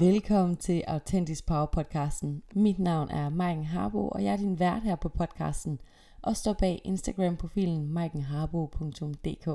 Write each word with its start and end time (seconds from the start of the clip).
Velkommen 0.00 0.56
til 0.56 0.84
Autentisk 0.86 1.46
Power 1.46 1.66
podcasten. 1.66 2.42
Mit 2.54 2.78
navn 2.78 3.10
er 3.10 3.28
Maiken 3.28 3.64
Harbo, 3.64 4.08
og 4.08 4.24
jeg 4.24 4.32
er 4.32 4.36
din 4.36 4.58
vært 4.58 4.82
her 4.82 4.96
på 4.96 5.08
podcasten 5.08 5.80
og 6.22 6.36
står 6.36 6.52
bag 6.52 6.80
Instagram-profilen 6.84 7.88
maikenharbo.dk. 7.88 9.48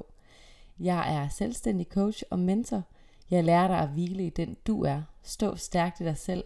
Jeg 0.80 1.16
er 1.16 1.30
selvstændig 1.30 1.88
coach 1.88 2.24
og 2.30 2.40
mentor. 2.40 2.84
Jeg 3.32 3.44
lærer 3.44 3.68
dig 3.68 3.78
at 3.78 3.90
hvile 3.90 4.26
i 4.26 4.30
den 4.30 4.58
du 4.68 4.84
er, 4.84 5.02
stå 5.22 5.56
stærkt 5.56 6.02
i 6.02 6.04
dig 6.04 6.18
selv 6.18 6.44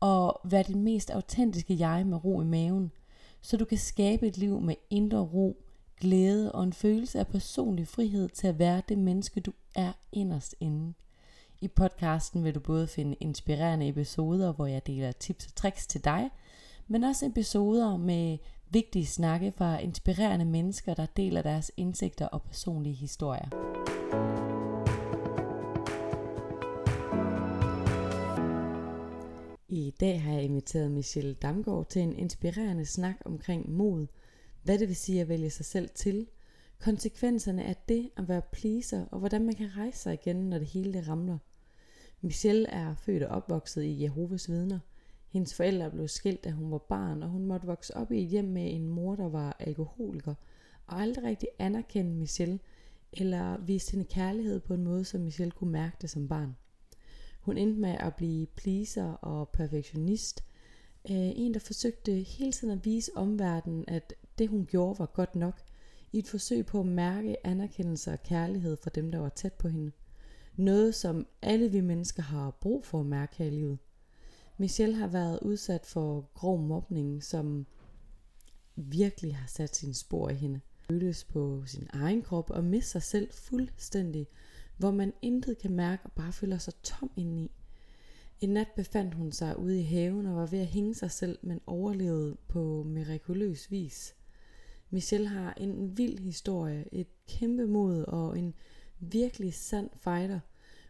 og 0.00 0.40
være 0.44 0.62
din 0.62 0.82
mest 0.82 1.10
autentiske 1.10 1.78
jeg 1.78 2.06
med 2.06 2.24
ro 2.24 2.40
i 2.40 2.44
maven, 2.44 2.92
så 3.40 3.56
du 3.56 3.64
kan 3.64 3.78
skabe 3.78 4.26
et 4.26 4.38
liv 4.38 4.60
med 4.60 4.74
indre 4.90 5.18
ro, 5.18 5.56
glæde 6.00 6.52
og 6.52 6.64
en 6.64 6.72
følelse 6.72 7.18
af 7.18 7.26
personlig 7.26 7.88
frihed 7.88 8.28
til 8.28 8.46
at 8.46 8.58
være 8.58 8.82
det 8.88 8.98
menneske 8.98 9.40
du 9.40 9.52
er 9.74 9.92
inderst 10.12 10.54
inde. 10.60 10.94
I 11.60 11.68
podcasten 11.68 12.44
vil 12.44 12.54
du 12.54 12.60
både 12.60 12.86
finde 12.86 13.16
inspirerende 13.20 13.88
episoder, 13.88 14.52
hvor 14.52 14.66
jeg 14.66 14.86
deler 14.86 15.12
tips 15.12 15.46
og 15.46 15.54
tricks 15.54 15.86
til 15.86 16.04
dig, 16.04 16.30
men 16.88 17.04
også 17.04 17.26
episoder 17.26 17.96
med 17.96 18.38
vigtige 18.70 19.06
snakke 19.06 19.52
fra 19.56 19.78
inspirerende 19.78 20.44
mennesker, 20.44 20.94
der 20.94 21.06
deler 21.06 21.42
deres 21.42 21.72
indsigter 21.76 22.26
og 22.26 22.42
personlige 22.42 22.94
historier. 22.94 23.48
I 29.68 29.94
dag 30.00 30.22
har 30.22 30.32
jeg 30.32 30.42
inviteret 30.42 30.90
Michelle 30.90 31.34
Damgaard 31.34 31.88
til 31.88 32.02
en 32.02 32.16
inspirerende 32.16 32.86
snak 32.86 33.16
omkring 33.24 33.70
mod, 33.70 34.06
hvad 34.62 34.78
det 34.78 34.88
vil 34.88 34.96
sige 34.96 35.20
at 35.20 35.28
vælge 35.28 35.50
sig 35.50 35.66
selv 35.66 35.88
til, 35.94 36.26
konsekvenserne 36.80 37.64
af 37.64 37.76
det 37.88 38.10
at 38.16 38.28
være 38.28 38.42
pleaser, 38.52 39.04
og 39.10 39.18
hvordan 39.18 39.44
man 39.44 39.54
kan 39.54 39.76
rejse 39.76 39.98
sig 39.98 40.12
igen, 40.14 40.36
når 40.36 40.58
det 40.58 40.66
hele 40.66 40.92
det 40.92 41.08
ramler. 41.08 41.38
Michelle 42.20 42.68
er 42.68 42.94
født 42.94 43.22
og 43.22 43.36
opvokset 43.36 43.82
i 43.82 44.02
Jehovas 44.02 44.50
vidner. 44.50 44.78
Hendes 45.28 45.54
forældre 45.54 45.90
blev 45.90 46.08
skilt, 46.08 46.44
da 46.44 46.50
hun 46.50 46.70
var 46.70 46.78
barn, 46.78 47.22
og 47.22 47.28
hun 47.28 47.46
måtte 47.46 47.66
vokse 47.66 47.96
op 47.96 48.12
i 48.12 48.22
et 48.22 48.28
hjem 48.28 48.44
med 48.44 48.74
en 48.74 48.88
mor, 48.88 49.16
der 49.16 49.28
var 49.28 49.56
alkoholiker, 49.58 50.34
og 50.86 51.00
aldrig 51.00 51.24
rigtig 51.24 51.48
anerkendte 51.58 52.14
Michelle, 52.14 52.58
eller 53.12 53.58
viste 53.58 53.92
hende 53.92 54.04
kærlighed 54.04 54.60
på 54.60 54.74
en 54.74 54.84
måde, 54.84 55.04
som 55.04 55.20
Michelle 55.20 55.50
kunne 55.50 55.72
mærke 55.72 55.96
det 56.00 56.10
som 56.10 56.28
barn. 56.28 56.56
Hun 57.40 57.56
endte 57.56 57.80
med 57.80 57.96
at 58.00 58.16
blive 58.16 58.46
pleaser 58.46 59.12
og 59.12 59.48
perfektionist, 59.48 60.44
øh, 61.10 61.16
en 61.16 61.54
der 61.54 61.60
forsøgte 61.60 62.12
hele 62.12 62.52
tiden 62.52 62.78
at 62.78 62.84
vise 62.84 63.10
omverdenen, 63.16 63.84
at 63.88 64.14
det 64.38 64.48
hun 64.48 64.66
gjorde 64.66 64.98
var 64.98 65.06
godt 65.06 65.34
nok, 65.34 65.62
i 66.12 66.18
et 66.18 66.28
forsøg 66.28 66.66
på 66.66 66.80
at 66.80 66.86
mærke 66.86 67.46
anerkendelse 67.46 68.12
og 68.12 68.22
kærlighed 68.22 68.76
fra 68.76 68.90
dem, 68.94 69.10
der 69.10 69.18
var 69.18 69.28
tæt 69.28 69.52
på 69.52 69.68
hende. 69.68 69.92
Noget, 70.56 70.94
som 70.94 71.26
alle 71.42 71.70
vi 71.70 71.80
mennesker 71.80 72.22
har 72.22 72.50
brug 72.50 72.84
for 72.84 73.00
at 73.00 73.06
mærke 73.06 73.36
her 73.36 73.46
i 73.46 73.50
livet. 73.50 73.78
Michelle 74.58 74.94
har 74.94 75.06
været 75.06 75.38
udsat 75.42 75.86
for 75.86 76.30
grov 76.34 76.58
mobning, 76.58 77.24
som 77.24 77.66
virkelig 78.76 79.36
har 79.36 79.48
sat 79.48 79.76
sin 79.76 79.94
spor 79.94 80.28
i 80.28 80.34
hende. 80.34 80.60
Føles 80.88 81.24
på 81.24 81.62
sin 81.66 81.88
egen 81.92 82.22
krop 82.22 82.50
og 82.50 82.64
miste 82.64 82.90
sig 82.90 83.02
selv 83.02 83.32
fuldstændig, 83.32 84.26
hvor 84.76 84.90
man 84.90 85.12
intet 85.22 85.58
kan 85.58 85.72
mærke 85.72 86.02
og 86.04 86.12
bare 86.12 86.32
føler 86.32 86.58
sig 86.58 86.74
tom 86.82 87.10
indeni. 87.16 87.50
En 88.40 88.48
nat 88.48 88.68
befandt 88.76 89.14
hun 89.14 89.32
sig 89.32 89.58
ude 89.58 89.80
i 89.80 89.84
haven 89.84 90.26
og 90.26 90.36
var 90.36 90.46
ved 90.46 90.58
at 90.58 90.66
hænge 90.66 90.94
sig 90.94 91.10
selv, 91.10 91.38
men 91.42 91.60
overlevede 91.66 92.36
på 92.48 92.82
mirakuløs 92.86 93.70
vis. 93.70 94.14
Michelle 94.90 95.28
har 95.28 95.54
en 95.56 95.98
vild 95.98 96.18
historie, 96.18 96.84
et 96.92 97.08
kæmpe 97.28 97.66
mod 97.66 98.04
og 98.04 98.38
en 98.38 98.54
virkelig 98.98 99.54
sand 99.54 99.90
fighter. 99.96 100.40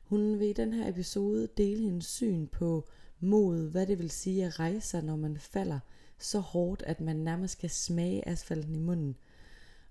Hun 0.09 0.39
vil 0.39 0.49
i 0.49 0.53
den 0.53 0.73
her 0.73 0.89
episode 0.89 1.49
dele 1.57 1.83
hendes 1.83 2.07
syn 2.07 2.47
på 2.47 2.89
mod, 3.21 3.71
hvad 3.71 3.87
det 3.87 3.99
vil 3.99 4.11
sige 4.11 4.45
at 4.45 4.61
rejse 4.61 4.89
sig, 4.89 5.03
når 5.03 5.17
man 5.17 5.37
falder 5.39 5.79
så 6.19 6.39
hårdt, 6.39 6.83
at 6.83 7.01
man 7.01 7.17
nærmest 7.17 7.59
kan 7.59 7.69
smage 7.71 8.29
asfalten 8.29 8.75
i 8.75 8.79
munden. 8.79 9.17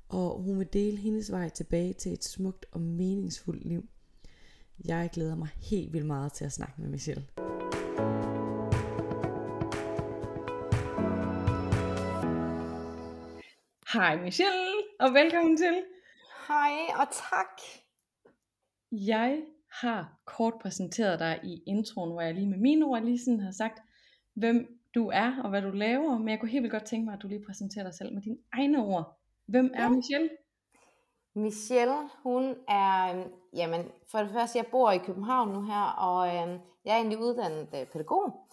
Og 0.09 0.41
hun 0.41 0.59
vil 0.59 0.73
dele 0.73 0.97
hendes 0.97 1.31
vej 1.31 1.49
tilbage 1.49 1.93
til 1.93 2.13
et 2.13 2.23
smukt 2.23 2.65
og 2.71 2.81
meningsfuldt 2.81 3.65
liv. 3.65 3.85
Jeg 4.85 5.09
glæder 5.13 5.35
mig 5.35 5.49
helt 5.61 5.93
vildt 5.93 6.07
meget 6.07 6.33
til 6.33 6.45
at 6.45 6.51
snakke 6.51 6.81
med 6.81 6.89
Michelle. 6.89 7.27
Hej 13.93 14.21
Michelle, 14.21 14.73
og 14.99 15.13
velkommen 15.13 15.57
til. 15.57 15.83
Hej, 16.47 16.71
og 16.99 17.07
tak. 17.11 17.61
Jeg 18.91 19.41
har 19.81 20.19
kort 20.25 20.53
præsenteret 20.61 21.19
dig 21.19 21.39
i 21.43 21.63
introen, 21.67 22.11
hvor 22.11 22.21
jeg 22.21 22.33
lige 22.33 22.49
med 22.49 22.57
mine 22.57 22.85
ord 22.85 23.01
lige 23.01 23.19
sådan 23.19 23.39
har 23.39 23.51
sagt, 23.51 23.81
hvem 24.33 24.79
du 24.95 25.09
er 25.13 25.41
og 25.43 25.49
hvad 25.49 25.61
du 25.61 25.69
laver, 25.69 26.17
men 26.17 26.29
jeg 26.29 26.39
kunne 26.39 26.49
helt 26.49 26.63
vildt 26.63 26.71
godt 26.71 26.85
tænke 26.85 27.05
mig, 27.05 27.13
at 27.13 27.21
du 27.21 27.27
lige 27.27 27.45
præsenterer 27.45 27.83
dig 27.83 27.93
selv 27.93 28.13
med 28.13 28.21
dine 28.21 28.37
egne 28.53 28.85
ord. 28.85 29.19
Hvem 29.45 29.71
er 29.73 29.83
ja. 29.83 29.89
Michelle? 29.89 30.29
Michelle, 31.33 32.09
hun 32.23 32.55
er, 32.67 33.15
øhm, 33.15 33.31
jamen 33.53 33.91
for 34.11 34.19
det 34.19 34.31
første, 34.31 34.57
jeg 34.57 34.65
bor 34.71 34.91
i 34.91 34.97
København 34.97 35.53
nu 35.53 35.61
her, 35.61 35.83
og 35.83 36.27
øh, 36.27 36.59
jeg 36.85 36.91
er 36.91 36.95
egentlig 36.95 37.19
uddannet 37.19 37.69
øh, 37.75 37.87
pædagog, 37.87 38.47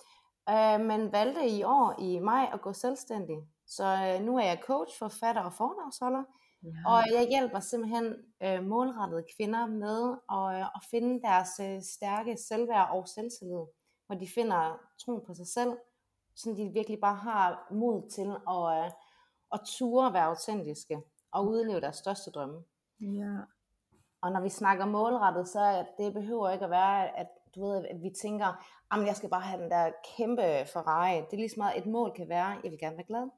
øh, 0.50 0.80
men 0.80 1.12
valgte 1.12 1.48
i 1.48 1.62
år 1.62 1.94
i 1.98 2.18
maj 2.18 2.50
at 2.52 2.60
gå 2.62 2.72
selvstændig. 2.72 3.36
Så 3.66 3.84
øh, 3.84 4.26
nu 4.26 4.36
er 4.38 4.44
jeg 4.44 4.58
coach, 4.62 4.98
forfatter 4.98 5.42
og 5.42 5.52
foredragsholder, 5.52 6.22
ja. 6.62 6.68
og 6.86 7.02
jeg 7.12 7.28
hjælper 7.28 7.60
simpelthen 7.60 8.14
øh, 8.42 8.64
målrettede 8.64 9.24
kvinder 9.36 9.66
med 9.66 10.16
at, 10.30 10.60
øh, 10.60 10.66
at 10.76 10.82
finde 10.90 11.22
deres 11.22 11.60
øh, 11.60 11.82
stærke 11.82 12.36
selvværd 12.36 12.88
og 12.90 13.08
selvtillid, 13.08 13.64
hvor 14.06 14.16
de 14.20 14.28
finder 14.34 14.80
troen 15.04 15.20
på 15.26 15.34
sig 15.34 15.46
selv, 15.46 15.76
så 16.36 16.54
de 16.56 16.70
virkelig 16.72 17.00
bare 17.00 17.16
har 17.16 17.66
mod 17.70 18.10
til 18.10 18.30
at, 18.48 18.84
øh, 18.84 18.90
at 19.52 19.60
ture 19.66 20.06
at 20.06 20.12
være 20.12 20.24
autentiske 20.24 21.02
og 21.32 21.48
udleve 21.48 21.80
deres 21.80 21.96
største 21.96 22.30
drømme. 22.30 22.62
Ja. 23.00 23.38
Og 24.20 24.32
når 24.32 24.40
vi 24.40 24.48
snakker 24.48 24.86
målrettet, 24.86 25.48
så 25.48 25.86
det 25.98 26.12
behøver 26.12 26.50
ikke 26.50 26.64
at 26.64 26.70
være, 26.70 27.18
at 27.18 27.26
du 27.54 27.66
ved, 27.66 27.86
at 27.86 28.02
vi 28.02 28.10
tænker, 28.10 28.46
at 28.90 29.06
jeg 29.06 29.16
skal 29.16 29.28
bare 29.28 29.40
have 29.40 29.62
den 29.62 29.70
der 29.70 29.90
kæmpe 30.16 30.42
Ferrari. 30.72 31.16
Det 31.16 31.32
er 31.32 31.36
lige 31.36 31.48
så 31.48 31.54
meget, 31.58 31.78
et 31.78 31.86
mål 31.86 32.12
kan 32.16 32.28
være, 32.28 32.48
jeg 32.64 32.70
vil 32.70 32.78
gerne 32.78 32.96
være 32.96 33.06
glad. 33.06 33.28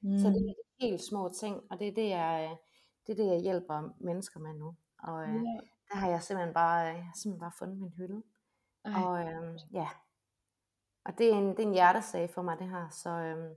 Mm. 0.00 0.18
Så 0.18 0.28
det 0.28 0.36
er 0.36 0.86
helt 0.86 1.02
små 1.02 1.28
ting, 1.40 1.62
og 1.70 1.78
det 1.78 1.88
er 1.88 1.94
det, 1.94 2.08
jeg, 2.08 2.56
det 3.06 3.12
er 3.12 3.16
det, 3.16 3.32
jeg 3.32 3.40
hjælper 3.40 3.88
mennesker 4.00 4.40
med 4.40 4.54
nu. 4.54 4.76
Og 4.98 5.22
øh, 5.22 5.34
ja. 5.34 5.60
der 5.90 5.96
har 5.96 6.08
jeg 6.08 6.22
simpelthen 6.22 6.54
bare, 6.54 6.76
jeg 6.76 7.04
har 7.04 7.14
simpelthen 7.14 7.40
bare 7.40 7.58
fundet 7.58 7.78
min 7.78 7.92
hylde. 7.96 8.22
Ej. 8.84 9.02
Og 9.02 9.20
øh, 9.20 9.58
ja, 9.72 9.88
og 11.08 11.18
det 11.18 11.32
er, 11.32 11.38
en, 11.38 11.48
det 11.48 11.58
er 11.58 11.66
en 11.66 11.72
hjertesag 11.72 12.30
for 12.30 12.42
mig 12.42 12.58
det 12.58 12.68
her. 12.68 12.88
Så 12.88 13.10
øh, 13.10 13.56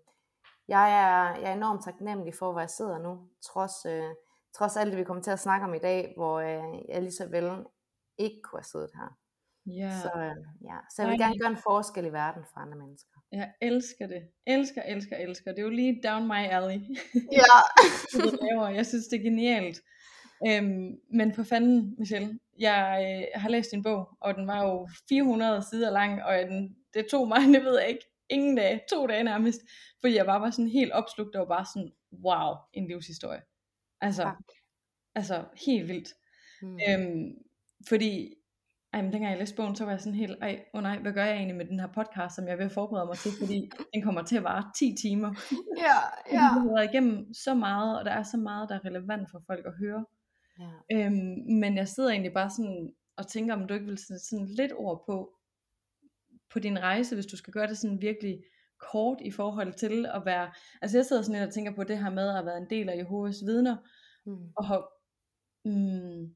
jeg, 0.67 0.91
er, 0.91 1.39
jeg 1.39 1.49
er 1.49 1.53
enormt 1.53 1.83
taknemmelig 1.83 2.33
for, 2.35 2.51
hvor 2.51 2.59
jeg 2.59 2.69
sidder 2.69 2.97
nu, 2.97 3.29
trods, 3.41 3.85
øh, 3.85 4.15
trods 4.53 4.77
alt 4.77 4.91
det, 4.91 4.99
vi 4.99 5.03
kommer 5.03 5.23
til 5.23 5.31
at 5.31 5.39
snakke 5.39 5.65
om 5.65 5.73
i 5.73 5.79
dag, 5.79 6.13
hvor 6.17 6.39
øh, 6.39 6.89
jeg 6.89 7.01
lige 7.01 7.11
så 7.11 7.27
vel 7.29 7.65
ikke 8.17 8.41
kunne 8.43 8.59
have 8.59 8.63
siddet 8.63 8.91
her. 8.95 9.17
Ja. 9.65 9.99
Så, 10.01 10.11
øh, 10.15 10.35
ja. 10.61 10.77
så 10.89 11.01
jeg 11.01 11.11
vil 11.11 11.21
Ej. 11.21 11.27
gerne 11.27 11.39
gøre 11.39 11.51
en 11.51 11.57
forskel 11.57 12.05
i 12.05 12.13
verden 12.13 12.45
for 12.53 12.59
andre 12.59 12.77
mennesker. 12.77 13.10
Jeg 13.31 13.51
elsker 13.61 14.07
det. 14.07 14.23
Elsker, 14.45 14.81
elsker, 14.81 15.17
elsker. 15.17 15.51
Det 15.51 15.59
er 15.59 15.63
jo 15.63 15.69
lige 15.69 16.01
down 16.03 16.27
my 16.27 16.47
alley. 16.49 16.79
Ja. 17.31 18.67
jeg 18.77 18.85
synes, 18.85 19.07
det 19.07 19.19
er 19.19 19.23
genialt. 19.23 19.81
Øhm, 20.47 20.99
men 21.13 21.33
for 21.33 21.43
fanden, 21.43 21.95
Michelle, 21.97 22.39
jeg 22.59 23.19
øh, 23.35 23.41
har 23.41 23.49
læst 23.49 23.71
din 23.71 23.83
bog, 23.83 24.09
og 24.19 24.35
den 24.35 24.47
var 24.47 24.63
jo 24.63 24.89
400 25.09 25.63
sider 25.71 25.91
lang, 25.91 26.23
og 26.23 26.37
den, 26.37 26.75
det 26.93 27.05
tog 27.11 27.27
mig, 27.27 27.39
det 27.53 27.63
ved 27.63 27.79
jeg 27.79 27.89
ikke, 27.89 28.05
ingen 28.29 28.55
dage, 28.55 28.81
to 28.89 29.07
dage 29.07 29.23
nærmest, 29.23 29.61
fordi 29.99 30.15
jeg 30.15 30.25
bare 30.25 30.41
var 30.41 30.51
sådan 30.51 30.69
helt 30.69 30.91
opslugt, 30.91 31.35
og 31.35 31.47
bare 31.47 31.65
sådan, 31.65 31.91
wow, 32.25 32.55
en 32.73 32.87
livshistorie. 32.87 33.41
Altså, 34.01 34.23
ja. 34.23 34.31
altså 35.15 35.43
helt 35.65 35.87
vildt. 35.87 36.13
Mm. 36.61 36.79
Øhm, 36.89 37.33
fordi 37.87 38.33
ej, 38.93 39.01
men 39.01 39.13
dengang 39.13 39.31
jeg 39.31 39.39
læste 39.39 39.55
bogen, 39.55 39.75
så 39.75 39.83
var 39.83 39.91
jeg 39.91 40.01
sådan 40.01 40.15
helt, 40.15 40.37
ej, 40.41 40.63
oh 40.73 40.83
nej, 40.83 40.99
hvad 40.99 41.13
gør 41.13 41.25
jeg 41.25 41.35
egentlig 41.35 41.57
med 41.57 41.65
den 41.65 41.79
her 41.79 41.87
podcast, 41.87 42.35
som 42.35 42.47
jeg 42.47 42.57
vil 42.57 42.69
forberede 42.69 43.05
mig 43.05 43.17
til, 43.17 43.31
fordi 43.39 43.71
den 43.93 44.01
kommer 44.01 44.23
til 44.23 44.37
at 44.37 44.43
vare 44.43 44.71
10 44.77 44.95
timer. 45.01 45.33
Ja, 45.77 45.83
ja. 46.35 46.41
Jeg 46.41 46.41
har 46.41 46.73
været 46.73 46.89
igennem 46.93 47.33
så 47.33 47.53
meget, 47.53 47.99
og 47.99 48.05
der 48.05 48.11
er 48.11 48.23
så 48.23 48.37
meget, 48.37 48.69
der 48.69 48.75
er 48.75 48.85
relevant 48.85 49.31
for 49.31 49.43
folk 49.47 49.65
at 49.65 49.73
høre. 49.79 50.05
Ja. 50.59 51.05
Øhm, 51.05 51.59
men 51.59 51.77
jeg 51.77 51.87
sidder 51.87 52.09
egentlig 52.09 52.33
bare 52.33 52.49
sådan 52.49 52.93
og 53.17 53.27
tænker, 53.27 53.53
om 53.53 53.67
du 53.67 53.73
ikke 53.73 53.85
vil 53.85 53.97
sætte 53.97 54.25
sådan 54.25 54.47
lidt 54.47 54.71
ord 54.75 55.03
på, 55.05 55.37
på 56.53 56.59
din 56.59 56.79
rejse, 56.79 57.15
hvis 57.15 57.25
du 57.25 57.37
skal 57.37 57.53
gøre 57.53 57.67
det 57.67 57.77
sådan 57.77 58.01
virkelig 58.01 58.43
kort 58.91 59.17
i 59.21 59.31
forhold 59.31 59.73
til 59.73 60.05
at 60.05 60.21
være, 60.25 60.51
altså 60.81 60.97
jeg 60.97 61.05
sidder 61.05 61.21
sådan 61.21 61.39
lidt 61.39 61.47
og 61.47 61.53
tænker 61.53 61.75
på 61.75 61.83
det 61.83 61.97
her 61.97 62.09
med 62.09 62.37
at 62.37 62.45
være 62.45 62.57
en 62.57 62.69
del 62.69 62.89
af 62.89 62.97
Jehovas 62.97 63.41
vidner, 63.45 63.77
mm. 64.25 64.51
og, 64.55 64.65
hop, 64.65 64.83
mm, 65.65 66.35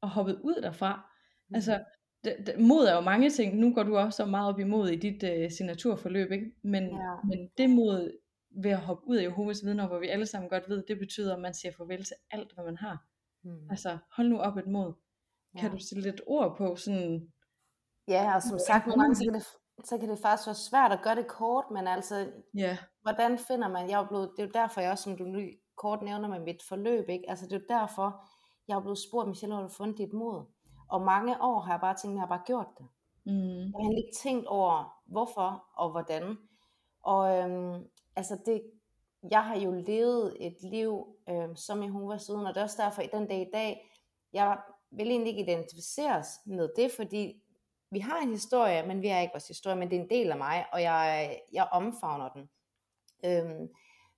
og 0.00 0.08
hoppet 0.08 0.40
ud 0.42 0.62
derfra. 0.62 1.09
Altså, 1.54 1.84
det, 2.24 2.36
det, 2.46 2.60
mod 2.60 2.84
er 2.84 2.94
jo 2.94 3.00
mange 3.00 3.30
ting. 3.30 3.56
Nu 3.56 3.74
går 3.74 3.82
du 3.82 3.96
også 3.96 4.16
så 4.16 4.26
meget 4.26 4.48
op 4.48 4.58
imod 4.58 4.88
i 4.88 4.96
dit 4.96 5.22
uh, 5.22 5.50
signaturforløb, 5.50 6.32
ikke? 6.32 6.52
Men, 6.62 6.84
ja. 6.84 7.14
men 7.24 7.50
det 7.58 7.70
mod 7.70 8.18
ved 8.62 8.70
at 8.70 8.80
hoppe 8.80 9.08
ud 9.08 9.16
af 9.16 9.22
Jehovas 9.22 9.64
vidner, 9.64 9.88
hvor 9.88 9.98
vi 9.98 10.08
alle 10.08 10.26
sammen 10.26 10.50
godt 10.50 10.68
ved, 10.68 10.84
det 10.88 10.98
betyder, 10.98 11.34
at 11.34 11.40
man 11.40 11.54
siger 11.54 11.72
farvel 11.72 12.04
til 12.04 12.16
alt, 12.30 12.54
hvad 12.54 12.64
man 12.64 12.76
har. 12.76 13.04
Mm. 13.44 13.70
Altså, 13.70 13.98
hold 14.16 14.28
nu 14.28 14.38
op 14.38 14.56
et 14.56 14.66
mod. 14.66 14.92
Kan 15.58 15.70
ja. 15.70 15.76
du 15.76 15.78
sætte 15.78 16.02
lidt 16.02 16.20
ord 16.26 16.56
på 16.56 16.76
sådan, 16.76 17.32
Ja, 18.08 18.34
og 18.34 18.42
som 18.42 18.58
sagt, 18.58 18.86
nogle 18.86 19.02
gange, 19.02 19.16
så 19.16 19.24
kan, 19.24 19.34
det, 19.34 19.46
så 19.84 19.98
kan 19.98 20.08
det 20.08 20.18
faktisk 20.18 20.46
være 20.46 20.54
svært 20.54 20.92
at 20.92 21.02
gøre 21.02 21.14
det 21.14 21.26
kort, 21.26 21.64
men 21.70 21.86
altså, 21.86 22.32
ja. 22.54 22.78
hvordan 23.02 23.38
finder 23.38 23.68
man, 23.68 23.90
jeg 23.90 24.02
er 24.02 24.08
blevet, 24.08 24.30
det 24.36 24.42
er 24.42 24.46
jo 24.46 24.52
derfor, 24.54 24.80
jeg 24.80 24.90
også, 24.90 25.04
som 25.04 25.16
du 25.16 25.24
kort 25.76 26.02
nævner 26.02 26.28
med 26.28 26.40
mit 26.40 26.62
forløb, 26.68 27.08
ikke? 27.08 27.24
altså 27.30 27.44
det 27.46 27.52
er 27.52 27.58
jo 27.58 27.80
derfor, 27.80 28.28
jeg 28.68 28.76
er 28.76 28.80
blevet 28.80 28.98
spurgt, 28.98 29.28
Michelle, 29.28 29.54
har 29.54 29.62
du 29.62 29.68
fundet 29.68 29.98
dit 29.98 30.12
mod? 30.12 30.44
Og 30.90 31.02
mange 31.02 31.42
år 31.42 31.60
har 31.60 31.72
jeg 31.72 31.80
bare 31.80 31.94
tænkt, 31.94 32.12
at 32.12 32.14
jeg 32.14 32.20
har 32.20 32.36
bare 32.36 32.46
gjort 32.46 32.66
det. 32.78 32.86
Mm. 33.24 33.60
Jeg 33.60 33.84
har 33.84 33.96
ikke 33.96 34.16
tænkt 34.22 34.46
over, 34.46 35.00
hvorfor 35.06 35.64
og 35.76 35.90
hvordan. 35.90 36.38
Og 37.02 37.36
øhm, 37.36 37.84
altså 38.16 38.38
det, 38.46 38.62
jeg 39.30 39.44
har 39.44 39.56
jo 39.56 39.70
levet 39.72 40.36
et 40.40 40.56
liv 40.62 41.06
øhm, 41.28 41.56
som 41.56 41.82
Jehovas 41.82 42.22
siden, 42.22 42.46
og 42.46 42.54
det 42.54 42.60
er 42.60 42.64
også 42.64 42.82
derfor, 42.82 43.02
i 43.02 43.08
den 43.12 43.26
dag 43.26 43.40
i 43.40 43.50
dag, 43.52 43.90
jeg 44.32 44.58
vil 44.90 45.10
egentlig 45.10 45.30
ikke 45.30 45.52
identificeres 45.52 46.28
med 46.46 46.68
det, 46.76 46.92
fordi 46.92 47.42
vi 47.90 47.98
har 47.98 48.20
en 48.20 48.30
historie, 48.30 48.86
men 48.86 49.02
vi 49.02 49.08
har 49.08 49.20
ikke 49.20 49.32
vores 49.32 49.48
historie, 49.48 49.76
men 49.76 49.90
det 49.90 49.96
er 49.96 50.02
en 50.02 50.10
del 50.10 50.30
af 50.30 50.38
mig, 50.38 50.66
og 50.72 50.82
jeg, 50.82 51.38
jeg 51.52 51.68
omfavner 51.72 52.28
den. 52.28 52.48
Øhm, 53.24 53.68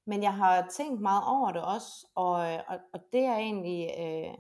men 0.04 0.22
jeg 0.22 0.34
har 0.34 0.68
tænkt 0.76 1.00
meget 1.00 1.22
over 1.26 1.52
det 1.52 1.64
også, 1.64 2.06
og, 2.14 2.32
og, 2.68 2.78
og 2.92 3.00
det 3.12 3.22
jeg 3.22 3.36
egentlig 3.36 3.90
øh, 3.98 4.34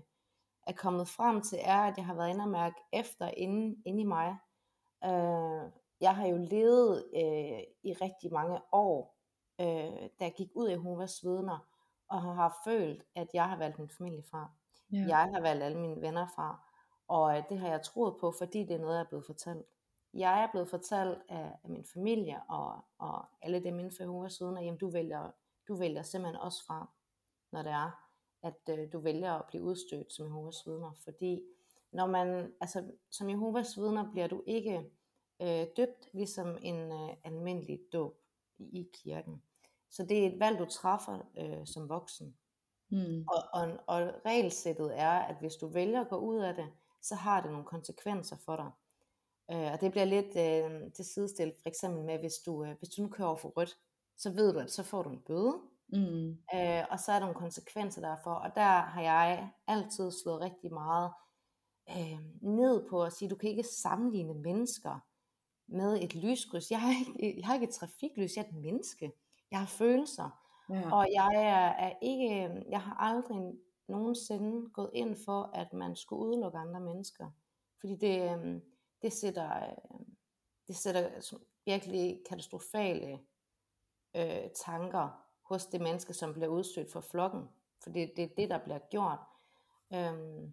er 0.66 0.72
kommet 0.72 1.08
frem 1.08 1.42
til, 1.42 1.58
er, 1.62 1.80
at 1.80 1.96
jeg 1.96 2.06
har 2.06 2.14
været 2.14 2.30
inde 2.30 2.44
og 2.44 2.50
mærke 2.50 2.76
efter 2.92 3.30
inde, 3.36 3.76
inde 3.84 4.00
i 4.00 4.04
mig. 4.04 4.36
Øh, 5.04 5.70
jeg 6.00 6.16
har 6.16 6.26
jo 6.26 6.36
levet 6.36 7.04
øh, 7.14 7.62
i 7.82 7.92
rigtig 7.92 8.32
mange 8.32 8.60
år, 8.72 9.16
øh, 9.60 10.08
da 10.18 10.24
jeg 10.24 10.34
gik 10.36 10.48
ud 10.54 10.68
af 10.68 10.72
Jehovas 10.72 11.24
vidner, 11.24 11.58
og 12.08 12.22
har 12.22 12.60
følt, 12.64 13.04
at 13.14 13.28
jeg 13.34 13.48
har 13.48 13.56
valgt 13.56 13.78
min 13.78 13.90
familie 13.98 14.22
fra. 14.30 14.50
Ja. 14.92 15.04
Jeg 15.08 15.30
har 15.34 15.40
valgt 15.40 15.62
alle 15.64 15.78
mine 15.78 16.00
venner 16.00 16.26
fra. 16.34 16.60
Og 17.08 17.36
øh, 17.36 17.42
det 17.48 17.58
har 17.58 17.68
jeg 17.68 17.82
troet 17.82 18.16
på, 18.20 18.34
fordi 18.38 18.64
det 18.64 18.74
er 18.74 18.78
noget, 18.78 18.94
jeg 18.94 19.02
er 19.02 19.08
blevet 19.08 19.26
fortalt. 19.26 19.66
Jeg 20.14 20.42
er 20.42 20.50
blevet 20.50 20.68
fortalt 20.68 21.18
af, 21.28 21.52
af 21.64 21.70
min 21.70 21.84
familie 21.84 22.42
og, 22.48 22.84
og 22.98 23.24
alle 23.42 23.64
dem 23.64 23.78
inden 23.78 23.92
for 23.96 24.02
Jehovas 24.02 24.40
vidner, 24.40 24.60
jamen 24.60 24.78
du 24.78 24.90
vælger, 24.90 25.30
du 25.68 25.74
vælger 25.74 26.02
simpelthen 26.02 26.40
også 26.40 26.66
fra, 26.66 26.90
når 27.52 27.62
det 27.62 27.72
er, 27.72 28.11
at 28.42 28.78
øh, 28.78 28.92
du 28.92 29.00
vælger 29.00 29.32
at 29.32 29.46
blive 29.48 29.62
udstødt 29.62 30.12
som 30.12 30.26
Jehovas 30.26 30.66
vidner. 30.66 30.92
Fordi 31.04 31.42
når 31.92 32.06
man, 32.06 32.52
altså 32.60 32.84
som 33.10 33.30
Jehovas 33.30 33.78
vidner 33.78 34.10
bliver 34.10 34.26
du 34.26 34.42
ikke 34.46 34.90
øh, 35.42 35.66
døbt 35.76 36.08
ligesom 36.12 36.58
en 36.62 36.92
øh, 36.92 37.16
almindelig 37.24 37.80
dåb 37.92 38.18
i, 38.58 38.64
i 38.80 38.90
kirken. 38.92 39.42
Så 39.90 40.04
det 40.04 40.18
er 40.18 40.26
et 40.26 40.40
valg, 40.40 40.58
du 40.58 40.64
træffer 40.64 41.18
øh, 41.38 41.66
som 41.66 41.88
voksen. 41.88 42.36
Mm. 42.90 43.24
Og, 43.28 43.42
og, 43.52 43.78
og 43.86 44.12
regelsættet 44.26 45.00
er, 45.00 45.10
at 45.10 45.36
hvis 45.40 45.54
du 45.54 45.66
vælger 45.66 46.00
at 46.00 46.08
gå 46.08 46.16
ud 46.16 46.38
af 46.38 46.54
det, 46.54 46.66
så 47.02 47.14
har 47.14 47.40
det 47.40 47.50
nogle 47.50 47.66
konsekvenser 47.66 48.36
for 48.36 48.56
dig. 48.56 48.70
Øh, 49.52 49.72
og 49.72 49.80
det 49.80 49.90
bliver 49.90 50.04
lidt 50.04 50.36
øh, 50.36 50.92
til 50.92 51.04
sidestillet 51.04 51.56
for 51.62 51.68
eksempel 51.68 52.04
med, 52.04 52.18
hvis 52.18 52.34
du, 52.46 52.64
øh, 52.64 52.74
hvis 52.78 52.88
du 52.88 53.02
nu 53.02 53.08
kører 53.08 53.28
over 53.28 53.36
for 53.36 53.48
rødt, 53.48 53.78
så 54.16 54.30
ved 54.30 54.52
du, 54.52 54.58
at 54.58 54.70
så 54.70 54.82
får 54.82 55.02
du 55.02 55.10
en 55.10 55.22
bøde, 55.26 55.60
mm. 55.92 56.30
øh, 56.54 56.84
og 56.90 57.00
så 57.00 57.12
er 57.12 57.18
der 57.18 57.26
nogle 57.26 57.34
konsekvenser 57.34 58.00
derfor. 58.00 58.30
Og 58.30 58.54
der 58.54 58.80
har 58.80 59.02
jeg 59.02 59.50
altid 59.66 60.10
slået 60.10 60.40
rigtig 60.40 60.72
meget 60.72 61.10
øh, 61.90 62.18
ned 62.42 62.88
på 62.90 63.02
at 63.02 63.12
sige, 63.12 63.28
du 63.28 63.36
kan 63.36 63.50
ikke 63.50 63.62
sammenligne 63.62 64.34
mennesker 64.34 64.98
med 65.66 66.02
et 66.02 66.14
lyskryds. 66.14 66.70
Jeg 66.70 66.80
har 66.80 66.90
ikke, 66.90 67.36
jeg 67.38 67.46
har 67.46 67.54
ikke 67.54 67.66
et 67.66 67.74
trafiklys, 67.74 68.36
jeg 68.36 68.42
er 68.42 68.48
et 68.48 68.54
menneske. 68.54 69.12
Jeg 69.50 69.58
har 69.58 69.66
følelser. 69.66 70.38
Ja. 70.70 70.92
Og 70.92 71.08
jeg 71.12 71.30
er, 71.34 71.86
er 71.86 71.92
ikke, 72.02 72.64
jeg 72.70 72.80
har 72.80 72.94
aldrig 72.94 73.54
nogensinde 73.88 74.70
gået 74.70 74.90
ind 74.92 75.16
for, 75.24 75.50
at 75.54 75.72
man 75.72 75.96
skulle 75.96 76.26
udelukke 76.26 76.58
andre 76.58 76.80
mennesker. 76.80 77.30
Fordi 77.80 77.96
det, 77.96 78.32
øhm, 78.32 78.62
det 79.02 79.12
sætter, 79.12 79.56
øh, 79.56 80.06
det 80.68 80.76
sætter 80.76 81.36
virkelig 81.66 82.22
katastrofale 82.28 83.18
øh, 84.16 84.50
tanker 84.64 85.21
hos 85.52 85.66
det 85.66 85.80
menneske, 85.80 86.14
som 86.14 86.32
bliver 86.32 86.48
udstødt 86.48 86.92
for 86.92 87.00
flokken. 87.00 87.48
For 87.82 87.90
det, 87.90 88.12
det 88.16 88.24
er 88.24 88.28
det, 88.36 88.50
der 88.50 88.58
bliver 88.58 88.78
gjort. 88.78 89.18
Øhm, 89.94 90.52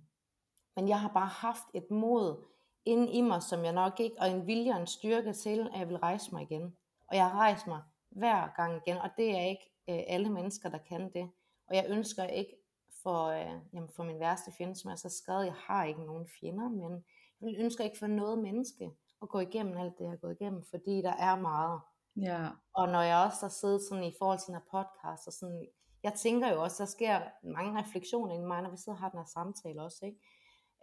men 0.75 0.87
jeg 0.87 0.99
har 1.01 1.09
bare 1.13 1.27
haft 1.27 1.63
et 1.73 1.91
mod 1.91 2.45
inde 2.85 3.11
i 3.11 3.21
mig, 3.21 3.43
som 3.43 3.63
jeg 3.63 3.73
nok 3.73 3.99
ikke, 3.99 4.15
og 4.19 4.29
en 4.29 4.47
vilje 4.47 4.73
og 4.73 4.79
en 4.79 4.87
styrke 4.87 5.33
til, 5.33 5.69
at 5.73 5.79
jeg 5.79 5.89
vil 5.89 5.97
rejse 5.97 6.31
mig 6.31 6.41
igen. 6.41 6.77
Og 7.07 7.15
jeg 7.15 7.29
har 7.29 7.39
rejst 7.39 7.67
mig 7.67 7.81
hver 8.09 8.47
gang 8.55 8.81
igen, 8.87 8.97
og 8.97 9.09
det 9.17 9.37
er 9.37 9.41
ikke 9.41 9.73
øh, 9.89 9.99
alle 10.07 10.29
mennesker, 10.29 10.69
der 10.69 10.77
kan 10.77 11.13
det. 11.13 11.29
Og 11.67 11.75
jeg 11.75 11.85
ønsker 11.89 12.23
ikke 12.23 12.55
for, 13.03 13.25
øh, 13.25 13.59
jamen 13.73 13.89
for 13.95 14.03
min 14.03 14.19
værste 14.19 14.51
fjende, 14.57 14.75
som 14.75 14.89
jeg 14.89 14.99
så 14.99 15.09
skrevet, 15.09 15.45
jeg 15.45 15.53
har 15.57 15.83
ikke 15.83 16.05
nogen 16.05 16.27
fjender, 16.39 16.69
men 16.69 17.05
jeg 17.41 17.55
ønsker 17.59 17.83
ikke 17.83 17.99
for 17.99 18.07
noget 18.07 18.39
menneske 18.39 18.91
at 19.21 19.29
gå 19.29 19.39
igennem 19.39 19.77
alt 19.77 19.97
det, 19.97 20.03
jeg 20.03 20.09
har 20.09 20.17
gået 20.17 20.37
igennem, 20.41 20.63
fordi 20.63 21.01
der 21.01 21.13
er 21.13 21.35
meget. 21.35 21.81
Ja. 22.15 22.49
Og 22.73 22.87
når 22.87 23.01
jeg 23.01 23.25
også 23.25 23.41
har 23.41 23.49
siddet 23.49 23.81
sådan 23.81 24.03
i 24.03 24.15
forhold 24.19 24.39
til 24.39 24.47
den 24.47 24.55
her 24.55 24.83
podcast, 24.83 25.27
og 25.27 25.33
sådan, 25.33 25.67
jeg 26.03 26.13
tænker 26.13 26.53
jo 26.53 26.63
også, 26.63 26.83
der 26.83 26.89
sker 26.89 27.21
mange 27.43 27.79
refleksioner 27.81 28.35
i 28.35 28.39
mig, 28.39 28.61
når 28.61 28.71
vi 28.71 28.77
sidder 28.77 28.97
og 28.97 28.99
har 28.99 29.09
den 29.09 29.19
her 29.19 29.25
samtale 29.25 29.81
også, 29.81 30.05
ikke? 30.05 30.19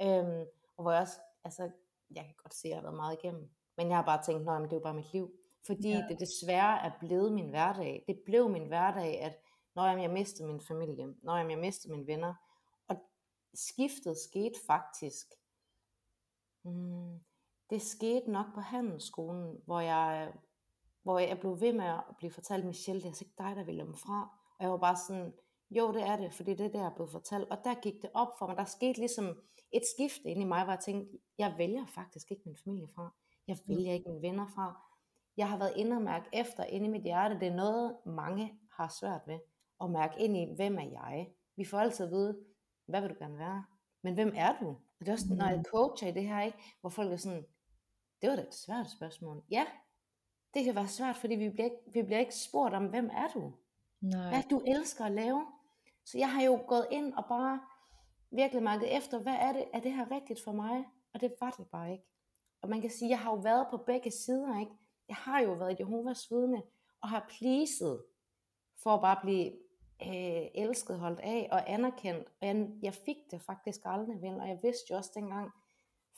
Øhm, 0.02 0.46
og 0.76 0.82
hvor 0.82 0.92
jeg 0.92 1.00
også, 1.00 1.18
altså, 1.44 1.70
jeg 2.14 2.24
kan 2.24 2.34
godt 2.36 2.54
se, 2.54 2.68
at 2.68 2.70
jeg 2.70 2.76
har 2.76 2.82
været 2.82 2.96
meget 2.96 3.18
igennem, 3.22 3.50
men 3.76 3.88
jeg 3.88 3.96
har 3.96 4.04
bare 4.04 4.22
tænkt, 4.22 4.44
nej, 4.44 4.58
det 4.58 4.72
er 4.72 4.76
jo 4.76 4.82
bare 4.82 4.94
mit 4.94 5.12
liv. 5.12 5.32
Fordi 5.66 5.90
ja. 5.90 6.04
det 6.08 6.20
desværre 6.20 6.86
er 6.86 6.90
blevet 7.00 7.32
min 7.32 7.48
hverdag. 7.48 8.04
Det 8.06 8.20
blev 8.26 8.50
min 8.50 8.66
hverdag, 8.66 9.20
at 9.20 9.34
når 9.76 9.98
jeg 9.98 10.10
mistede 10.10 10.48
min 10.48 10.60
familie, 10.60 11.14
når 11.22 11.36
jeg 11.36 11.58
mistede 11.58 11.92
mine 11.92 12.06
venner. 12.06 12.34
Og 12.88 12.96
skiftet 13.54 14.16
skete 14.18 14.58
faktisk, 14.66 15.26
hmm, 16.62 17.20
det 17.70 17.82
skete 17.82 18.30
nok 18.30 18.46
på 18.54 18.60
handelsskolen, 18.60 19.56
hvor 19.64 19.80
jeg, 19.80 20.32
hvor 21.06 21.18
jeg 21.18 21.38
blev 21.40 21.60
ved 21.60 21.72
med 21.72 21.84
at 21.84 22.02
blive 22.18 22.30
fortalt, 22.30 22.66
Michelle, 22.66 23.00
det 23.00 23.06
er 23.06 23.10
altså 23.10 23.24
ikke 23.24 23.34
dig, 23.38 23.56
der 23.56 23.64
vil 23.64 23.78
dem 23.78 23.94
fra. 23.94 24.20
Og 24.58 24.62
jeg 24.64 24.70
var 24.70 24.76
bare 24.76 24.96
sådan, 24.96 25.32
jo 25.70 25.92
det 25.92 26.02
er 26.02 26.16
det, 26.16 26.32
fordi 26.34 26.50
det 26.50 26.60
er 26.60 26.68
det, 26.68 26.78
jeg 26.78 26.86
er 26.86 26.94
blevet 26.94 27.12
fortalt. 27.12 27.48
Og 27.50 27.58
der 27.64 27.74
gik 27.74 28.02
det 28.02 28.10
op 28.14 28.28
for 28.38 28.46
mig, 28.46 28.56
der 28.56 28.64
skete 28.64 28.98
ligesom 28.98 29.26
et 29.72 29.82
skift 29.94 30.20
inde 30.24 30.42
i 30.42 30.44
mig, 30.44 30.64
hvor 30.64 30.72
jeg 30.72 30.80
tænkte, 30.80 31.18
jeg 31.38 31.54
vælger 31.58 31.86
faktisk 31.86 32.30
ikke 32.30 32.42
min 32.46 32.56
familie 32.64 32.88
fra. 32.94 33.14
Jeg 33.48 33.58
vælger 33.66 33.92
ikke 33.92 34.08
mine 34.08 34.22
venner 34.22 34.46
fra. 34.54 34.80
Jeg 35.36 35.48
har 35.48 35.58
været 35.58 35.72
inde 35.76 35.96
og 35.96 36.02
mærke 36.02 36.26
efter 36.32 36.64
inde 36.64 36.86
i 36.86 36.90
mit 36.90 37.02
hjerte, 37.02 37.40
det 37.40 37.48
er 37.48 37.54
noget, 37.54 37.96
mange 38.06 38.58
har 38.72 38.88
svært 39.00 39.20
ved 39.26 39.38
at 39.80 39.90
mærke 39.90 40.14
ind 40.18 40.36
i, 40.36 40.54
hvem 40.56 40.78
er 40.78 40.88
jeg? 40.90 41.28
Vi 41.56 41.64
får 41.64 41.78
altid 41.78 42.04
at 42.06 42.12
vide, 42.12 42.38
hvad 42.86 43.00
vil 43.00 43.10
du 43.10 43.16
gerne 43.18 43.38
være? 43.38 43.64
Men 44.02 44.14
hvem 44.14 44.32
er 44.36 44.58
du? 44.60 44.68
Og 44.68 45.00
det 45.00 45.08
er 45.08 45.12
også, 45.12 45.34
når 45.34 45.48
jeg 45.48 45.56
mm. 45.56 45.64
coacher 45.64 46.08
i 46.08 46.12
det 46.12 46.28
her, 46.28 46.42
ikke? 46.42 46.58
hvor 46.80 46.90
folk 46.90 47.12
er 47.12 47.16
sådan, 47.16 47.44
det 48.22 48.30
var 48.30 48.36
da 48.36 48.42
et 48.42 48.54
svært 48.54 48.90
spørgsmål. 48.90 49.44
Ja, 49.50 49.66
det 50.56 50.64
kan 50.64 50.74
være 50.74 50.88
svært, 50.88 51.16
fordi 51.16 51.34
vi 51.34 51.48
bliver 51.48 51.64
ikke, 51.64 51.76
vi 51.86 52.02
bliver 52.02 52.18
ikke 52.18 52.34
spurgt 52.34 52.74
om, 52.74 52.86
hvem 52.86 53.10
er 53.12 53.28
du? 53.34 53.52
Nej. 54.00 54.28
Hvad 54.28 54.42
du 54.50 54.62
elsker 54.66 55.04
at 55.04 55.12
lave? 55.12 55.46
Så 56.04 56.18
jeg 56.18 56.32
har 56.32 56.42
jo 56.42 56.60
gået 56.66 56.86
ind 56.90 57.14
og 57.14 57.24
bare 57.28 57.60
virkelig 58.30 58.62
mærket 58.62 58.96
efter, 58.96 59.18
hvad 59.18 59.34
er 59.34 59.52
det, 59.52 59.64
er 59.72 59.80
det 59.80 59.92
her 59.92 60.10
rigtigt 60.10 60.44
for 60.44 60.52
mig? 60.52 60.84
Og 61.14 61.20
det 61.20 61.34
var 61.40 61.50
det 61.50 61.66
bare 61.66 61.92
ikke. 61.92 62.04
Og 62.62 62.68
man 62.68 62.80
kan 62.80 62.90
sige, 62.90 63.08
jeg 63.08 63.18
har 63.20 63.30
jo 63.30 63.36
været 63.36 63.66
på 63.70 63.76
begge 63.76 64.10
sider, 64.10 64.60
ikke? 64.60 64.72
Jeg 65.08 65.16
har 65.16 65.40
jo 65.40 65.52
været 65.52 65.80
Jehovas 65.80 66.30
vidne, 66.30 66.62
og 67.00 67.08
har 67.08 67.26
pleaset, 67.28 68.04
for 68.82 68.94
at 68.94 69.00
bare 69.00 69.18
blive 69.22 69.52
øh, 70.02 70.46
elsket, 70.54 70.98
holdt 70.98 71.20
af 71.20 71.48
og 71.52 71.70
anerkendt. 71.70 72.28
Og 72.40 72.46
jeg, 72.46 72.68
jeg 72.82 72.94
fik 72.94 73.16
det 73.30 73.42
faktisk 73.42 73.80
aldrig 73.84 74.22
vel, 74.22 74.40
og 74.40 74.48
jeg 74.48 74.58
vidste 74.62 74.86
jo 74.90 74.96
også 74.96 75.10
dengang, 75.14 75.50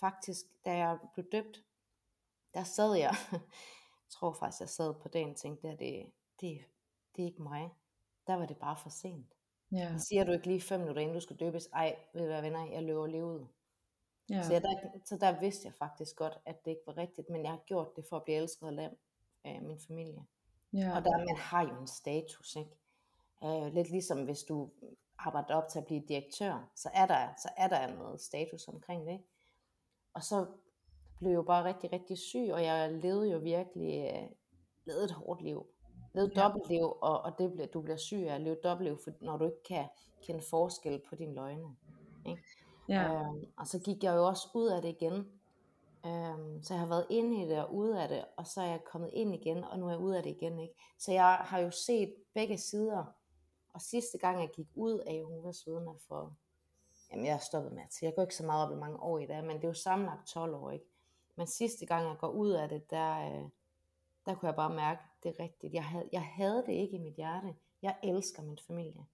faktisk, 0.01 0.47
da 0.65 0.77
jeg 0.77 0.99
blev 1.15 1.27
døbt, 1.33 1.65
der 2.55 2.63
sad 2.63 2.95
jeg, 2.95 3.15
jeg 4.09 4.13
tror 4.13 4.33
faktisk, 4.33 4.61
jeg 4.61 4.69
sad 4.69 4.95
på 4.95 5.09
dagen 5.09 5.31
og 5.31 5.37
tænkte, 5.37 5.69
det, 5.69 5.79
det, 5.79 6.13
det, 6.41 6.65
det 7.17 7.23
er 7.23 7.27
ikke 7.27 7.43
mig. 7.43 7.71
Der 8.27 8.35
var 8.35 8.47
det 8.47 8.57
bare 8.57 8.77
for 8.77 8.91
sent. 8.91 9.35
Ja. 9.73 9.99
Siger 9.99 10.25
du 10.25 10.33
ikke 10.33 10.47
lige 10.47 10.61
fem 10.61 10.81
minutter 10.81 11.03
inden 11.03 11.15
du 11.15 11.21
skal 11.21 11.37
døbes, 11.37 11.67
ej, 11.73 11.97
ved 12.13 12.21
du 12.23 12.27
hvad 12.27 12.43
venner, 12.43 12.67
jeg 12.67 12.83
løber 12.83 13.07
lige 13.07 13.25
ud. 13.25 13.47
Ja. 14.31 14.43
Så, 14.43 14.53
jeg, 14.53 14.63
der, 14.63 14.99
så 15.05 15.17
der 15.17 15.41
vidste 15.41 15.67
jeg 15.67 15.75
faktisk 15.75 16.17
godt, 16.17 16.39
at 16.47 16.65
det 16.65 16.71
ikke 16.71 16.83
var 16.87 16.97
rigtigt, 16.97 17.31
men 17.31 17.43
jeg 17.43 17.51
har 17.51 17.63
gjort 17.67 17.97
det 17.97 18.05
for 18.09 18.17
at 18.17 18.25
blive 18.25 18.37
elsket 18.37 18.79
af 18.79 18.91
øh, 19.47 19.63
min 19.63 19.79
familie. 19.87 20.27
Ja. 20.73 20.97
Og 20.97 21.05
der, 21.05 21.19
man 21.19 21.37
har 21.37 21.63
jo 21.63 21.81
en 21.81 21.87
status, 21.87 22.57
ikke? 22.57 22.71
Øh, 23.45 23.75
lidt 23.75 23.91
ligesom 23.91 24.25
hvis 24.25 24.43
du 24.43 24.71
arbejder 25.19 25.55
op 25.55 25.69
til 25.69 25.79
at 25.79 25.87
blive 25.87 26.03
direktør, 26.09 26.71
så 26.75 26.91
er 26.95 27.07
der, 27.07 27.29
så 27.43 27.49
er 27.57 27.69
der 27.69 27.95
noget 27.97 28.21
status 28.21 28.69
omkring 28.69 29.07
det. 29.07 29.13
Ikke? 29.13 29.25
Og 30.15 30.23
så 30.23 30.47
blev 31.19 31.33
jo 31.33 31.43
bare 31.43 31.65
rigtig, 31.65 31.93
rigtig 31.93 32.19
syg, 32.19 32.49
og 32.53 32.65
jeg 32.65 32.93
levede 32.93 33.31
jo 33.31 33.39
virkelig, 33.39 34.11
øh, 34.15 34.29
levede 34.85 35.05
et 35.05 35.11
hårdt 35.11 35.43
liv. 35.43 35.67
Levede 36.15 36.33
ja. 36.37 36.43
dobbeltliv, 36.43 36.85
og, 37.01 37.21
og 37.21 37.39
det, 37.39 37.53
bliver, 37.53 37.67
du 37.67 37.81
bliver 37.83 37.97
syg 37.97 38.17
af 38.17 38.35
at 38.35 38.41
leve 38.41 38.57
dobbeltliv, 38.65 38.99
for, 39.05 39.11
når 39.21 39.37
du 39.37 39.45
ikke 39.45 39.63
kan 39.69 39.89
kende 40.23 40.43
forskel 40.51 41.03
på 41.09 41.15
dine 41.15 41.35
løgne. 41.35 41.77
Ikke? 42.27 42.43
Ja. 42.89 43.15
Øhm, 43.15 43.47
og 43.59 43.67
så 43.67 43.79
gik 43.79 44.05
jeg 44.05 44.17
jo 44.17 44.27
også 44.27 44.49
ud 44.55 44.67
af 44.67 44.83
det 44.83 44.89
igen. 44.89 45.15
Øhm, 46.07 46.63
så 46.63 46.75
jeg 46.75 46.81
har 46.81 46.87
været 46.87 47.07
inde 47.11 47.43
i 47.43 47.49
det 47.49 47.65
og 47.65 47.75
ude 47.75 48.03
af 48.03 48.09
det, 48.09 48.25
og 48.37 48.47
så 48.47 48.61
er 48.61 48.67
jeg 48.67 48.85
kommet 48.85 49.11
ind 49.13 49.35
igen, 49.35 49.65
og 49.65 49.79
nu 49.79 49.87
er 49.87 49.91
jeg 49.91 50.01
ude 50.01 50.17
af 50.17 50.23
det 50.23 50.31
igen. 50.31 50.59
Ikke? 50.59 50.75
Så 50.99 51.13
jeg 51.13 51.35
har 51.41 51.59
jo 51.59 51.71
set 51.71 52.15
begge 52.35 52.59
sider 52.59 53.05
og 53.75 53.81
sidste 53.81 54.19
gang 54.19 54.41
jeg 54.41 54.51
gik 54.55 54.67
ud 54.75 54.99
af 54.99 55.15
Jehovas 55.15 55.67
vidner 55.67 55.95
for, 56.09 56.37
jamen 57.11 57.27
jeg 57.27 57.41
stoppet 57.41 57.73
med 57.73 57.83
at 57.83 58.03
Jeg 58.03 58.15
går 58.15 58.23
ikke 58.23 58.35
så 58.35 58.47
meget 58.47 58.67
op 58.67 58.73
i 58.73 58.81
mange 58.81 59.03
år 59.03 59.19
i 59.19 59.27
dag, 59.27 59.45
men 59.45 59.57
det 59.57 59.65
er 59.65 59.69
jo 59.69 59.75
sammenlagt 59.75 60.27
12 60.27 60.55
år, 60.55 60.71
ikke? 60.71 60.85
Men 61.39 61.47
sidste 61.47 61.87
gang 61.87 62.09
jeg 62.09 62.19
går 62.19 62.29
ud 62.29 62.51
af 62.51 62.69
det, 62.69 62.91
der, 62.91 63.19
øh, 63.19 63.49
der 64.27 64.35
kunne 64.35 64.47
jeg 64.47 64.57
bare 64.57 64.75
mærke, 64.75 65.01
det 65.23 65.29
er 65.29 65.43
rigtigt. 65.43 65.75
Jeg 65.75 65.85
havde, 65.85 66.09
jeg 66.13 66.23
havde 66.23 66.65
det 66.67 66.73
ikke 66.73 66.97
i 66.97 67.01
mit 67.01 67.15
hjerte. 67.15 67.55
Jeg 67.83 67.97
elsker 68.03 68.43
min 68.43 68.59
familie. 68.67 69.07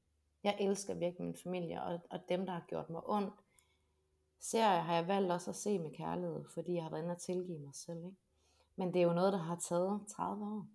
Jeg 0.45 0.57
elsker 0.61 0.95
virkelig 0.95 1.25
min 1.25 1.37
familie, 1.43 1.83
og, 1.83 2.00
og 2.11 2.28
dem, 2.28 2.47
der 2.47 2.52
har 2.52 2.64
gjort 2.69 2.90
mig 2.90 3.02
ondt, 3.04 3.35
ser 4.40 4.73
jeg, 4.73 4.85
har 4.85 4.95
jeg 4.95 5.09
valgt 5.09 5.33
også 5.33 5.50
at 5.50 5.57
se 5.57 5.78
med 5.78 5.90
kærlighed, 5.90 6.45
fordi 6.54 6.75
jeg 6.75 6.83
har 6.83 6.90
været 6.90 7.02
inde 7.02 7.12
og 7.12 7.21
tilgive 7.21 7.59
mig 7.59 7.75
selv. 7.75 8.04
Ikke? 8.04 8.16
Men 8.76 8.95
det 8.95 9.02
er 9.02 9.07
jo 9.07 9.12
noget, 9.12 9.33
der 9.33 9.38
har 9.38 9.57
taget 9.57 10.00
30 10.09 10.45
år. 10.45 10.66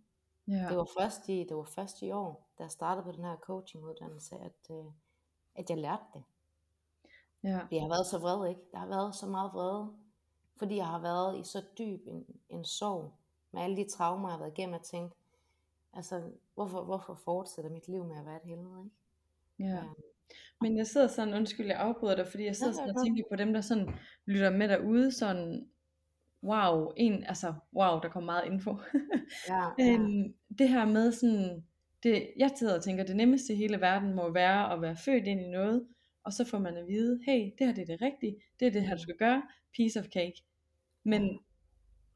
Ja. 0.48 0.68
Det, 0.70 0.77
var 0.77 0.88
først 1.00 1.29
i, 1.29 1.44
det 1.50 1.58
var 1.58 1.63
først 1.63 2.01
i 2.01 2.12
år, 2.12 2.48
da 2.58 2.63
jeg 2.63 2.72
startede 2.72 3.06
på 3.06 3.12
den 3.12 3.24
her 3.24 3.36
coachinguddannelse, 3.36 4.36
at, 4.36 4.75
øh, 4.75 4.86
at 5.56 5.70
jeg 5.70 5.77
lærte 5.77 6.03
det. 6.13 6.24
Ja. 7.44 7.60
Jeg 7.72 7.82
har 7.82 7.89
været 7.89 8.06
så 8.06 8.18
vred, 8.18 8.50
ikke? 8.50 8.62
Der 8.72 8.77
har 8.77 8.88
været 8.88 9.15
så 9.15 9.27
meget 9.27 9.53
vrede, 9.53 9.94
fordi 10.60 10.75
jeg 10.75 10.86
har 10.88 11.00
været 11.00 11.39
i 11.39 11.44
så 11.44 11.63
dyb 11.78 12.08
en, 12.08 12.25
en 12.50 12.66
sorg, 12.66 13.13
med 13.51 13.62
alle 13.62 13.78
de 13.78 13.89
traumer, 13.89 14.30
jeg 14.30 14.34
har 14.34 14.39
været 14.39 14.58
igennem, 14.58 14.75
at 14.75 14.82
tænke, 14.82 15.16
altså, 15.94 16.22
hvorfor, 16.56 16.84
hvorfor 16.84 17.13
fortsætter 17.25 17.72
mit 17.72 17.88
liv 17.88 18.04
med 18.04 18.18
at 18.20 18.25
være 18.25 18.36
et 18.36 18.50
helvede, 18.50 18.84
ikke? 18.84 18.96
Ja. 19.74 19.78
Øhm, 19.78 19.94
men 20.62 20.78
jeg 20.78 20.88
sidder 20.88 21.08
sådan, 21.08 21.34
undskyld, 21.34 21.68
jeg 21.68 21.80
afbryder 21.80 22.16
dig, 22.16 22.28
fordi 22.28 22.46
jeg 22.46 22.56
sidder 22.56 22.74
sådan 22.74 22.96
og 22.96 23.06
tænker 23.06 23.24
på 23.30 23.36
dem, 23.36 23.54
der 23.54 23.62
sådan 23.62 23.89
lytter 24.25 24.50
med 24.50 24.68
derude, 24.68 25.12
sådan, 25.12 25.70
wow, 26.44 26.92
en, 26.98 27.24
altså, 27.24 27.54
wow, 27.74 28.00
der 28.00 28.10
kommer 28.10 28.25
meget 28.32 28.51
info. 28.51 28.78
ja, 29.50 29.63
ja. 29.80 29.94
øhm, 29.94 30.34
det 30.58 30.70
her 30.70 30.86
med 30.86 31.12
sådan, 31.12 31.63
det, 32.04 32.28
jeg 32.38 32.51
sidder 32.56 32.75
og 32.75 32.84
tænker, 32.84 33.04
det 33.04 33.16
nemmeste 33.16 33.54
i 33.54 33.56
hele 33.56 33.82
verden 33.82 34.13
må 34.16 34.32
være 34.32 34.74
at 34.74 34.82
være 34.82 34.96
født 35.06 35.28
ind 35.28 35.42
i 35.42 35.50
noget, 35.50 35.88
og 36.24 36.34
så 36.34 36.46
får 36.46 36.60
man 36.60 36.78
at 36.78 36.88
vide, 36.88 37.20
hey, 37.25 37.51
det 37.60 37.68
her 37.68 37.74
det 37.74 37.82
er 37.82 37.86
det 37.86 38.01
rigtige, 38.01 38.36
det 38.60 38.68
er 38.68 38.72
det 38.72 38.82
her, 38.82 38.96
du 38.96 39.01
skal 39.01 39.18
gøre, 39.18 39.44
piece 39.75 40.00
of 40.00 40.06
cake. 40.06 40.44
Men, 41.10 41.39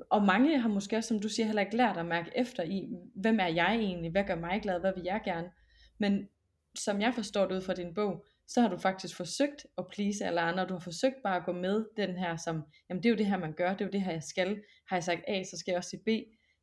og 0.09 0.23
mange 0.23 0.59
har 0.59 0.69
måske 0.69 0.97
også, 0.97 1.07
som 1.07 1.19
du 1.19 1.29
siger, 1.29 1.45
heller 1.45 1.61
ikke 1.61 1.77
lært 1.77 1.97
at 1.97 2.05
mærke 2.05 2.31
efter 2.35 2.63
i, 2.63 2.89
hvem 3.15 3.39
er 3.39 3.47
jeg 3.47 3.75
egentlig, 3.75 4.11
hvad 4.11 4.23
gør 4.23 4.35
mig 4.35 4.61
glad, 4.61 4.79
hvad 4.79 4.93
vil 4.95 5.03
jeg 5.03 5.21
gerne. 5.25 5.51
Men 5.97 6.27
som 6.75 7.01
jeg 7.01 7.13
forstår 7.13 7.47
det 7.47 7.55
ud 7.55 7.61
fra 7.61 7.73
din 7.73 7.93
bog, 7.93 8.25
så 8.47 8.61
har 8.61 8.69
du 8.69 8.77
faktisk 8.77 9.17
forsøgt 9.17 9.65
at 9.77 9.85
please 9.87 10.25
alle 10.25 10.41
andre, 10.41 10.65
du 10.65 10.73
har 10.73 10.79
forsøgt 10.79 11.15
bare 11.23 11.37
at 11.37 11.45
gå 11.45 11.51
med 11.51 11.85
den 11.97 12.17
her 12.17 12.37
som, 12.37 12.63
jamen 12.89 13.03
det 13.03 13.09
er 13.09 13.13
jo 13.13 13.17
det 13.17 13.25
her 13.25 13.37
man 13.37 13.53
gør, 13.53 13.69
det 13.69 13.81
er 13.81 13.85
jo 13.85 13.91
det 13.91 14.01
her 14.01 14.11
jeg 14.11 14.23
skal, 14.23 14.61
har 14.89 14.95
jeg 14.95 15.03
sagt 15.03 15.21
A, 15.27 15.43
så 15.43 15.57
skal 15.57 15.71
jeg 15.71 15.77
også 15.77 15.89
sige 15.89 16.03
B, 16.05 16.09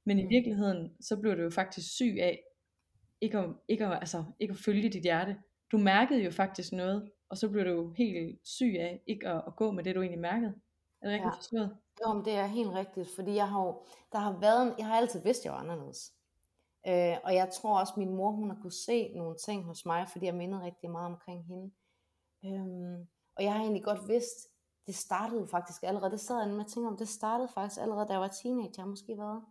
men 0.07 0.19
i 0.19 0.23
mm. 0.23 0.31
virkeligheden, 0.31 0.91
så 1.01 1.17
blev 1.17 1.37
du 1.37 1.43
jo 1.43 1.51
faktisk 1.51 1.95
syg 1.95 2.17
af, 2.21 2.41
ikke 3.21 3.39
at, 3.39 3.49
ikke 3.69 3.87
at, 3.87 3.93
altså, 3.93 4.25
ikke 4.41 4.53
at 4.53 4.59
følge 4.59 4.89
dit 4.89 5.03
hjerte. 5.03 5.37
Du 5.73 5.79
mærkede 5.79 6.23
jo 6.25 6.31
faktisk 6.31 6.73
noget, 6.73 7.11
og 7.29 7.37
så 7.37 7.49
blev 7.49 7.65
du 7.65 7.95
helt 7.99 8.39
syg 8.45 8.77
af, 8.81 9.01
ikke 9.07 9.29
at, 9.29 9.43
at 9.47 9.57
gå 9.57 9.71
med 9.71 9.85
det 9.85 9.95
du 9.95 10.01
egentlig 10.01 10.21
mærkede. 10.21 10.55
Er 11.03 11.07
det 11.07 11.15
rigtigt 11.15 11.33
ja. 11.33 11.37
forstået? 11.37 11.77
Jo, 12.07 12.23
det 12.23 12.35
er 12.35 12.47
helt 12.47 12.71
rigtigt, 12.71 13.15
fordi 13.15 13.35
jeg 13.35 13.49
har, 13.49 13.79
der 14.13 14.19
har 14.19 14.39
været, 14.39 14.75
jeg 14.79 14.87
har 14.87 14.97
altid 14.97 15.21
vidst, 15.23 15.41
at 15.41 15.45
jeg 15.45 15.53
var 15.53 15.59
anderledes. 15.59 16.13
Øh, 16.87 17.17
og 17.25 17.35
jeg 17.35 17.51
tror 17.53 17.81
også, 17.81 17.93
at 17.93 17.97
min 17.97 18.17
mor, 18.17 18.31
hun 18.31 18.51
har 18.51 18.59
kunne 18.63 18.73
se 18.73 19.13
nogle 19.17 19.37
ting 19.37 19.65
hos 19.65 19.87
mig, 19.87 20.09
fordi 20.09 20.27
jeg 20.27 20.35
mindede 20.35 20.63
rigtig 20.63 20.91
meget 20.91 21.07
omkring 21.07 21.45
hende. 21.45 21.71
Øhm, 22.45 23.09
og 23.37 23.45
jeg 23.45 23.53
har 23.53 23.61
egentlig 23.61 23.85
godt 23.85 24.09
vidst, 24.09 24.49
det 24.87 24.95
startede 24.95 25.49
faktisk 25.49 25.83
allerede, 25.83 26.11
det 26.11 26.21
sad 26.21 26.39
jeg 26.39 26.49
med 26.49 26.65
at 26.65 26.71
tænke 26.71 26.89
om, 26.89 26.97
det 26.97 27.09
startede 27.09 27.49
faktisk 27.49 27.81
allerede, 27.81 28.07
da 28.07 28.13
jeg 28.13 28.21
var 28.21 28.29
teenager, 28.29 28.71
jeg 28.77 28.83
har 28.83 28.91
måske 28.91 29.19
været, 29.19 29.43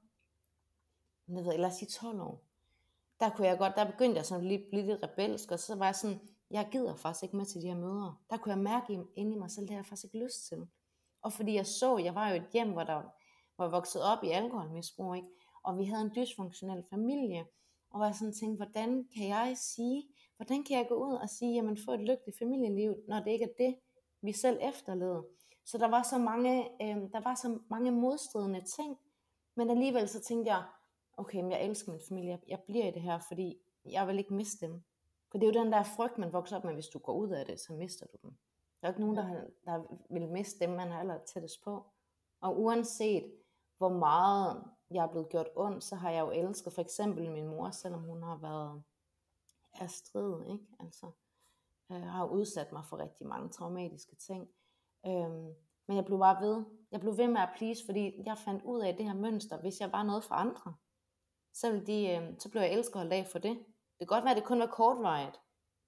jeg 1.28 1.46
ved, 1.46 1.58
lad 1.58 1.66
os 1.66 1.74
sige 1.74 1.90
12 1.90 2.22
år. 2.22 2.44
Der 3.20 3.30
kunne 3.30 3.48
jeg 3.48 3.58
godt, 3.58 3.76
der 3.76 3.92
begyndte 3.92 4.18
jeg 4.18 4.26
sådan 4.26 4.52
at 4.52 4.62
blive 4.70 4.86
lidt 4.86 5.04
rebelsk, 5.04 5.52
og 5.52 5.60
så 5.60 5.76
var 5.76 5.86
jeg 5.86 5.96
sådan, 5.96 6.20
jeg 6.52 6.70
gider 6.72 6.96
faktisk 6.96 7.24
ikke 7.24 7.38
med 7.38 7.46
til 7.46 7.62
de 7.62 7.68
her 7.68 7.76
møder. 7.76 8.22
Der 8.30 8.38
kunne 8.38 8.52
jeg 8.52 8.64
mærke 8.64 9.00
inde 9.16 9.36
i 9.36 9.40
mig 9.40 9.52
selv, 9.52 9.64
det 9.66 9.70
har 9.70 9.78
jeg 9.78 9.86
faktisk 9.86 10.04
ikke 10.04 10.26
lyst 10.26 10.48
til. 10.48 10.68
Og 11.22 11.34
fordi 11.34 11.56
jeg 11.56 11.66
så, 11.66 11.98
jeg 11.98 12.16
var 12.16 12.30
jo 12.30 12.36
et 12.36 12.50
hjem, 12.54 12.72
hvor, 12.72 12.84
der, 12.84 13.02
hvor 13.56 13.66
jeg 13.66 13.72
voksede 13.72 14.04
op 14.14 14.24
i 14.24 14.30
alkoholmisbrug, 14.30 15.16
ikke? 15.16 15.28
og 15.64 15.78
vi 15.78 15.84
havde 15.84 16.02
en 16.02 16.12
dysfunktionel 16.16 16.84
familie, 16.90 17.46
og 17.90 17.98
hvor 17.98 18.06
jeg 18.06 18.16
sådan 18.16 18.34
tænkte, 18.34 18.56
hvordan 18.56 19.08
kan 19.16 19.28
jeg 19.28 19.54
sige, 19.58 20.04
hvordan 20.38 20.64
kan 20.64 20.78
jeg 20.78 20.88
gå 20.88 20.96
ud 20.96 21.14
og 21.14 21.30
sige, 21.30 21.54
jamen 21.54 21.78
få 21.86 21.92
et 21.92 22.00
lykkeligt 22.00 22.40
familieliv, 22.40 22.96
når 23.08 23.20
det 23.20 23.32
ikke 23.32 23.46
er 23.46 23.66
det, 23.66 23.76
vi 24.22 24.34
selv 24.34 24.60
efterlader. 24.62 25.24
Så 25.66 25.78
der 25.78 25.88
var 25.88 26.04
så 26.04 26.18
mange, 26.18 26.64
øh, 26.82 27.12
der 27.14 27.22
var 27.24 27.36
så 27.36 27.60
mange 27.70 27.92
modstridende 27.92 28.62
ting, 28.62 28.98
men 29.56 29.70
alligevel 29.70 30.10
så 30.10 30.22
tænkte 30.22 30.52
jeg, 30.52 30.64
okay, 31.18 31.42
men 31.42 31.52
jeg 31.52 31.66
elsker 31.66 31.92
min 31.92 32.02
familie, 32.08 32.40
jeg 32.48 32.60
bliver 32.60 32.86
i 32.88 32.92
det 32.92 33.02
her, 33.02 33.20
fordi 33.28 33.58
jeg 33.86 34.08
vil 34.08 34.18
ikke 34.18 34.34
miste 34.34 34.66
dem. 34.66 34.84
For 35.32 35.38
det 35.38 35.48
er 35.48 35.54
jo 35.54 35.64
den 35.64 35.72
der 35.72 35.84
frygt, 35.84 36.18
man 36.18 36.34
vokser 36.34 36.58
op 36.58 36.64
med, 36.64 36.74
hvis 36.74 36.88
du 36.88 37.00
går 37.00 37.14
ud 37.14 37.30
af 37.30 37.46
det, 37.46 37.60
så 37.60 37.74
mister 37.74 38.06
du 38.06 38.18
dem. 38.22 38.38
Der 38.82 38.88
er 38.88 38.92
ikke 38.92 39.02
nogen, 39.02 39.18
der, 39.18 39.44
der 39.66 39.98
vil 40.10 40.30
miste 40.30 40.66
dem, 40.66 40.70
man 40.76 40.92
er 40.92 41.00
aller 41.00 41.18
tættest 41.26 41.64
på. 41.64 41.86
Og 42.42 42.62
uanset 42.62 43.32
hvor 43.78 43.90
meget 43.90 44.64
jeg 44.92 45.04
er 45.04 45.08
blevet 45.12 45.30
gjort 45.30 45.50
ondt, 45.56 45.84
så 45.84 45.96
har 45.96 46.12
jeg 46.12 46.22
jo 46.22 46.32
elsket 46.32 46.74
for 46.74 46.82
eksempel 46.82 47.32
min 47.32 47.48
mor, 47.48 47.70
selvom 47.72 48.02
hun 48.02 48.24
har 48.24 48.38
været 48.38 48.84
af 49.74 49.90
strid, 49.90 50.46
ikke? 50.52 50.66
Altså, 50.80 51.12
øh, 51.92 52.02
har 52.02 52.26
udsat 52.26 52.72
mig 52.72 52.86
for 52.86 52.98
rigtig 52.98 53.28
mange 53.28 53.50
traumatiske 53.50 54.16
ting. 54.16 54.50
Øhm, 55.06 55.54
men 55.88 55.98
jeg 55.98 56.06
blev 56.06 56.20
bare 56.20 56.42
ved. 56.42 56.66
Jeg 56.92 57.00
blev 57.00 57.18
ved 57.18 57.28
med 57.28 57.42
at 57.42 57.50
please, 57.58 57.86
fordi 57.86 58.24
jeg 58.26 58.38
fandt 58.38 58.64
ud 58.64 58.82
af 58.82 58.96
det 58.96 59.06
her 59.06 59.14
mønster, 59.14 59.58
hvis 59.58 59.80
jeg 59.80 59.92
var 59.92 60.04
noget 60.04 60.24
for 60.24 60.36
andre, 60.36 60.76
så, 61.54 61.72
ville 61.72 61.88
de, 61.88 62.08
øh, 62.10 62.40
så 62.40 62.50
blev 62.50 62.62
jeg 62.62 62.72
elsket 62.74 62.96
holdt 62.96 63.14
af 63.14 63.28
for 63.28 63.40
det. 63.40 63.58
Det 64.00 64.08
kan 64.08 64.08
godt 64.08 64.24
være, 64.24 64.32
at 64.32 64.38
det 64.38 64.46
kun 64.46 64.60
var 64.60 64.68
kortvarigt, 64.68 65.42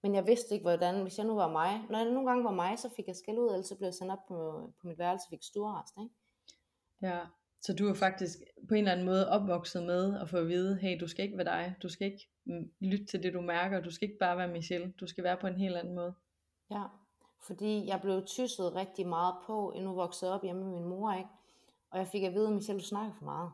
men 0.04 0.16
jeg 0.16 0.28
vidste 0.28 0.54
ikke, 0.54 0.64
hvordan, 0.64 1.02
hvis 1.02 1.18
jeg 1.18 1.28
nu 1.28 1.36
var 1.36 1.52
mig. 1.52 1.82
Når 1.90 2.00
jeg 2.00 2.12
nogle 2.12 2.30
gange 2.30 2.44
var 2.44 2.52
mig, 2.52 2.80
så 2.80 2.90
fik 2.96 3.08
jeg 3.08 3.16
skæld 3.16 3.38
ud, 3.38 3.50
eller 3.50 3.62
så 3.62 3.76
blev 3.76 3.88
jeg 3.88 3.94
sendt 3.94 4.12
op 4.12 4.26
på, 4.28 4.70
på 4.82 4.88
mit 4.88 4.98
værelse 4.98 5.26
og 5.26 5.30
fik 5.30 5.44
stuearrest, 5.44 5.94
ikke? 5.98 6.16
Ja, 7.02 7.20
så 7.62 7.74
du 7.74 7.90
er 7.90 7.94
faktisk 7.94 8.38
på 8.68 8.74
en 8.74 8.78
eller 8.78 8.92
anden 8.92 9.06
måde 9.06 9.30
opvokset 9.30 9.84
med 9.84 10.20
at 10.22 10.30
få 10.30 10.38
at 10.38 10.48
vide, 10.48 10.76
hey, 10.76 11.00
du 11.00 11.08
skal 11.08 11.26
ikke 11.26 11.38
være 11.38 11.46
dig, 11.46 11.76
du 11.82 11.90
skal 11.90 12.08
ikke 12.08 12.30
mm, 12.46 12.72
lytte 12.80 13.06
til 13.06 13.24
det, 13.24 13.34
du 13.34 13.42
mærker, 13.42 13.82
du 13.82 13.92
skal 13.92 14.10
ikke 14.10 14.20
bare 14.20 14.38
være 14.38 14.48
Michelle, 14.48 14.94
du 15.00 15.08
skal 15.08 15.24
være 15.24 15.38
på 15.38 15.48
en 15.48 15.56
helt 15.56 15.78
anden 15.78 15.96
måde. 15.96 16.14
Ja, 16.72 16.84
fordi 17.40 17.88
jeg 17.88 18.02
blev 18.02 18.26
tysset 18.26 18.76
rigtig 18.76 19.08
meget 19.08 19.36
på, 19.46 19.74
nu 19.82 19.94
voksede 19.94 20.34
op 20.34 20.44
hjemme 20.44 20.64
med 20.64 20.72
min 20.72 20.90
mor, 20.90 21.14
ikke? 21.14 21.30
Og 21.92 22.00
jeg 22.00 22.08
fik 22.08 22.24
at 22.24 22.34
vide, 22.34 22.52
Michelle, 22.52 22.82
du 22.82 22.86
snakker 22.86 23.14
for 23.14 23.26
meget. 23.26 23.52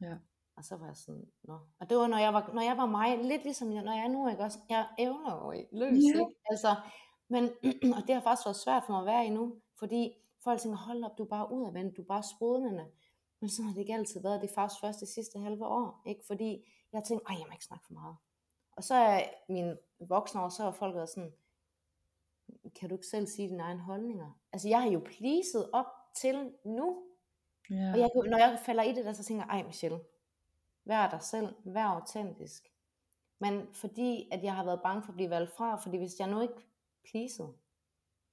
Ja. 0.00 0.16
Og 0.56 0.64
så 0.64 0.76
var 0.76 0.86
jeg 0.86 0.96
sådan, 0.96 1.28
nå. 1.42 1.58
Og 1.80 1.90
det 1.90 1.96
var, 1.96 2.06
når 2.06 2.18
jeg 2.18 2.34
var, 2.34 2.50
når 2.54 2.62
jeg 2.62 2.76
var 2.76 2.86
mig, 2.86 3.18
lidt 3.18 3.42
ligesom 3.42 3.72
jeg, 3.72 3.82
når 3.82 3.92
jeg 3.92 4.04
er 4.04 4.08
nu, 4.08 4.28
ikke 4.28 4.42
også? 4.42 4.58
Jeg 4.68 4.86
evner 4.98 5.34
jo 5.34 5.52
løs, 5.72 6.02
ja. 6.02 6.20
ikke? 6.20 6.34
Altså, 6.50 6.74
men, 7.28 7.44
og 7.96 8.02
det 8.06 8.14
har 8.14 8.20
faktisk 8.20 8.46
været 8.46 8.56
svært 8.56 8.82
for 8.84 8.92
mig 8.92 9.00
at 9.00 9.06
være 9.06 9.26
i 9.26 9.30
nu, 9.30 9.56
fordi 9.78 10.12
folk 10.44 10.60
tænker, 10.60 10.78
hold 10.78 11.04
op, 11.04 11.18
du 11.18 11.22
er 11.24 11.28
bare 11.28 11.52
udadvendt, 11.52 11.96
du 11.96 12.02
er 12.02 12.06
bare 12.06 12.22
sprudlende. 12.22 12.86
Men 13.40 13.50
sådan 13.50 13.66
har 13.66 13.74
det 13.74 13.80
ikke 13.80 13.94
altid 13.94 14.22
været. 14.22 14.40
Det 14.40 14.50
er 14.50 14.54
faktisk 14.54 14.80
først 14.80 15.00
det 15.00 15.08
sidste 15.08 15.38
halve 15.38 15.66
år. 15.66 16.02
Ikke? 16.06 16.22
Fordi 16.26 16.64
jeg 16.92 17.04
tænkte, 17.04 17.26
ej, 17.28 17.36
jeg 17.38 17.46
må 17.46 17.52
ikke 17.52 17.64
snakke 17.64 17.86
for 17.86 17.92
meget. 17.92 18.16
Og 18.72 18.84
så 18.84 18.94
er 18.94 19.22
min 19.48 19.76
voksne 20.00 20.40
år, 20.40 20.48
så 20.48 20.62
har 20.62 20.70
folk 20.70 20.94
været 20.94 21.08
sådan, 21.08 21.32
kan 22.74 22.88
du 22.88 22.94
ikke 22.94 23.06
selv 23.06 23.26
sige 23.26 23.48
dine 23.48 23.62
egne 23.62 23.80
holdninger? 23.80 24.38
Altså 24.52 24.68
jeg 24.68 24.82
har 24.82 24.90
jo 24.90 25.02
pleaset 25.04 25.70
op 25.72 25.86
til 26.16 26.52
nu. 26.64 27.02
Ja. 27.70 27.92
Og 27.92 27.98
jeg, 27.98 28.10
når 28.14 28.38
jeg 28.38 28.58
falder 28.66 28.82
i 28.82 28.92
det 28.92 29.04
der, 29.04 29.12
så 29.12 29.24
tænker 29.24 29.44
jeg, 29.44 29.58
ej 29.58 29.66
Michelle, 29.66 30.00
vær 30.86 31.10
dig 31.10 31.22
selv, 31.22 31.54
vær 31.64 31.84
autentisk. 31.84 32.62
Men 33.38 33.74
fordi, 33.74 34.28
at 34.32 34.44
jeg 34.44 34.54
har 34.54 34.64
været 34.64 34.82
bange 34.82 35.02
for 35.02 35.08
at 35.08 35.14
blive 35.14 35.30
valgt 35.30 35.56
fra, 35.56 35.76
fordi 35.76 35.96
hvis 35.96 36.20
jeg 36.20 36.30
nu 36.30 36.40
ikke 36.40 36.66
pleasede, 37.10 37.52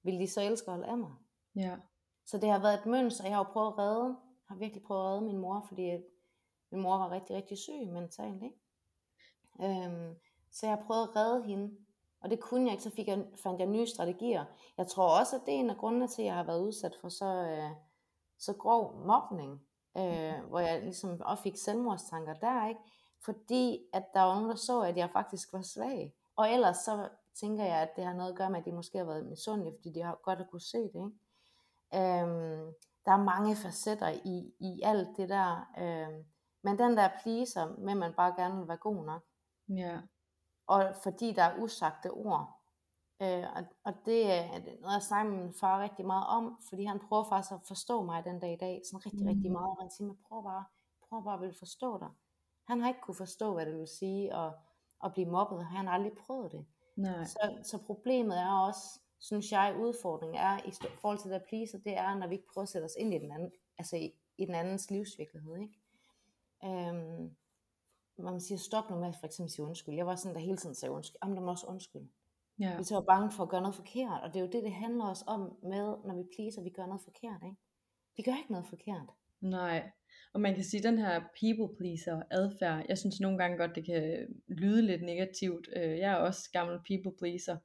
ville 0.02 0.20
de 0.20 0.30
så 0.30 0.40
elske 0.40 0.66
at 0.66 0.72
holde 0.72 0.86
af 0.86 0.98
mig. 0.98 1.12
Ja. 1.56 1.76
Så 2.24 2.38
det 2.38 2.50
har 2.50 2.58
været 2.58 2.78
et 2.78 2.86
mønster, 2.86 3.24
jeg 3.24 3.32
har 3.36 3.44
jo 3.44 3.52
prøvet 3.52 3.72
at 3.72 3.78
redde 3.78 4.16
har 4.44 4.54
virkelig 4.54 4.82
prøvet 4.82 5.04
at 5.04 5.10
redde 5.10 5.26
min 5.26 5.38
mor, 5.38 5.64
fordi 5.68 5.90
min 6.70 6.82
mor 6.82 6.96
var 6.98 7.10
rigtig, 7.10 7.36
rigtig 7.36 7.58
syg 7.58 7.88
mentalt. 7.92 8.42
Ikke? 8.42 8.56
Øhm, 9.60 10.14
så 10.50 10.66
jeg 10.66 10.82
prøvede 10.86 11.08
at 11.08 11.16
redde 11.16 11.44
hende, 11.44 11.76
og 12.20 12.30
det 12.30 12.40
kunne 12.40 12.64
jeg 12.64 12.72
ikke, 12.72 12.82
så 12.82 12.90
fik 12.90 13.08
jeg, 13.08 13.26
fandt 13.36 13.60
jeg 13.60 13.68
nye 13.68 13.86
strategier. 13.86 14.44
Jeg 14.78 14.86
tror 14.86 15.18
også, 15.18 15.36
at 15.36 15.42
det 15.46 15.54
er 15.54 15.58
en 15.58 15.70
af 15.70 15.76
grundene 15.76 16.08
til, 16.08 16.22
at 16.22 16.26
jeg 16.26 16.34
har 16.34 16.44
været 16.44 16.60
udsat 16.60 16.96
for 17.00 17.08
så, 17.08 17.26
øh, 17.26 17.70
så 18.38 18.52
grov 18.52 19.06
mobning, 19.06 19.66
øh, 19.96 20.48
hvor 20.48 20.58
jeg 20.58 20.82
ligesom 20.82 21.20
også 21.20 21.42
fik 21.42 21.56
selvmordstanker 21.56 22.34
der, 22.34 22.68
ikke? 22.68 22.80
Fordi 23.24 23.78
at 23.92 24.04
der 24.14 24.20
var 24.20 24.34
nogen, 24.34 24.50
der 24.50 24.56
så, 24.56 24.80
at 24.80 24.96
jeg 24.96 25.10
faktisk 25.10 25.52
var 25.52 25.62
svag. 25.62 26.14
Og 26.36 26.50
ellers 26.50 26.76
så 26.76 27.08
tænker 27.40 27.64
jeg, 27.64 27.76
at 27.76 27.96
det 27.96 28.04
har 28.04 28.14
noget 28.14 28.30
at 28.30 28.36
gøre 28.36 28.50
med, 28.50 28.58
at 28.58 28.64
de 28.64 28.72
måske 28.72 28.98
har 28.98 29.04
været 29.04 29.26
misundelige, 29.26 29.74
fordi 29.78 29.92
de 29.92 30.02
har 30.02 30.20
godt 30.22 30.40
at 30.40 30.50
kunne 30.50 30.60
se 30.60 30.78
det. 30.78 30.94
Ikke? 30.94 32.22
Øhm, 32.22 32.72
der 33.04 33.12
er 33.12 33.24
mange 33.24 33.56
facetter 33.56 34.08
i, 34.08 34.54
i 34.60 34.80
alt 34.82 35.08
det 35.16 35.28
der. 35.28 35.70
Øh, 35.78 36.24
men 36.62 36.78
den 36.78 36.96
der 36.96 37.08
pleaser, 37.22 37.76
med 37.78 37.94
man 37.94 38.12
bare 38.16 38.34
gerne 38.36 38.58
vil 38.58 38.68
være 38.68 38.76
god 38.76 39.04
nok. 39.04 39.22
Ja. 39.68 39.98
Og 40.66 40.94
fordi 41.02 41.32
der 41.32 41.42
er 41.42 41.58
usagte 41.58 42.10
ord. 42.10 42.60
Øh, 43.22 43.44
og, 43.56 43.62
og 43.84 43.92
det 44.06 44.32
er 44.32 44.48
noget, 44.80 44.94
jeg 44.94 45.02
snakker 45.02 45.32
med 45.32 45.42
min 45.42 45.54
far 45.60 45.82
rigtig 45.82 46.06
meget 46.06 46.26
om, 46.26 46.60
fordi 46.68 46.84
han 46.84 47.00
prøver 47.08 47.24
faktisk 47.24 47.52
at 47.52 47.60
forstå 47.68 48.02
mig 48.02 48.24
den 48.24 48.40
dag 48.40 48.52
i 48.52 48.56
dag, 48.56 48.82
sådan 48.84 49.06
rigtig, 49.06 49.22
mm. 49.22 49.28
rigtig 49.28 49.52
meget. 49.52 49.70
Og 49.70 49.76
han 49.80 49.90
siger, 49.90 50.06
men 50.06 50.18
prøv 50.28 50.42
bare, 50.42 50.64
prøv 51.08 51.24
bare 51.24 51.34
at 51.34 51.40
vil 51.40 51.54
forstå 51.58 51.98
dig. 51.98 52.08
Han 52.68 52.80
har 52.80 52.88
ikke 52.88 53.00
kunne 53.00 53.14
forstå, 53.14 53.54
hvad 53.54 53.66
det 53.66 53.74
vil 53.74 53.88
sige 53.88 54.34
at, 54.34 54.52
at 55.04 55.12
blive 55.12 55.30
mobbet. 55.30 55.66
Han 55.66 55.86
har 55.86 55.94
aldrig 55.94 56.12
prøvet 56.12 56.52
det. 56.52 56.66
Nej. 56.96 57.24
Så, 57.24 57.58
så 57.62 57.78
problemet 57.86 58.38
er 58.38 58.50
også, 58.50 59.00
synes 59.20 59.52
jeg, 59.52 59.76
udfordringen 59.78 60.38
er 60.38 60.58
i 60.66 60.72
forhold 61.00 61.18
til 61.18 61.30
det 61.30 61.42
pleaser, 61.48 61.78
det 61.78 61.96
er, 61.96 62.14
når 62.14 62.26
vi 62.26 62.34
ikke 62.34 62.48
prøver 62.52 62.62
at 62.62 62.68
sætte 62.68 62.84
os 62.84 62.96
ind 62.98 63.14
i 63.14 63.18
den 63.18 63.32
anden, 63.32 63.52
altså 63.78 63.96
i, 63.96 64.12
i 64.38 64.46
den 64.46 64.54
andens 64.54 64.90
livsvirkelighed, 64.90 65.56
ikke? 65.56 65.80
Øhm, 66.64 67.36
hvor 68.16 68.30
man 68.30 68.40
siger, 68.40 68.58
stop 68.58 68.90
nu 68.90 68.96
med 68.96 69.12
for 69.12 69.26
eksempel 69.26 69.52
sige 69.52 69.66
undskyld. 69.66 69.94
Jeg 69.94 70.06
var 70.06 70.16
sådan, 70.16 70.34
der 70.34 70.40
hele 70.40 70.56
tiden 70.56 70.74
sagde 70.74 70.92
undskyld. 70.92 71.18
Jamen, 71.22 71.36
der 71.36 71.42
må 71.42 71.50
også 71.50 71.66
undskyld. 71.66 72.08
Ja. 72.58 72.76
Vi 72.76 72.82
er 72.82 73.04
bange 73.12 73.30
for 73.32 73.42
at 73.42 73.48
gøre 73.48 73.60
noget 73.60 73.74
forkert, 73.74 74.20
og 74.22 74.28
det 74.28 74.36
er 74.36 74.44
jo 74.46 74.50
det, 74.52 74.62
det 74.62 74.72
handler 74.72 75.04
os 75.04 75.24
om 75.26 75.40
med, 75.62 75.86
når 76.06 76.16
vi 76.16 76.24
pleaser, 76.36 76.62
vi 76.62 76.70
gør 76.70 76.86
noget 76.86 77.02
forkert, 77.08 77.40
ikke? 77.44 77.56
Vi 78.16 78.22
gør 78.22 78.36
ikke 78.40 78.52
noget 78.52 78.66
forkert. 78.66 79.08
Nej, 79.40 79.90
og 80.34 80.40
man 80.40 80.54
kan 80.54 80.64
sige, 80.64 80.82
den 80.82 80.98
her 80.98 81.20
people 81.40 81.76
pleaser 81.76 82.22
adfærd, 82.30 82.86
jeg 82.88 82.98
synes 82.98 83.20
nogle 83.20 83.38
gange 83.38 83.56
godt, 83.56 83.74
det 83.74 83.84
kan 83.84 84.26
lyde 84.48 84.82
lidt 84.82 85.02
negativt. 85.02 85.68
Øh, 85.76 85.98
jeg 85.98 86.12
er 86.12 86.16
også 86.16 86.50
gammel 86.52 86.78
people 86.88 87.12
pleaser, 87.18 87.56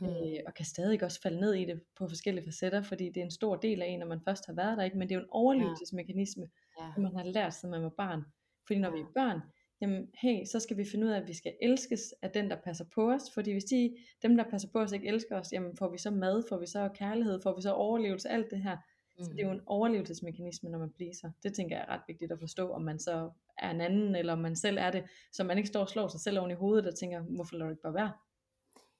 mm. 0.00 0.06
og 0.46 0.54
kan 0.54 0.64
stadig 0.64 1.02
også 1.02 1.20
falde 1.22 1.40
ned 1.40 1.54
i 1.54 1.64
det 1.64 1.82
på 1.98 2.08
forskellige 2.08 2.44
facetter, 2.44 2.82
fordi 2.82 3.04
det 3.04 3.16
er 3.16 3.24
en 3.24 3.30
stor 3.40 3.56
del 3.56 3.82
af 3.82 3.86
en, 3.86 3.98
når 3.98 4.06
man 4.06 4.20
først 4.24 4.46
har 4.46 4.54
været 4.54 4.78
der, 4.78 4.84
ikke? 4.84 4.98
men 4.98 5.08
det 5.08 5.14
er 5.14 5.18
jo 5.18 5.24
en 5.24 5.30
overlevelsesmekanisme, 5.30 6.46
ja. 6.80 6.92
som 6.94 7.02
man 7.02 7.16
har 7.16 7.24
lært, 7.24 7.54
siden 7.54 7.70
man 7.70 7.82
var 7.82 7.94
barn. 7.96 8.22
Fordi 8.66 8.80
når 8.80 8.88
ja. 8.88 8.94
vi 8.94 9.00
er 9.00 9.12
børn, 9.14 9.40
jamen 9.80 10.08
hey, 10.14 10.44
så 10.44 10.60
skal 10.60 10.76
vi 10.76 10.84
finde 10.84 11.06
ud 11.06 11.10
af, 11.10 11.20
at 11.20 11.28
vi 11.28 11.34
skal 11.34 11.54
elskes 11.62 12.14
af 12.22 12.30
den, 12.30 12.50
der 12.50 12.56
passer 12.64 12.84
på 12.94 13.12
os, 13.12 13.30
fordi 13.34 13.52
hvis 13.52 13.64
de, 13.64 13.96
dem, 14.22 14.36
der 14.36 14.44
passer 14.50 14.68
på 14.72 14.78
os, 14.78 14.92
ikke 14.92 15.08
elsker 15.08 15.36
os, 15.36 15.52
jamen 15.52 15.76
får 15.76 15.88
vi 15.88 15.98
så 15.98 16.10
mad, 16.10 16.42
får 16.48 16.58
vi 16.58 16.66
så 16.66 16.88
kærlighed, 16.94 17.40
får 17.42 17.56
vi 17.56 17.62
så 17.62 17.72
overlevelse, 17.72 18.28
alt 18.28 18.50
det 18.50 18.62
her. 18.62 18.76
Mm. 19.18 19.24
Så 19.24 19.30
det 19.30 19.40
er 19.40 19.46
jo 19.46 19.52
en 19.52 19.62
overlevelsesmekanisme, 19.66 20.70
når 20.70 20.78
man 20.78 20.90
pleaser. 20.90 21.30
Det 21.42 21.54
tænker 21.54 21.76
jeg 21.76 21.84
er 21.88 21.92
ret 21.94 22.02
vigtigt 22.08 22.32
at 22.32 22.40
forstå, 22.40 22.70
om 22.70 22.82
man 22.82 22.98
så 22.98 23.30
er 23.58 23.70
en 23.70 23.80
anden, 23.80 24.14
eller 24.14 24.32
om 24.32 24.38
man 24.38 24.56
selv 24.56 24.78
er 24.80 24.90
det, 24.90 25.04
så 25.32 25.44
man 25.44 25.56
ikke 25.56 25.68
står 25.68 25.80
og 25.80 25.88
slår 25.88 26.08
sig 26.08 26.20
selv 26.20 26.38
oven 26.38 26.50
i 26.50 26.54
hovedet 26.54 26.86
og 26.86 26.94
tænker, 26.94 27.20
hvorfor 27.20 27.56
lader 27.56 27.66
du 27.66 27.70
ikke 27.70 27.82
bare 27.82 27.94
være? 27.94 28.12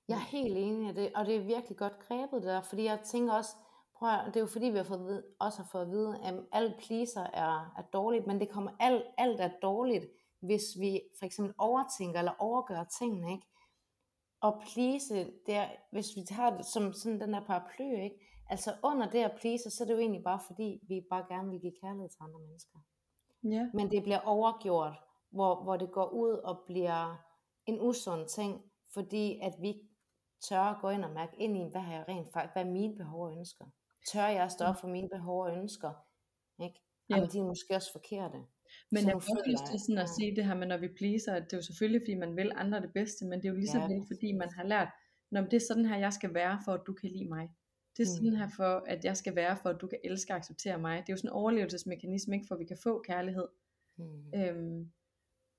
Jeg 0.08 0.14
er 0.14 0.28
helt 0.30 0.56
enig 0.56 0.90
i 0.90 0.94
det, 0.94 1.10
og 1.14 1.26
det 1.26 1.36
er 1.36 1.40
virkelig 1.40 1.76
godt 1.76 1.98
grebet 1.98 2.42
der, 2.42 2.62
fordi 2.62 2.84
jeg 2.84 2.98
tænker 3.04 3.32
også, 3.32 3.50
prøv 3.96 4.08
at, 4.08 4.20
det 4.26 4.36
er 4.36 4.40
jo 4.40 4.46
fordi, 4.46 4.66
vi 4.66 4.76
har 4.76 4.84
fået 4.84 5.06
vide, 5.06 5.24
også 5.40 5.58
har 5.58 5.68
fået 5.72 5.82
at 5.82 5.90
vide, 5.90 6.18
at 6.24 6.34
alt 6.52 6.76
pleaser 6.78 7.22
er, 7.22 7.74
er 7.78 7.82
dårligt, 7.92 8.26
men 8.26 8.40
det 8.40 8.48
kommer 8.48 8.70
alt, 8.80 9.02
alt 9.18 9.40
er 9.40 9.50
dårligt, 9.62 10.06
hvis 10.46 10.62
vi 10.80 11.00
for 11.18 11.26
eksempel 11.26 11.54
overtænker 11.58 12.18
eller 12.18 12.32
overgør 12.38 12.84
tingene, 12.98 13.32
ikke? 13.32 13.46
Og 14.40 14.62
please, 14.72 15.14
det 15.46 15.54
er, 15.54 15.68
hvis 15.92 16.16
vi 16.16 16.22
tager 16.34 16.56
det 16.56 16.66
som 16.66 16.92
sådan 16.92 17.20
den 17.20 17.32
der 17.32 17.44
paraply, 17.46 18.02
ikke? 18.02 18.16
Altså 18.50 18.74
under 18.82 19.10
det 19.10 19.18
at 19.18 19.36
please, 19.40 19.70
så 19.70 19.84
er 19.84 19.86
det 19.86 19.94
jo 19.94 19.98
egentlig 19.98 20.24
bare 20.24 20.40
fordi, 20.46 20.80
vi 20.88 21.06
bare 21.10 21.24
gerne 21.28 21.50
vil 21.50 21.60
give 21.60 21.72
kærlighed 21.82 22.08
til 22.08 22.18
andre 22.20 22.40
mennesker. 22.40 22.78
Ja. 23.44 23.70
Men 23.74 23.90
det 23.90 24.02
bliver 24.02 24.20
overgjort, 24.20 24.94
hvor, 25.30 25.62
hvor 25.62 25.76
det 25.76 25.92
går 25.92 26.08
ud 26.08 26.32
og 26.32 26.62
bliver 26.66 27.16
en 27.66 27.80
usund 27.80 28.28
ting, 28.28 28.62
fordi 28.94 29.38
at 29.42 29.52
vi 29.60 29.74
tør 30.48 30.60
at 30.60 30.80
gå 30.80 30.88
ind 30.88 31.04
og 31.04 31.10
mærke 31.10 31.36
ind 31.38 31.56
i, 31.56 31.70
hvad 31.70 31.80
har 31.80 31.94
jeg 31.94 32.04
rent 32.08 32.32
faktisk, 32.32 32.54
hvad 32.54 32.64
er 32.64 32.70
mine 32.70 32.96
behov 32.96 33.24
og 33.24 33.36
ønsker. 33.36 33.64
Tør 34.12 34.26
jeg 34.26 34.44
at 34.44 34.52
stå 34.52 34.64
op 34.64 34.76
for 34.80 34.88
mine 34.88 35.08
behov 35.08 35.42
og 35.42 35.56
ønsker? 35.56 35.92
Ikke? 36.58 36.80
Ja. 37.08 37.14
Jamen, 37.14 37.30
de 37.30 37.38
er 37.38 37.44
måske 37.44 37.74
også 37.74 37.92
forkerte. 37.92 38.46
Men 38.90 39.02
jeg 39.02 39.10
har 39.10 39.14
også 39.14 39.42
lyst 39.46 39.66
til 39.70 39.80
sådan 39.80 39.98
at 39.98 40.08
sige 40.16 40.36
det 40.36 40.44
her 40.44 40.54
med, 40.54 40.66
når 40.66 40.76
vi 40.76 40.88
pleaser, 40.88 41.32
at 41.34 41.44
det 41.44 41.52
er 41.52 41.56
jo 41.56 41.62
selvfølgelig, 41.62 42.00
fordi 42.00 42.14
man 42.14 42.36
vil 42.36 42.52
andre 42.54 42.80
det 42.80 42.92
bedste, 42.94 43.24
men 43.26 43.38
det 43.38 43.46
er 43.48 43.52
jo 43.52 43.56
ligesom 43.64 43.90
ja. 43.90 43.98
fordi 44.10 44.32
man 44.32 44.50
har 44.56 44.64
lært, 44.64 44.88
når 45.30 45.40
det 45.40 45.54
er 45.54 45.66
sådan 45.68 45.86
her, 45.86 45.98
jeg 45.98 46.12
skal 46.12 46.34
være, 46.34 46.58
for 46.64 46.72
at 46.72 46.82
du 46.86 46.92
kan 46.92 47.10
lide 47.10 47.28
mig. 47.28 47.48
Det 47.96 48.02
er 48.02 48.06
sådan 48.06 48.30
mm. 48.30 48.36
her 48.36 48.48
for, 48.56 48.84
at 48.86 49.04
jeg 49.04 49.16
skal 49.16 49.36
være, 49.36 49.56
for 49.62 49.68
at 49.68 49.80
du 49.80 49.86
kan 49.86 49.98
elske 50.04 50.32
og 50.32 50.36
acceptere 50.36 50.78
mig. 50.78 50.96
Det 51.00 51.08
er 51.08 51.12
jo 51.12 51.16
sådan 51.16 51.30
en 51.30 51.32
overlevelsesmekanisme, 51.32 52.34
ikke, 52.34 52.46
for 52.48 52.54
at 52.54 52.58
vi 52.58 52.64
kan 52.64 52.78
få 52.82 53.02
kærlighed. 53.06 53.48
Mm. 53.98 54.40
Øhm, 54.40 54.92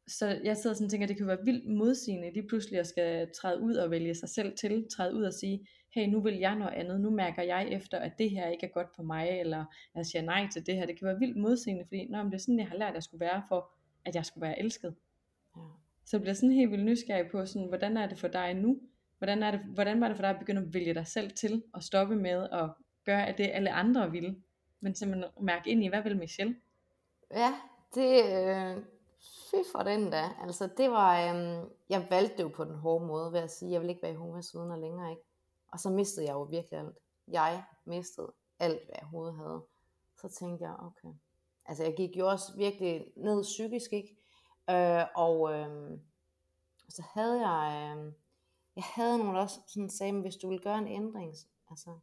så 0.07 0.27
jeg 0.43 0.57
sidder 0.57 0.74
sådan 0.74 0.86
og 0.86 0.91
tænker, 0.91 1.05
at 1.05 1.10
det 1.10 1.17
kan 1.17 1.27
være 1.27 1.46
vildt 1.46 1.77
modsigende 1.77 2.33
lige 2.33 2.48
pludselig 2.48 2.79
at 2.79 2.87
skal 2.87 3.31
træde 3.42 3.61
ud 3.61 3.75
og 3.75 3.92
vælge 3.92 4.16
sig 4.16 4.29
selv 4.29 4.57
til, 4.57 4.87
træde 4.92 5.16
ud 5.16 5.24
og 5.24 5.33
sige, 5.33 5.68
hey, 5.96 6.08
nu 6.08 6.22
vil 6.22 6.38
jeg 6.38 6.55
noget 6.55 6.74
andet, 6.74 7.01
nu 7.01 7.10
mærker 7.10 7.44
jeg 7.44 7.68
efter, 7.72 8.00
at 8.00 8.18
det 8.18 8.29
her 8.29 8.48
ikke 8.48 8.66
er 8.66 8.72
godt 8.72 8.96
for 8.96 9.03
mig, 9.03 9.29
eller 9.29 9.66
jeg 9.96 10.05
siger 10.05 10.22
nej 10.22 10.48
til 10.51 10.66
det 10.66 10.75
her. 10.75 10.86
Det 10.86 11.00
kan 11.00 11.08
være 11.08 11.20
vildt 11.20 11.38
modsigende, 11.38 11.86
fordi 11.86 12.08
når 12.10 12.24
det 12.24 12.34
er 12.34 12.38
sådan, 12.38 12.60
jeg 12.60 12.68
har 12.68 12.77
lært, 12.77 12.90
at 12.90 12.96
jeg 12.96 13.03
skulle 13.03 13.25
være 13.25 13.44
for, 13.48 13.70
at 14.05 14.16
jeg 14.16 14.25
skulle 14.25 14.42
være 14.42 14.60
elsket. 14.60 14.96
Ja. 15.55 15.62
Så 16.05 16.18
jeg 16.18 16.22
bliver 16.22 16.34
sådan 16.34 16.51
helt 16.51 16.72
vildt 16.72 16.86
nysgerrig 16.86 17.31
på, 17.31 17.46
sådan, 17.46 17.68
hvordan 17.68 17.98
er 17.98 18.08
det 18.08 18.20
for 18.20 18.27
dig 18.27 18.53
nu? 18.53 18.79
Hvordan, 19.18 19.44
er 19.44 19.51
det, 19.51 19.60
hvordan 19.60 20.01
var 20.01 20.08
det 20.08 20.18
for 20.18 20.22
dig 20.22 20.29
at 20.29 20.40
begynde 20.40 20.62
at 20.62 20.74
vælge 20.74 20.94
dig 20.94 21.08
selv 21.08 21.31
til, 21.31 21.64
og 21.74 21.84
stoppe 21.84 22.16
med 22.16 22.50
at 22.51 22.70
gøre 23.05 23.27
at 23.27 23.38
det, 23.38 23.50
alle 23.53 23.72
andre 23.72 24.12
vil, 24.12 24.36
men 24.79 24.96
simpelthen 24.96 25.31
mærke 25.42 25.70
ind 25.70 25.84
i, 25.84 25.88
hvad 25.88 26.03
vil 26.03 26.18
Michelle? 26.18 26.55
Ja, 27.31 27.53
det, 27.96 28.24
øh, 28.25 28.84
fy 29.51 29.55
for 29.72 29.84
den 29.84 30.12
da. 30.12 30.24
Altså 30.44 30.70
det 30.77 30.92
var, 30.92 31.34
øh, 31.34 31.68
jeg 31.90 32.08
valgte 32.10 32.38
det 32.38 32.44
jo 32.44 32.48
på 32.48 32.64
den 32.64 32.75
hårde 32.75 33.05
måde 33.05 33.34
ved 33.34 33.40
at 33.40 33.51
sige, 33.51 33.72
jeg 33.72 33.81
vil 33.81 33.90
ikke 33.90 34.01
være 34.01 34.14
i 34.14 34.18
og 34.55 34.79
længere, 34.79 35.10
ikke? 35.12 35.24
Og 35.75 35.79
så 35.79 35.90
mistede 35.90 36.25
jeg 36.25 36.33
jo 36.33 36.42
virkelig 36.42 36.79
alt. 36.79 36.98
Jeg 37.27 37.64
mistede 37.85 38.33
alt, 38.59 38.85
hvad 38.85 38.96
jeg 38.96 39.03
overhovedet 39.03 39.35
havde. 39.35 39.66
Så 40.22 40.29
tænkte 40.29 40.66
jeg, 40.66 40.75
okay. 40.79 41.14
Altså 41.66 41.83
jeg 41.83 41.96
gik 41.96 42.18
jo 42.18 42.29
også 42.29 42.57
virkelig 42.57 43.11
ned 43.16 43.44
psykisk, 43.44 43.94
ikke? 43.94 44.18
Øh, 44.70 45.05
og 45.16 45.53
øh, 45.53 46.00
så 46.90 47.03
havde 47.14 47.50
jeg, 47.50 47.96
øh, 47.98 48.14
jeg 48.75 48.83
havde 48.83 49.18
nogen 49.18 49.35
også 49.35 49.59
sådan 49.68 49.90
sagde, 49.90 50.22
hvis 50.22 50.35
du 50.35 50.50
vil 50.50 50.61
gøre 50.61 50.77
en 50.77 50.88
ændring, 50.88 51.35
altså, 51.70 52.00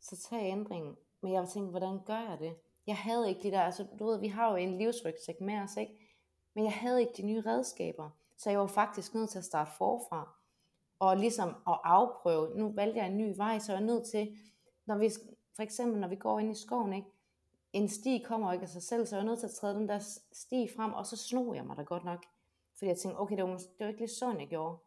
så 0.00 0.16
tag 0.16 0.50
ændringen. 0.52 0.96
Men 1.20 1.32
jeg 1.32 1.48
tænkte, 1.48 1.70
hvordan 1.70 2.04
gør 2.04 2.30
jeg 2.30 2.38
det? 2.40 2.56
Jeg 2.86 2.96
havde 2.96 3.28
ikke 3.28 3.42
de 3.42 3.50
der, 3.50 3.60
altså 3.60 3.86
du 3.98 4.06
ved, 4.06 4.20
vi 4.20 4.28
har 4.28 4.50
jo 4.50 4.56
en 4.56 4.78
livsrygsæk 4.78 5.40
med 5.40 5.58
os, 5.58 5.76
ikke? 5.76 6.16
Men 6.54 6.64
jeg 6.64 6.72
havde 6.72 7.00
ikke 7.00 7.14
de 7.16 7.22
nye 7.22 7.42
redskaber. 7.46 8.10
Så 8.36 8.50
jeg 8.50 8.58
var 8.58 8.66
faktisk 8.66 9.14
nødt 9.14 9.30
til 9.30 9.38
at 9.38 9.44
starte 9.44 9.70
forfra 9.78 10.36
og 10.98 11.16
ligesom 11.16 11.48
at 11.48 11.78
afprøve, 11.84 12.58
nu 12.58 12.72
valgte 12.74 12.98
jeg 12.98 13.06
en 13.06 13.16
ny 13.16 13.36
vej, 13.36 13.58
så 13.58 13.72
jeg 13.72 13.80
er 13.80 13.86
nødt 13.86 14.06
til, 14.06 14.36
når 14.86 14.98
vi, 14.98 15.10
for 15.56 15.62
eksempel 15.62 16.00
når 16.00 16.08
vi 16.08 16.16
går 16.16 16.38
ind 16.38 16.50
i 16.50 16.60
skoven, 16.60 16.92
ikke? 16.92 17.08
en 17.72 17.88
sti 17.88 18.22
kommer 18.26 18.52
ikke 18.52 18.62
af 18.62 18.68
sig 18.68 18.82
selv, 18.82 19.06
så 19.06 19.16
jeg 19.16 19.22
er 19.22 19.26
nødt 19.26 19.38
til 19.38 19.46
at 19.46 19.52
træde 19.52 19.74
den 19.74 19.88
der 19.88 19.98
sti 20.32 20.68
frem, 20.76 20.92
og 20.92 21.06
så 21.06 21.16
snor 21.16 21.54
jeg 21.54 21.64
mig 21.64 21.76
da 21.76 21.82
godt 21.82 22.04
nok. 22.04 22.24
Fordi 22.78 22.88
jeg 22.88 22.98
tænkte, 22.98 23.20
okay, 23.20 23.36
det 23.36 23.44
var, 23.44 23.50
det 23.50 23.68
var 23.80 23.86
ikke 23.86 24.00
lige 24.00 24.08
sådan, 24.08 24.40
jeg 24.40 24.48
gjorde. 24.48 24.78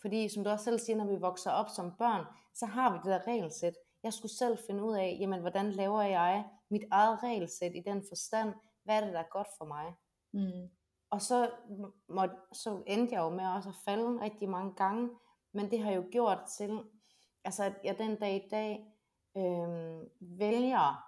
Fordi 0.00 0.28
som 0.28 0.44
du 0.44 0.50
også 0.50 0.64
selv 0.64 0.78
siger, 0.78 0.96
når 0.96 1.06
vi 1.06 1.16
vokser 1.16 1.50
op 1.50 1.68
som 1.68 1.92
børn, 1.98 2.24
så 2.54 2.66
har 2.66 2.92
vi 2.92 2.96
det 2.96 3.04
der 3.04 3.26
regelsæt. 3.26 3.74
Jeg 4.02 4.12
skulle 4.12 4.32
selv 4.32 4.58
finde 4.66 4.84
ud 4.84 4.94
af, 4.94 5.16
jamen, 5.20 5.40
hvordan 5.40 5.72
laver 5.72 6.02
jeg 6.02 6.44
mit 6.68 6.84
eget 6.90 7.22
regelsæt 7.22 7.72
i 7.74 7.82
den 7.86 8.04
forstand, 8.08 8.54
hvad 8.84 8.96
er 8.96 9.04
det, 9.04 9.14
der 9.14 9.20
er 9.20 9.30
godt 9.30 9.48
for 9.58 9.64
mig. 9.64 9.94
Mm. 10.32 10.68
Og 11.10 11.22
så, 11.22 11.50
må, 12.08 12.22
så 12.52 12.82
endte 12.86 13.14
jeg 13.14 13.20
jo 13.20 13.28
med 13.28 13.46
også 13.46 13.68
at 13.68 13.74
falde 13.84 14.20
rigtig 14.20 14.48
mange 14.48 14.72
gange, 14.72 15.10
men 15.58 15.70
det 15.70 15.80
har 15.80 15.92
jo 15.92 16.04
gjort 16.10 16.38
til, 16.58 16.82
altså 17.44 17.64
at 17.64 17.72
jeg 17.84 17.98
den 17.98 18.16
dag 18.16 18.34
i 18.34 18.48
dag 18.50 18.86
øh, 19.36 20.38
vælger 20.38 21.04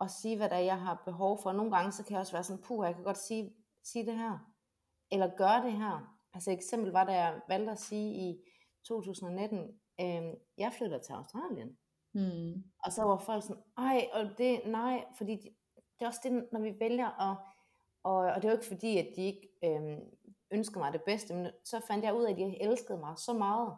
at 0.00 0.10
sige, 0.10 0.36
hvad 0.36 0.48
der 0.48 0.56
er, 0.56 0.60
jeg 0.60 0.80
har 0.80 1.02
behov 1.04 1.42
for. 1.42 1.52
Nogle 1.52 1.76
gange, 1.76 1.92
så 1.92 2.04
kan 2.04 2.12
jeg 2.12 2.20
også 2.20 2.32
være 2.32 2.44
sådan, 2.44 2.62
puh, 2.62 2.86
jeg 2.86 2.94
kan 2.94 3.04
godt 3.04 3.18
sige, 3.18 3.54
sige 3.82 4.06
det 4.06 4.16
her. 4.16 4.38
Eller 5.12 5.36
gøre 5.36 5.64
det 5.64 5.72
her. 5.72 6.16
Altså 6.34 6.50
et 6.50 6.54
eksempel 6.54 6.92
var, 6.92 7.04
da 7.04 7.12
jeg 7.12 7.40
valgte 7.48 7.72
at 7.72 7.80
sige 7.80 8.30
i 8.30 8.38
2019, 8.84 9.58
øh, 10.00 10.34
jeg 10.58 10.72
flytter 10.72 10.98
til 10.98 11.12
Australien. 11.12 11.78
Mm. 12.14 12.64
Og 12.84 12.92
så 12.92 13.02
var 13.02 13.18
folk 13.18 13.42
sådan, 13.42 13.62
ej, 13.78 14.08
og 14.12 14.38
det, 14.38 14.60
nej, 14.66 15.04
fordi 15.16 15.36
de, 15.36 15.48
det 15.98 16.04
er 16.04 16.06
også 16.06 16.20
det, 16.24 16.48
når 16.52 16.60
vi 16.60 16.74
vælger 16.80 17.30
at, 17.30 17.36
og, 18.02 18.16
og 18.16 18.34
det 18.36 18.44
er 18.44 18.52
jo 18.52 18.56
ikke 18.56 18.72
fordi, 18.74 18.98
at 18.98 19.08
de 19.16 19.22
ikke 19.22 19.48
øh, 19.64 19.98
ønskede 20.50 20.78
mig 20.78 20.92
det 20.92 21.02
bedste, 21.02 21.34
men 21.34 21.50
så 21.64 21.80
fandt 21.88 22.04
jeg 22.04 22.14
ud 22.14 22.24
af, 22.24 22.30
at 22.30 22.36
de 22.36 22.62
elskede 22.62 22.98
mig 22.98 23.18
så 23.18 23.32
meget. 23.32 23.76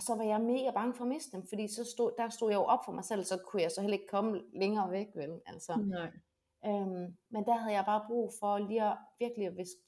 Og 0.00 0.04
så 0.04 0.14
var 0.14 0.24
jeg 0.24 0.40
mega 0.40 0.70
bange 0.70 0.94
for 0.94 1.04
at 1.04 1.08
miste 1.08 1.36
dem, 1.36 1.46
fordi 1.46 1.68
så 1.68 1.84
stod, 1.84 2.12
der 2.18 2.28
stod 2.28 2.50
jeg 2.50 2.56
jo 2.56 2.64
op 2.64 2.84
for 2.84 2.92
mig 2.92 3.04
selv, 3.04 3.24
så 3.24 3.38
kunne 3.46 3.62
jeg 3.62 3.70
så 3.70 3.80
heller 3.80 3.98
ikke 3.98 4.08
komme 4.10 4.42
længere 4.52 4.90
væk, 4.90 5.06
vel? 5.14 5.40
Altså. 5.46 5.76
Nej. 5.76 6.10
Øhm, 6.66 7.16
men 7.30 7.44
der 7.44 7.56
havde 7.56 7.74
jeg 7.74 7.84
bare 7.84 8.04
brug 8.06 8.32
for 8.40 8.58
lige 8.58 8.84
at 8.84 8.96
virkelig 9.18 9.46
at 9.46 9.56
viske 9.56 9.80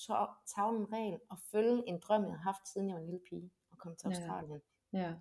tavlen 0.46 0.92
ren 0.92 1.20
og 1.30 1.38
følge 1.52 1.88
en 1.88 2.00
drøm, 2.00 2.22
jeg 2.22 2.30
havde 2.30 2.42
haft, 2.42 2.68
siden 2.68 2.88
jeg 2.88 2.94
var 2.94 3.00
en 3.00 3.06
lille 3.06 3.20
pige 3.28 3.50
og 3.70 3.78
kom 3.78 3.96
til 3.96 4.06
Australien. 4.06 4.60
Ja. 4.92 4.98
ja. 4.98 5.12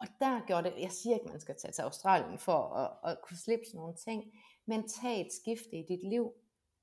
Og 0.00 0.06
der 0.20 0.46
gjorde 0.46 0.70
det, 0.70 0.82
jeg 0.82 0.92
siger 0.92 1.14
ikke, 1.14 1.28
man 1.30 1.40
skal 1.40 1.56
tage 1.56 1.72
til 1.72 1.82
Australien 1.82 2.38
for 2.38 2.58
at, 2.74 3.10
at 3.10 3.18
kunne 3.22 3.36
slippe 3.36 3.64
sådan 3.66 3.78
nogle 3.78 3.94
ting, 3.94 4.24
men 4.66 4.88
tag 4.88 5.20
et 5.20 5.32
skifte 5.32 5.76
i 5.76 5.86
dit 5.88 6.08
liv, 6.08 6.32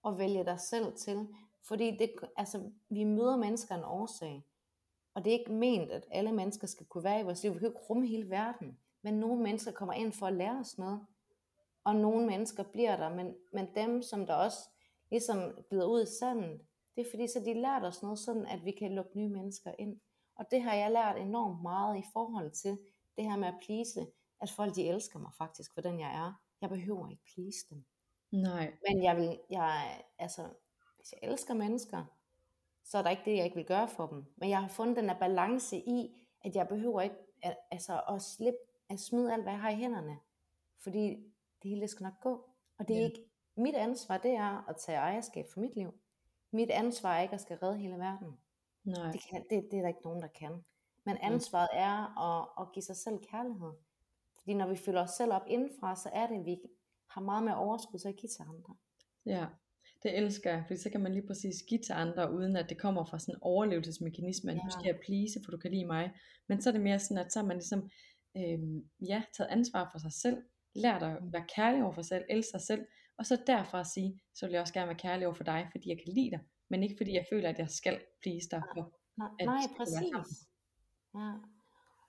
og 0.03 0.17
vælge 0.17 0.45
dig 0.45 0.59
selv 0.59 0.97
til. 0.97 1.27
Fordi 1.67 1.97
det, 1.97 2.11
altså, 2.37 2.71
vi 2.89 3.03
møder 3.03 3.37
mennesker 3.37 3.75
en 3.75 3.83
årsag. 3.83 4.43
Og 5.13 5.25
det 5.25 5.33
er 5.33 5.39
ikke 5.39 5.51
ment, 5.51 5.91
at 5.91 6.07
alle 6.11 6.31
mennesker 6.31 6.67
skal 6.67 6.85
kunne 6.85 7.03
være 7.03 7.19
i 7.19 7.23
vores 7.23 7.43
liv. 7.43 7.53
Vi 7.53 7.59
kan 7.59 7.67
ikke 7.67 7.79
rumme 7.89 8.07
hele 8.07 8.29
verden. 8.29 8.77
Men 9.03 9.13
nogle 9.13 9.43
mennesker 9.43 9.71
kommer 9.71 9.93
ind 9.93 10.13
for 10.13 10.25
at 10.25 10.33
lære 10.33 10.59
os 10.59 10.77
noget. 10.77 11.05
Og 11.83 11.95
nogle 11.95 12.25
mennesker 12.25 12.63
bliver 12.63 12.95
der. 12.95 13.09
Men, 13.09 13.35
men 13.53 13.67
dem, 13.75 14.01
som 14.01 14.25
der 14.25 14.33
også 14.33 14.59
ligesom 15.09 15.57
glider 15.69 15.85
ud 15.85 16.03
i 16.03 16.17
sandet, 16.19 16.61
det 16.95 17.05
er 17.05 17.09
fordi, 17.09 17.27
så 17.27 17.39
de 17.39 17.53
lært 17.53 17.83
os 17.83 18.03
noget 18.03 18.19
sådan, 18.19 18.45
at 18.45 18.65
vi 18.65 18.71
kan 18.71 18.95
lukke 18.95 19.17
nye 19.17 19.29
mennesker 19.29 19.71
ind. 19.79 19.99
Og 20.35 20.45
det 20.51 20.61
har 20.61 20.73
jeg 20.73 20.91
lært 20.91 21.17
enormt 21.17 21.61
meget 21.61 21.97
i 21.97 22.03
forhold 22.13 22.51
til 22.51 22.79
det 23.17 23.25
her 23.25 23.37
med 23.37 23.47
at 23.47 23.59
please, 23.65 24.07
at 24.41 24.49
folk 24.49 24.75
de 24.75 24.87
elsker 24.87 25.19
mig 25.19 25.31
faktisk 25.37 25.73
for 25.73 25.81
den 25.81 25.99
jeg 25.99 26.15
er. 26.15 26.33
Jeg 26.61 26.69
behøver 26.69 27.09
ikke 27.09 27.23
please 27.33 27.57
dem. 27.69 27.85
Nej. 28.31 28.73
Men 28.87 29.03
jeg 29.03 29.17
vil, 29.17 29.39
jeg, 29.49 30.03
altså, 30.19 30.49
hvis 30.95 31.11
jeg 31.11 31.29
elsker 31.29 31.53
mennesker, 31.53 32.05
så 32.91 32.97
er 32.97 33.01
der 33.01 33.09
ikke 33.09 33.25
det, 33.25 33.37
jeg 33.37 33.45
ikke 33.45 33.55
vil 33.55 33.65
gøre 33.65 33.87
for 33.87 34.07
dem. 34.07 34.25
Men 34.37 34.49
jeg 34.49 34.61
har 34.61 34.67
fundet 34.67 34.97
den 34.97 35.09
der 35.09 35.19
balance 35.19 35.77
i, 35.77 36.15
at 36.41 36.55
jeg 36.55 36.67
behøver 36.67 37.01
ikke 37.01 37.15
at, 37.41 37.57
altså, 37.71 38.01
at 38.09 38.21
slippe, 38.21 38.59
at 38.89 38.99
smide 38.99 39.33
alt, 39.33 39.43
hvad 39.43 39.53
jeg 39.53 39.61
har 39.61 39.69
i 39.69 39.75
hænderne. 39.75 40.19
Fordi 40.79 41.09
det 41.63 41.69
hele 41.69 41.87
skal 41.87 42.03
nok 42.03 42.19
gå. 42.21 42.49
Og 42.77 42.87
det 42.87 42.95
er, 42.95 42.99
ja. 42.99 43.05
ikke, 43.05 43.25
mit 43.55 43.75
ansvar 43.75 44.17
det 44.17 44.31
er 44.31 44.69
at 44.69 44.75
tage 44.75 44.97
ejerskab 44.97 45.45
for 45.53 45.59
mit 45.59 45.75
liv. 45.75 45.93
Mit 46.51 46.69
ansvar 46.69 47.15
er 47.15 47.21
ikke 47.21 47.33
at 47.33 47.41
skal 47.41 47.57
redde 47.57 47.77
hele 47.77 47.97
verden. 47.97 48.37
Nej. 48.83 49.11
Det, 49.11 49.21
kan, 49.29 49.45
det, 49.49 49.67
det 49.71 49.77
er 49.77 49.81
der 49.81 49.87
ikke 49.87 50.03
nogen, 50.03 50.21
der 50.21 50.27
kan. 50.27 50.65
Men 51.05 51.17
ansvaret 51.17 51.69
er 51.73 52.19
at, 52.19 52.47
at 52.59 52.71
give 52.73 52.83
sig 52.83 52.95
selv 52.95 53.19
kærlighed. 53.31 53.71
Fordi 54.39 54.53
når 54.53 54.67
vi 54.67 54.75
føler 54.75 55.03
os 55.03 55.11
selv 55.11 55.33
op 55.33 55.43
indenfra, 55.47 55.95
så 55.95 56.09
er 56.13 56.27
det, 56.27 56.39
at 56.39 56.45
vi 56.45 56.57
har 57.07 57.21
meget 57.21 57.43
mere 57.43 57.55
overskud 57.55 57.99
til 57.99 58.09
at 58.09 58.15
give 58.15 58.29
til 58.29 58.41
andre. 58.41 58.75
Ja, 59.25 59.45
det 60.03 60.17
elsker 60.17 60.51
jeg, 60.51 60.63
fordi 60.67 60.79
så 60.79 60.89
kan 60.89 61.01
man 61.01 61.13
lige 61.13 61.27
præcis 61.27 61.63
give 61.69 61.79
til 61.79 61.93
andre, 61.93 62.33
uden 62.33 62.55
at 62.55 62.69
det 62.69 62.77
kommer 62.77 63.05
fra 63.05 63.19
sådan 63.19 63.35
en 63.35 63.41
overlevelsesmekanisme, 63.41 64.51
at 64.51 64.57
ja. 64.57 64.63
nu 64.63 64.69
skal 64.69 64.85
jeg 64.85 64.99
please, 65.05 65.39
for 65.45 65.51
du 65.51 65.57
kan 65.57 65.71
lide 65.71 65.85
mig. 65.85 66.11
Men 66.47 66.61
så 66.61 66.69
er 66.69 66.71
det 66.71 66.81
mere 66.81 66.99
sådan, 66.99 67.17
at 67.17 67.33
så 67.33 67.39
har 67.39 67.47
man 67.47 67.57
ligesom, 67.57 67.89
øhm, 68.37 68.83
ja, 69.07 69.23
taget 69.37 69.49
ansvar 69.49 69.89
for 69.91 69.99
sig 69.99 70.13
selv, 70.13 70.37
lært 70.75 71.03
at 71.03 71.23
mm. 71.23 71.33
være 71.33 71.45
kærlig 71.55 71.83
over 71.83 71.93
for 71.93 72.01
sig 72.01 72.09
selv, 72.09 72.25
elske 72.29 72.51
sig 72.51 72.61
selv, 72.61 72.85
og 73.17 73.25
så 73.25 73.41
derfra 73.47 73.79
at 73.79 73.87
sige, 73.87 74.21
så 74.35 74.45
vil 74.45 74.53
jeg 74.53 74.61
også 74.61 74.73
gerne 74.73 74.87
være 74.87 74.97
kærlig 74.97 75.27
over 75.27 75.35
for 75.35 75.43
dig, 75.43 75.67
fordi 75.71 75.89
jeg 75.89 75.97
kan 75.97 76.13
lide 76.13 76.31
dig, 76.31 76.39
men 76.69 76.83
ikke 76.83 76.95
fordi 76.97 77.13
jeg 77.13 77.25
føler, 77.31 77.49
at 77.49 77.59
jeg 77.59 77.69
skal 77.69 77.99
please 78.21 78.49
dig. 78.51 78.63
For, 78.73 78.93
nej, 79.17 79.29
at 79.39 79.45
nej, 79.45 79.61
præcis. 79.77 80.47
Ja. 81.15 81.31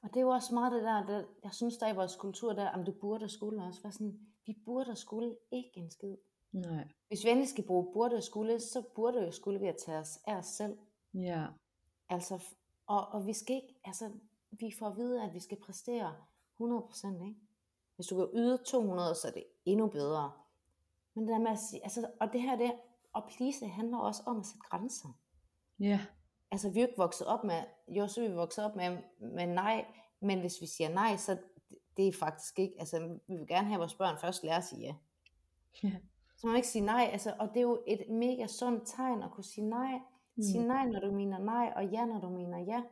Og 0.02 0.08
det 0.08 0.16
er 0.16 0.20
jo 0.20 0.28
også 0.28 0.54
meget 0.54 0.72
det 0.72 0.82
der, 0.82 1.06
det, 1.06 1.26
jeg 1.44 1.54
synes 1.54 1.76
der 1.76 1.88
i 1.92 1.96
vores 1.96 2.16
kultur 2.16 2.52
der, 2.52 2.68
om 2.68 2.84
du 2.84 2.92
burde 3.00 3.28
skulle 3.28 3.64
også 3.64 3.82
være 3.82 3.92
sådan, 3.92 4.18
vi 4.46 4.56
burde 4.64 4.96
skulle 4.96 5.36
ikke 5.52 5.76
en 5.76 5.90
skid. 5.90 6.16
Nej. 6.52 6.88
Hvis 7.08 7.24
vi 7.24 7.30
endelig 7.30 7.48
skal 7.48 7.66
bruge 7.66 7.92
burde 7.92 8.22
skulle, 8.22 8.60
så 8.60 8.82
burde 8.94 9.32
skulle 9.32 9.60
vi 9.60 9.66
at 9.66 9.76
tage 9.76 9.98
os 9.98 10.18
af 10.26 10.34
os 10.34 10.46
selv. 10.46 10.78
Ja. 11.14 11.46
Altså, 12.08 12.44
og, 12.86 13.08
og 13.08 13.26
vi 13.26 13.32
skal 13.32 13.56
ikke, 13.56 13.80
altså, 13.84 14.10
vi 14.50 14.72
får 14.78 14.86
at 14.86 14.96
vide, 14.96 15.22
at 15.22 15.34
vi 15.34 15.40
skal 15.40 15.60
præstere 15.60 16.14
100%, 16.60 17.26
ikke? 17.26 17.40
Hvis 17.96 18.06
du 18.06 18.16
kan 18.16 18.40
yde 18.40 18.58
200, 18.66 19.14
så 19.14 19.28
er 19.28 19.32
det 19.32 19.44
endnu 19.64 19.86
bedre. 19.86 20.32
Men 21.14 21.26
det 21.26 21.32
der 21.32 21.38
med 21.38 21.50
at 21.50 21.58
sige, 21.58 21.82
altså, 21.82 22.10
og 22.20 22.32
det 22.32 22.42
her, 22.42 22.56
det 22.56 22.72
at 23.16 23.22
please, 23.36 23.66
handler 23.66 23.98
også 23.98 24.22
om 24.26 24.40
at 24.40 24.46
sætte 24.46 24.60
grænser. 24.70 25.08
Ja. 25.80 26.00
Altså, 26.50 26.70
vi 26.70 26.78
er 26.78 26.82
jo 26.82 26.88
ikke 26.88 26.98
vokset 26.98 27.26
op 27.26 27.44
med, 27.44 27.62
jo, 27.88 28.08
så 28.08 28.24
er 28.24 28.28
vi 28.28 28.34
vokset 28.34 28.64
op 28.64 28.76
med, 28.76 28.98
med 29.18 29.46
nej, 29.46 29.86
men 30.20 30.40
hvis 30.40 30.60
vi 30.60 30.66
siger 30.66 30.88
nej, 30.88 31.16
så 31.16 31.38
det 31.96 32.08
er 32.08 32.12
faktisk 32.12 32.58
ikke, 32.58 32.74
altså, 32.78 33.18
vi 33.28 33.36
vil 33.36 33.46
gerne 33.46 33.68
have, 33.68 33.78
vores 33.78 33.94
børn 33.94 34.18
først 34.18 34.42
lærer 34.44 34.56
at 34.56 34.64
sige 34.64 34.80
ja. 34.80 34.94
Ja. 35.82 35.96
Så 36.42 36.48
man 36.48 36.56
ikke 36.56 36.68
sige 36.68 36.84
nej, 36.84 37.08
altså, 37.12 37.34
og 37.38 37.48
det 37.48 37.56
er 37.56 37.62
jo 37.62 37.82
et 37.86 38.08
mega 38.10 38.46
sundt 38.46 38.86
tegn 38.86 39.22
at 39.22 39.30
kunne 39.30 39.44
sige 39.44 39.68
nej. 39.68 40.00
Mm. 40.36 40.42
Sige 40.42 40.66
nej, 40.66 40.86
når 40.86 41.00
du 41.00 41.12
mener 41.12 41.38
nej, 41.38 41.72
og 41.76 41.86
ja, 41.86 42.04
når 42.04 42.20
du 42.20 42.28
mener 42.28 42.58
ja. 42.58 42.82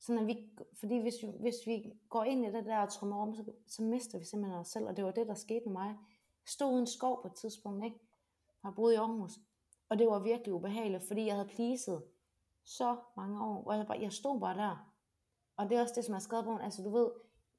Sådan 0.00 0.22
at 0.22 0.26
vi, 0.26 0.50
fordi 0.78 0.98
hvis 0.98 1.14
vi, 1.22 1.32
hvis 1.40 1.54
vi 1.66 1.92
går 2.08 2.24
ind 2.24 2.44
i 2.44 2.52
det 2.52 2.64
der 2.64 2.78
og 2.78 2.92
trummer 2.92 3.22
om, 3.22 3.34
så, 3.34 3.44
så 3.66 3.82
mister 3.82 4.18
vi 4.18 4.24
simpelthen 4.24 4.60
os 4.60 4.68
selv, 4.68 4.86
og 4.86 4.96
det 4.96 5.04
var 5.04 5.10
det, 5.10 5.26
der 5.26 5.34
skete 5.34 5.62
med 5.64 5.72
mig. 5.72 5.88
Jeg 5.88 6.48
stod 6.48 6.72
uden 6.74 6.86
skov 6.86 7.22
på 7.22 7.28
et 7.28 7.34
tidspunkt, 7.34 7.84
ikke? 7.84 7.98
Jeg 8.64 8.72
boede 8.76 8.94
i 8.94 8.96
Aarhus, 8.96 9.38
og 9.88 9.98
det 9.98 10.06
var 10.06 10.22
virkelig 10.22 10.54
ubehageligt, 10.54 11.04
fordi 11.06 11.26
jeg 11.26 11.34
havde 11.34 11.48
pleaset 11.48 12.02
så 12.64 12.96
mange 13.16 13.44
år, 13.44 13.62
hvor 13.62 13.72
jeg, 13.72 13.86
bare, 13.86 14.00
jeg 14.00 14.12
stod 14.12 14.40
bare 14.40 14.56
der. 14.56 14.92
Og 15.56 15.68
det 15.68 15.76
er 15.76 15.82
også 15.82 15.94
det, 15.96 16.04
som 16.04 16.12
jeg 16.12 16.16
har 16.16 16.20
skrevet 16.20 16.44
på, 16.44 16.56
altså 16.56 16.82
du 16.82 16.90
ved, 16.90 17.10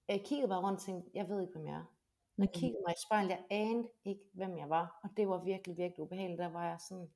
jeg 0.07 0.23
kiggede 0.25 0.47
bare 0.47 0.61
rundt 0.61 0.79
og 0.79 0.85
tænkte, 0.85 1.11
jeg 1.13 1.29
ved 1.29 1.41
ikke, 1.41 1.53
hvem 1.53 1.65
jeg 1.65 1.75
er. 1.75 1.96
Når 2.37 2.45
jeg 2.45 2.53
kiggede 2.53 2.83
mig 2.87 2.93
i 2.93 3.01
spejlet, 3.05 3.29
jeg 3.29 3.43
anede 3.49 3.89
ikke, 4.05 4.21
hvem 4.33 4.57
jeg 4.57 4.69
var. 4.69 4.99
Og 5.03 5.09
det 5.17 5.27
var 5.27 5.43
virkelig, 5.43 5.77
virkelig 5.77 6.03
ubehageligt. 6.03 6.39
Der 6.39 6.49
var 6.49 6.65
jeg 6.65 6.77
sådan, 6.89 7.09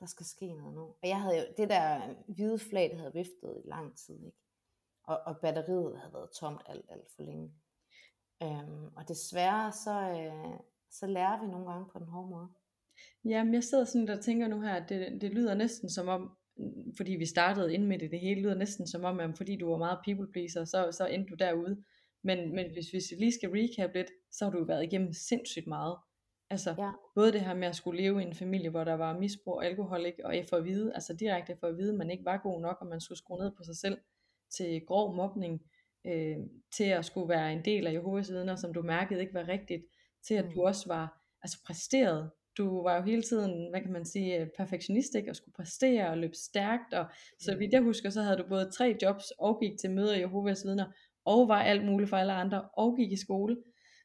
der 0.00 0.06
skal 0.06 0.26
ske 0.26 0.52
noget 0.52 0.74
nu. 0.74 0.80
Og 0.80 1.08
jeg 1.08 1.20
havde 1.20 1.36
jo, 1.38 1.44
det 1.56 1.68
der 1.68 2.14
hvide 2.26 2.58
flag, 2.58 2.90
det 2.90 2.98
havde 2.98 3.12
viftet 3.12 3.62
i 3.64 3.68
lang 3.68 3.96
tid, 3.96 4.26
ikke? 4.26 4.38
Og, 5.04 5.18
og 5.26 5.36
batteriet 5.42 5.98
havde 5.98 6.12
været 6.12 6.30
tomt 6.40 6.62
alt, 6.66 6.86
alt 6.88 7.10
for 7.16 7.22
længe. 7.22 7.52
Øhm, 8.42 8.84
og 8.96 9.08
desværre, 9.08 9.72
så, 9.72 9.90
øh, 9.90 10.58
så 10.90 11.06
lærer 11.06 11.40
vi 11.40 11.46
nogle 11.46 11.70
gange 11.72 11.86
på 11.92 11.98
den 11.98 12.06
hårde 12.06 12.30
måde. 12.30 12.48
Jamen, 13.24 13.54
jeg 13.54 13.64
sidder 13.64 13.84
sådan 13.84 14.08
og 14.08 14.20
tænker 14.20 14.48
nu 14.48 14.60
her, 14.60 14.74
at 14.74 14.88
det, 14.88 15.20
det 15.20 15.30
lyder 15.30 15.54
næsten 15.54 15.90
som 15.90 16.08
om, 16.08 16.36
fordi 16.96 17.12
vi 17.12 17.26
startede 17.26 17.74
ind 17.74 17.86
med 17.86 17.98
det, 17.98 18.10
det 18.10 18.20
hele 18.20 18.40
lyder 18.40 18.54
næsten 18.54 18.86
som 18.86 19.04
om, 19.04 19.20
at 19.20 19.36
fordi 19.36 19.56
du 19.56 19.70
var 19.70 19.78
meget 19.78 19.98
people 20.04 20.32
pleaser, 20.32 20.64
så, 20.64 20.92
så 20.92 21.06
endte 21.06 21.30
du 21.30 21.34
derude. 21.34 21.84
Men, 22.24 22.54
men 22.54 22.72
hvis, 22.72 22.92
vi 22.92 23.16
lige 23.18 23.32
skal 23.32 23.50
recap 23.50 23.94
lidt, 23.94 24.10
så 24.30 24.44
har 24.44 24.52
du 24.52 24.64
været 24.64 24.84
igennem 24.84 25.12
sindssygt 25.12 25.66
meget. 25.66 25.96
Altså 26.50 26.74
ja. 26.78 26.90
både 27.14 27.32
det 27.32 27.40
her 27.40 27.54
med 27.54 27.68
at 27.68 27.76
skulle 27.76 28.02
leve 28.02 28.22
i 28.22 28.24
en 28.24 28.34
familie, 28.34 28.70
hvor 28.70 28.84
der 28.84 28.94
var 28.94 29.18
misbrug 29.18 29.54
og 29.54 29.66
alkohol, 29.66 30.06
ikke? 30.06 30.26
og 30.26 30.34
for 30.48 30.56
at 30.56 30.64
vide, 30.64 30.94
altså 30.94 31.14
direkte 31.14 31.56
for 31.60 31.66
at 31.66 31.76
vide, 31.76 31.92
at 31.92 31.98
man 31.98 32.10
ikke 32.10 32.24
var 32.24 32.36
god 32.36 32.60
nok, 32.60 32.76
og 32.80 32.86
man 32.86 33.00
skulle 33.00 33.18
skrue 33.18 33.38
ned 33.38 33.52
på 33.56 33.64
sig 33.64 33.76
selv, 33.76 33.98
til 34.56 34.80
grov 34.86 35.14
mobning, 35.14 35.62
øh, 36.06 36.36
til 36.76 36.84
at 36.84 37.04
skulle 37.04 37.28
være 37.28 37.52
en 37.52 37.64
del 37.64 37.86
af 37.86 37.92
Jehovas 37.92 38.30
vidner, 38.30 38.56
som 38.56 38.74
du 38.74 38.82
mærkede 38.82 39.20
ikke 39.20 39.34
var 39.34 39.48
rigtigt, 39.48 39.84
til 40.26 40.34
at 40.34 40.44
mm. 40.44 40.50
du 40.50 40.62
også 40.62 40.88
var 40.88 41.22
altså 41.42 41.58
præsteret. 41.66 42.30
Du 42.58 42.82
var 42.82 42.96
jo 42.96 43.02
hele 43.02 43.22
tiden, 43.22 43.70
hvad 43.70 43.80
kan 43.80 43.92
man 43.92 44.04
sige, 44.04 44.50
perfektionist, 44.56 45.14
ikke? 45.14 45.30
og 45.30 45.36
skulle 45.36 45.54
præstere 45.54 46.10
og 46.10 46.18
løbe 46.18 46.34
stærkt, 46.34 46.94
og 46.94 47.06
så 47.40 47.56
vidt 47.56 47.72
jeg 47.72 47.82
husker, 47.82 48.10
så 48.10 48.22
havde 48.22 48.36
du 48.36 48.44
både 48.48 48.70
tre 48.70 48.96
jobs 49.02 49.30
og 49.38 49.60
gik 49.60 49.78
til 49.78 49.90
møder 49.90 50.14
i 50.14 50.20
Jehovas 50.20 50.64
vidner, 50.64 50.92
og 51.32 51.48
var 51.48 51.62
alt 51.62 51.84
muligt 51.84 52.10
for 52.10 52.16
alle 52.16 52.32
andre, 52.32 52.68
og 52.72 52.96
gik 52.96 53.12
i 53.12 53.16
skole. 53.26 53.56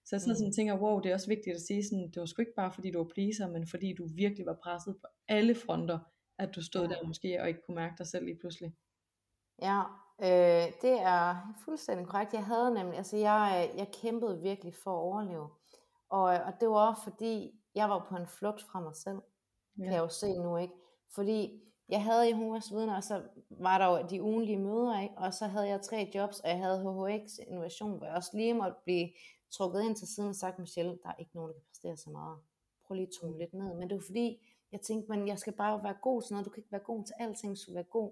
Så 0.05 0.15
jeg 0.15 0.21
sådan, 0.21 0.31
mm. 0.31 0.37
sådan 0.37 0.53
tænker, 0.53 0.81
wow, 0.83 0.99
det 0.99 1.09
er 1.09 1.13
også 1.13 1.27
vigtigt 1.27 1.55
at 1.55 1.61
sige, 1.61 1.83
sådan, 1.89 2.07
det 2.11 2.19
var 2.19 2.25
sgu 2.25 2.41
ikke 2.41 2.59
bare 2.61 2.71
fordi 2.73 2.91
du 2.91 2.97
var 2.97 3.09
pleaser, 3.13 3.47
men 3.47 3.67
fordi 3.67 3.93
du 3.97 4.07
virkelig 4.15 4.45
var 4.45 4.57
presset 4.63 4.95
på 5.01 5.07
alle 5.27 5.55
fronter, 5.55 5.99
at 6.39 6.55
du 6.55 6.61
stod 6.63 6.81
ja. 6.81 6.87
der 6.87 7.07
måske 7.07 7.41
og 7.41 7.47
ikke 7.47 7.61
kunne 7.65 7.75
mærke 7.75 7.95
dig 7.97 8.07
selv 8.07 8.25
lige 8.25 8.39
pludselig. 8.41 8.73
Ja, 9.61 9.81
øh, 10.27 10.67
det 10.81 10.95
er 11.15 11.55
fuldstændig 11.65 12.07
korrekt. 12.07 12.33
Jeg 12.33 12.45
havde 12.45 12.73
nemlig, 12.73 12.97
altså 12.97 13.17
jeg, 13.17 13.71
jeg 13.77 13.87
kæmpede 14.01 14.41
virkelig 14.41 14.73
for 14.83 14.91
at 14.91 15.03
overleve. 15.09 15.49
Og, 16.09 16.23
og 16.23 16.53
det 16.59 16.69
var 16.69 16.89
også 16.89 17.03
fordi, 17.03 17.51
jeg 17.75 17.89
var 17.89 18.05
på 18.09 18.15
en 18.15 18.27
flugt 18.27 18.61
fra 18.61 18.79
mig 18.79 18.95
selv, 18.95 19.21
ja. 19.77 19.83
kan 19.83 19.93
jeg 19.93 19.99
jo 19.99 20.09
se 20.09 20.33
nu, 20.33 20.57
ikke? 20.57 20.73
Fordi 21.15 21.61
jeg 21.93 22.03
havde 22.03 22.29
Jehovas 22.29 22.71
vidner, 22.71 22.95
og 22.95 23.03
så 23.03 23.21
var 23.49 23.77
der 23.77 23.85
jo 23.85 24.07
de 24.09 24.23
ugenlige 24.23 24.57
møder, 24.57 25.01
ikke? 25.01 25.15
og 25.17 25.33
så 25.33 25.47
havde 25.47 25.67
jeg 25.67 25.81
tre 25.81 26.11
jobs, 26.15 26.39
og 26.39 26.49
jeg 26.49 26.57
havde 26.57 26.79
HHX 26.81 27.37
Innovation, 27.47 27.97
hvor 27.97 28.05
jeg 28.07 28.15
også 28.15 28.31
lige 28.33 28.53
måtte 28.53 28.77
blive 28.83 29.09
trukket 29.51 29.83
ind 29.83 29.95
til 29.95 30.07
siden 30.07 30.29
og 30.29 30.35
sagt, 30.35 30.59
Michelle, 30.59 30.99
der 31.03 31.09
er 31.09 31.15
ikke 31.19 31.31
nogen, 31.35 31.49
der 31.49 31.53
kan 31.53 31.63
præstere 31.69 31.97
så 31.97 32.09
meget. 32.09 32.37
Prøv 32.87 32.95
lige 32.95 33.07
at 33.07 33.13
tone 33.21 33.37
lidt 33.37 33.53
ned. 33.53 33.73
Men 33.73 33.89
det 33.89 33.95
var 33.95 34.03
fordi, 34.05 34.39
jeg 34.71 34.81
tænkte, 34.81 35.11
men 35.11 35.27
jeg 35.27 35.39
skal 35.39 35.53
bare 35.53 35.83
være 35.83 35.95
god 36.01 36.21
til 36.21 36.33
noget. 36.33 36.45
Du 36.45 36.49
kan 36.49 36.61
ikke 36.61 36.71
være 36.71 36.81
god 36.81 37.03
til 37.05 37.13
alting, 37.19 37.57
så 37.57 37.65
du 37.67 37.73
være 37.73 37.83
god. 37.83 38.11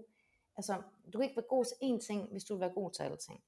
Altså, 0.58 0.74
du 1.14 1.18
kan 1.18 1.24
ikke 1.24 1.36
være 1.36 1.50
god 1.50 1.66
til 1.66 1.76
én 1.84 2.00
ting, 2.08 2.32
hvis 2.32 2.44
du 2.44 2.54
vil 2.54 2.62
være 2.62 2.74
god 2.74 2.92
til 2.92 3.04
alting. 3.04 3.44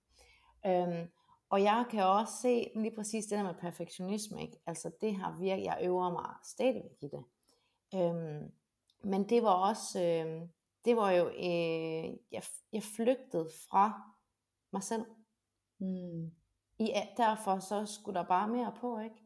Øhm, 0.65 1.12
og 1.50 1.63
jeg 1.63 1.86
kan 1.91 2.04
også 2.04 2.34
se 2.41 2.72
lige 2.76 2.96
præcis 2.96 3.26
det 3.26 3.38
der 3.38 3.43
med 3.43 3.54
perfektionisme, 3.54 4.41
ikke? 4.41 4.60
altså 4.65 4.91
det 5.02 5.15
har 5.15 5.38
virkelig, 5.39 5.65
jeg 5.65 5.80
øver 5.84 6.12
mig 6.12 6.30
stadigvæk 6.43 6.91
i 7.02 7.08
det. 7.08 7.24
Øhm, 7.96 8.52
men 9.03 9.29
det 9.29 9.43
var 9.43 9.69
også, 9.69 10.01
øh, 10.01 10.47
det 10.85 10.97
var 10.97 11.11
jo, 11.11 11.27
øh, 11.27 12.17
jeg, 12.31 12.43
jeg 12.73 12.83
flygtede 12.83 13.49
fra 13.69 14.01
mig 14.73 14.83
selv. 14.83 15.05
Mm. 15.77 16.31
I, 16.79 16.93
derfor 17.17 17.59
så 17.59 17.85
skulle 17.85 18.19
der 18.19 18.27
bare 18.27 18.47
mere 18.47 18.73
på, 18.79 18.99
ikke? 18.99 19.23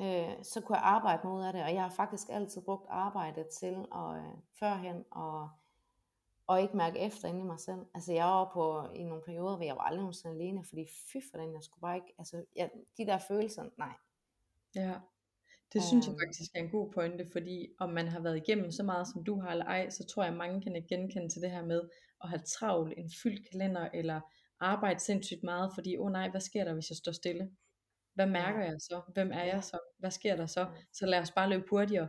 Øh, 0.00 0.44
så 0.44 0.60
kunne 0.60 0.78
jeg 0.78 0.84
arbejde 0.84 1.28
ud 1.28 1.42
af 1.42 1.52
det, 1.52 1.62
og 1.62 1.74
jeg 1.74 1.82
har 1.82 1.90
faktisk 1.90 2.28
altid 2.30 2.62
brugt 2.62 2.86
arbejdet 2.88 3.48
til 3.48 3.86
at 3.94 4.16
øh, 4.16 4.34
førhen 4.58 5.04
og, 5.10 5.50
og 6.46 6.62
ikke 6.62 6.76
mærke 6.76 6.98
efter 6.98 7.28
inde 7.28 7.40
i 7.40 7.44
mig 7.44 7.60
selv. 7.60 7.86
Altså 7.94 8.12
jeg 8.12 8.24
var 8.24 8.50
på 8.52 8.88
i 8.94 9.02
nogle 9.02 9.22
perioder, 9.22 9.56
hvor 9.56 9.64
jeg 9.64 9.76
var 9.76 9.82
aldrig 9.82 10.00
nogensinde 10.00 10.34
alene, 10.34 10.64
fordi 10.64 10.86
fy 11.12 11.16
for 11.30 11.38
den, 11.38 11.52
jeg 11.54 11.62
skulle 11.62 11.80
bare 11.80 11.96
ikke, 11.96 12.14
altså 12.18 12.44
jeg, 12.56 12.70
de 12.98 13.06
der 13.06 13.18
følelser, 13.18 13.68
nej. 13.76 13.92
Ja. 14.74 14.94
Det 15.72 15.82
synes 15.82 16.06
jeg 16.06 16.14
faktisk 16.26 16.50
er 16.54 16.60
en 16.60 16.70
god 16.70 16.92
pointe, 16.92 17.26
fordi 17.32 17.68
om 17.78 17.90
man 17.90 18.08
har 18.08 18.20
været 18.20 18.36
igennem 18.36 18.70
så 18.70 18.82
meget 18.82 19.06
som 19.12 19.24
du 19.24 19.40
har 19.40 19.50
eller 19.50 19.64
ej, 19.64 19.90
så 19.90 20.06
tror 20.06 20.22
jeg 20.22 20.32
at 20.32 20.38
mange 20.38 20.62
kan 20.62 20.84
genkende 20.88 21.28
til 21.28 21.42
det 21.42 21.50
her 21.50 21.64
med 21.64 21.80
at 22.24 22.28
have 22.28 22.42
travlt, 22.46 22.94
en 22.96 23.10
fyldt 23.22 23.50
kalender, 23.50 23.88
eller 23.94 24.20
arbejde 24.60 25.00
sindssygt 25.00 25.42
meget, 25.42 25.70
fordi 25.74 25.96
åh 25.96 26.06
oh 26.06 26.12
nej, 26.12 26.30
hvad 26.30 26.40
sker 26.40 26.64
der 26.64 26.74
hvis 26.74 26.90
jeg 26.90 26.96
står 26.96 27.12
stille? 27.12 27.50
Hvad 28.14 28.26
mærker 28.26 28.64
jeg 28.64 28.76
så? 28.78 29.00
Hvem 29.14 29.30
er 29.32 29.44
jeg 29.44 29.64
så? 29.64 29.78
Hvad 29.98 30.10
sker 30.10 30.36
der 30.36 30.46
så? 30.46 30.66
Så 30.92 31.06
lad 31.06 31.18
os 31.18 31.30
bare 31.30 31.48
løbe 31.48 31.64
hurtigere. 31.70 32.08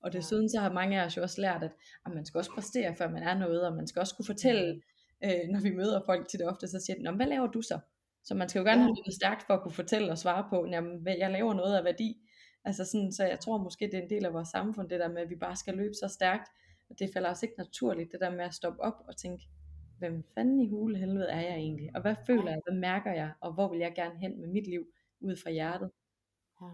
Og 0.00 0.12
desuden 0.12 0.48
så 0.50 0.60
har 0.60 0.72
mange 0.72 1.00
af 1.00 1.06
os 1.06 1.16
jo 1.16 1.22
også 1.22 1.40
lært, 1.40 1.62
at, 1.62 1.72
at 2.06 2.12
man 2.14 2.26
skal 2.26 2.38
også 2.38 2.50
præstere, 2.50 2.94
før 2.94 3.10
man 3.10 3.22
er 3.22 3.38
noget, 3.38 3.66
og 3.66 3.76
man 3.76 3.86
skal 3.86 4.00
også 4.00 4.14
kunne 4.16 4.26
fortælle, 4.26 4.82
øh, 5.24 5.48
når 5.50 5.60
vi 5.60 5.70
møder 5.70 6.00
folk 6.06 6.28
til 6.28 6.38
det 6.38 6.48
ofte, 6.48 6.68
så 6.68 6.80
siger 6.86 7.10
de, 7.10 7.16
hvad 7.16 7.26
laver 7.26 7.46
du 7.46 7.62
så? 7.62 7.78
Så 8.24 8.34
man 8.34 8.48
skal 8.48 8.58
jo 8.58 8.64
gerne 8.64 8.82
have 8.82 8.94
noget 8.94 9.14
stærkt 9.14 9.42
for 9.46 9.54
at 9.54 9.62
kunne 9.62 9.74
fortælle 9.74 10.10
og 10.10 10.18
svare 10.18 10.46
på, 10.50 10.66
jamen, 10.70 11.06
jeg 11.06 11.30
laver 11.30 11.54
noget 11.54 11.76
af 11.76 11.84
værdi. 11.84 12.25
Altså 12.66 12.84
sådan, 12.84 13.12
så 13.12 13.24
jeg 13.24 13.40
tror 13.40 13.58
måske, 13.58 13.86
det 13.86 13.94
er 13.94 14.02
en 14.02 14.10
del 14.10 14.24
af 14.24 14.32
vores 14.32 14.48
samfund, 14.48 14.88
det 14.88 15.00
der 15.00 15.08
med, 15.08 15.22
at 15.22 15.30
vi 15.30 15.36
bare 15.36 15.56
skal 15.56 15.74
løbe 15.74 15.94
så 15.94 16.08
stærkt, 16.08 16.48
og 16.90 16.98
det 16.98 17.10
falder 17.14 17.30
os 17.30 17.42
ikke 17.42 17.54
naturligt, 17.58 18.12
det 18.12 18.20
der 18.20 18.30
med 18.30 18.44
at 18.44 18.54
stoppe 18.54 18.80
op 18.80 19.04
og 19.08 19.16
tænke, 19.16 19.48
hvem 19.98 20.24
fanden 20.34 20.60
i 20.60 20.68
hule 20.68 20.98
helvede 20.98 21.28
er 21.28 21.40
jeg 21.40 21.54
egentlig, 21.56 21.90
og 21.94 22.00
hvad 22.00 22.16
føler 22.26 22.50
jeg, 22.50 22.60
hvad 22.66 22.78
mærker 22.78 23.12
jeg, 23.12 23.32
og 23.40 23.52
hvor 23.52 23.68
vil 23.68 23.78
jeg 23.78 23.92
gerne 23.94 24.18
hen 24.18 24.40
med 24.40 24.48
mit 24.48 24.66
liv, 24.66 24.86
ud 25.20 25.36
fra 25.42 25.50
hjertet. 25.50 25.90
Ja. 26.60 26.70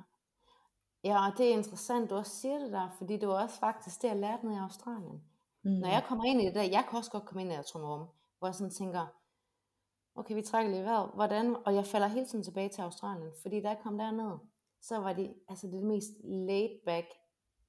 Ja, 1.05 1.31
og 1.31 1.39
det 1.39 1.47
er 1.47 1.53
interessant, 1.53 2.11
du 2.11 2.15
også 2.15 2.37
siger 2.37 2.59
det 2.59 2.73
der, 2.73 2.95
fordi 2.99 3.17
det 3.17 3.29
var 3.29 3.43
også 3.43 3.59
faktisk 3.59 4.03
det, 4.03 4.09
jeg 4.09 4.17
lærte 4.17 4.47
nede 4.47 4.57
i 4.57 4.59
Australien. 4.59 5.23
Mm. 5.65 5.71
Når 5.71 5.89
jeg 5.89 6.05
kommer 6.09 6.25
ind 6.25 6.43
i 6.43 6.47
det 6.47 6.55
der, 6.55 6.63
jeg 6.63 6.85
kan 6.89 6.99
også 6.99 7.11
godt 7.11 7.25
komme 7.25 7.43
ind 7.43 7.53
i 7.53 7.55
et 7.55 7.75
rum, 7.75 8.07
hvor 8.39 8.49
jeg 8.49 8.55
sådan 8.55 8.71
tænker, 8.71 9.07
okay, 10.15 10.35
vi 10.35 10.43
trækker 10.43 10.71
lige 10.73 10.85
vejret, 10.85 11.11
hvordan, 11.15 11.57
og 11.67 11.75
jeg 11.75 11.87
falder 11.87 12.07
hele 12.07 12.27
tiden 12.27 12.45
tilbage 12.45 12.69
til 12.69 12.83
Australien, 12.83 13.33
fordi 13.43 13.61
da 13.61 13.69
jeg 13.69 13.79
kom 13.83 13.99
derned, 13.99 14.39
så 14.83 14.99
var 14.99 15.13
de 15.13 15.35
altså 15.49 15.67
det 15.67 15.83
mest 15.83 16.11
laid 16.25 16.71
back 16.85 17.07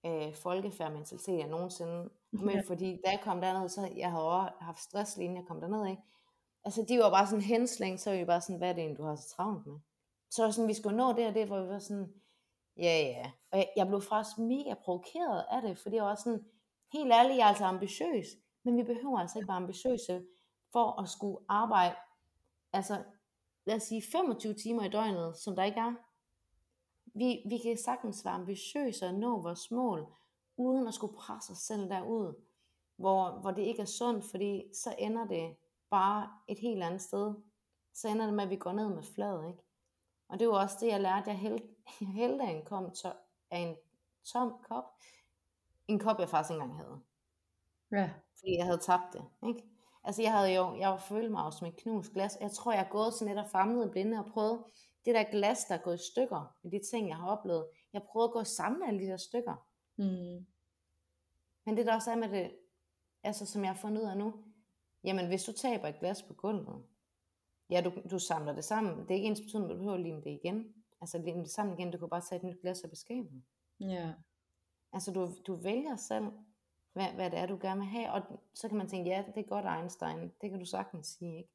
øh, 0.06 0.36
folkefærdsmentalitet, 0.36 1.38
jeg 1.38 1.48
nogensinde 1.48 2.10
men 2.34 2.56
ja. 2.56 2.62
fordi 2.68 3.00
da 3.06 3.12
jeg 3.12 3.20
kom 3.24 3.42
derned, 3.42 3.70
så 3.70 3.90
jeg 3.96 4.12
havde 4.12 4.32
også 4.32 4.54
haft 4.60 4.80
stress 4.80 5.18
lige 5.18 5.34
jeg 5.36 5.46
kom 5.48 5.62
derned, 5.62 5.88
ikke? 5.88 6.02
Altså 6.66 6.86
de 6.90 7.00
var 7.00 7.10
bare 7.10 7.28
sådan 7.28 7.42
henslæng, 7.42 8.00
så 8.00 8.10
var 8.10 8.18
vi 8.18 8.26
bare 8.26 8.42
sådan, 8.42 8.58
hvad 8.58 8.70
er 8.70 8.74
det 8.74 8.82
egentlig, 8.82 8.98
du 8.98 9.04
har 9.04 9.16
så 9.16 9.30
travlt 9.36 9.66
med? 9.68 9.80
Så 10.30 10.52
sådan, 10.52 10.68
vi 10.68 10.74
skulle 10.74 10.98
nå 10.98 11.14
det 11.14 11.28
og 11.28 11.34
det, 11.34 11.48
hvor 11.48 11.62
vi 11.62 11.68
var 11.68 11.80
sådan, 11.80 12.14
ja 12.78 13.00
ja. 13.00 13.32
Og 13.52 13.58
jeg, 13.58 13.68
jeg 13.76 13.88
blev 13.88 14.02
faktisk 14.02 14.38
mega 14.38 14.74
provokeret 14.74 15.46
af 15.52 15.62
det, 15.62 15.78
fordi 15.78 15.96
jeg 15.96 16.04
var 16.04 16.16
sådan, 16.16 16.46
helt 16.94 17.12
ærligt, 17.14 17.38
jeg 17.38 17.44
er 17.44 17.50
altså 17.50 17.66
ambitiøs, 17.66 18.26
men 18.64 18.78
vi 18.78 18.84
behøver 18.84 19.20
altså 19.20 19.40
ikke 19.40 19.48
være 19.48 19.58
ambitiøse 19.58 20.26
for 20.72 21.02
at 21.02 21.10
skulle 21.10 21.38
arbejde, 21.50 21.96
altså 22.74 23.04
lad 23.66 23.76
os 23.76 23.84
sige 23.84 24.04
25 24.12 24.54
timer 24.54 24.84
i 24.84 24.90
døgnet, 24.90 25.38
som 25.38 25.56
der 25.56 25.64
ikke 25.64 25.80
er. 25.80 25.94
Vi, 27.14 27.42
vi 27.46 27.58
kan 27.58 27.78
sagtens 27.78 28.26
være 28.26 28.34
ambitiøse 28.34 29.06
og 29.06 29.14
nå 29.14 29.42
vores 29.42 29.72
mål, 29.72 30.08
uden 30.58 30.88
at 30.88 30.94
skulle 30.94 31.14
presse 31.14 31.52
os 31.52 31.58
selv 31.58 31.90
derud, 31.90 32.34
hvor, 32.96 33.32
hvor 33.32 33.52
det 33.52 33.62
ikke 33.62 33.82
er 33.82 33.86
sundt, 33.86 34.26
fordi 34.26 34.64
så 34.74 34.96
ender 35.00 35.28
det 35.28 35.56
bare 35.90 36.30
et 36.48 36.60
helt 36.60 36.84
andet 36.84 37.02
sted. 37.02 37.34
Så 37.94 38.08
ender 38.08 38.26
det 38.26 38.34
med, 38.34 38.44
at 38.44 38.50
vi 38.50 38.56
går 38.56 38.72
ned 38.72 38.90
med 38.90 39.04
flad, 39.04 39.48
ikke? 39.48 39.64
Og 40.30 40.40
det 40.40 40.48
var 40.48 40.54
også 40.54 40.78
det, 40.80 40.88
jeg 40.88 41.02
lærte. 41.02 41.30
Jeg 41.30 41.40
hældte, 41.40 41.68
jeg 42.02 42.08
hældte 42.08 42.46
en, 42.46 42.66
kom 42.66 42.92
to, 42.92 43.10
af 43.52 43.58
en 43.58 43.76
tom 44.24 44.54
kop. 44.70 44.86
En 45.88 46.00
kop, 46.00 46.20
jeg 46.20 46.30
faktisk 46.30 46.52
ikke 46.52 46.64
engang 46.64 46.80
havde. 46.80 47.02
Ja. 47.92 48.14
Fordi 48.40 48.58
jeg 48.58 48.66
havde 48.66 48.78
tabt 48.78 49.14
det, 49.14 49.26
ikke? 49.48 49.64
Altså 50.04 50.22
jeg 50.22 50.32
havde 50.32 50.54
jo, 50.54 50.76
jeg 50.76 50.90
var 50.90 50.98
følt 50.98 51.32
mig 51.32 51.54
som 51.54 51.68
et 51.68 51.76
knust 51.76 52.14
glas. 52.14 52.38
Jeg 52.42 52.52
tror, 52.52 52.72
jeg 52.72 52.82
er 52.82 52.90
gået 52.90 53.14
sådan 53.14 53.36
lidt 53.36 53.46
og 53.46 53.52
famlet 53.52 53.92
blinde 53.92 54.20
og 54.20 54.26
prøvet 54.26 54.64
det 55.06 55.16
der 55.16 55.32
glas, 55.32 55.66
der 55.66 55.76
er 55.76 55.82
gået 55.82 55.96
i 55.96 56.12
stykker, 56.12 56.56
med 56.64 56.72
de 56.72 56.80
ting, 56.92 57.10
jeg 57.10 57.18
har 57.18 57.28
oplevet. 57.38 57.68
Jeg 57.94 58.04
prøvede 58.04 58.28
at 58.28 58.34
gå 58.34 58.40
og 58.40 58.48
samle 58.48 58.88
alle 58.88 59.00
de 59.00 59.06
der 59.06 59.18
stykker. 59.18 59.68
Mm. 59.98 60.46
Men 61.66 61.78
det 61.78 61.86
der 61.86 61.96
også 61.96 62.12
er 62.12 62.16
med 62.16 62.30
det, 62.30 62.56
altså 63.24 63.46
som 63.46 63.64
jeg 63.64 63.72
har 63.72 63.82
fundet 63.82 64.02
ud 64.02 64.08
af 64.08 64.18
nu, 64.18 64.34
jamen 65.04 65.28
hvis 65.28 65.44
du 65.44 65.52
taber 65.52 65.88
et 65.88 66.00
glas 66.00 66.24
på 66.24 66.34
gulvet, 66.34 66.84
ja 67.70 67.82
du, 67.82 67.92
du 68.12 68.20
samler 68.20 68.54
det 68.54 68.64
sammen, 68.64 69.00
det 69.00 69.12
er 69.12 69.16
ikke 69.16 69.28
ens 69.28 69.42
betydning, 69.42 69.72
at 69.72 69.74
du 69.74 69.78
behøver 69.78 69.98
at 69.98 70.04
lime 70.04 70.22
det 70.22 70.40
igen, 70.44 70.74
altså 71.02 71.18
lime 71.18 71.40
det 71.40 71.52
sammen 71.52 71.80
igen, 71.80 71.92
du 71.92 71.98
kan 71.98 72.10
bare 72.10 72.22
tage 72.22 72.40
et 72.40 72.44
nyt 72.44 72.62
glas 72.62 72.84
og 72.84 72.90
beskabet. 72.90 73.44
Ja. 73.80 74.14
Altså 74.94 75.12
du, 75.12 75.30
du 75.48 75.56
vælger 75.56 75.96
selv, 75.96 76.26
hvad, 76.94 77.14
hvad 77.14 77.32
det 77.32 77.40
er, 77.40 77.46
du 77.46 77.58
gerne 77.62 77.80
vil 77.80 77.90
have, 77.90 78.12
og 78.12 78.22
så 78.54 78.68
kan 78.68 78.78
man 78.78 78.90
tænke, 78.90 79.10
ja, 79.10 79.24
det 79.36 79.38
er 79.38 79.50
godt 79.50 79.66
Einstein, 79.80 80.32
det 80.42 80.50
kan 80.50 80.60
du 80.60 80.66
sagtens 80.66 81.08
sige, 81.08 81.38
ikke? 81.38 81.50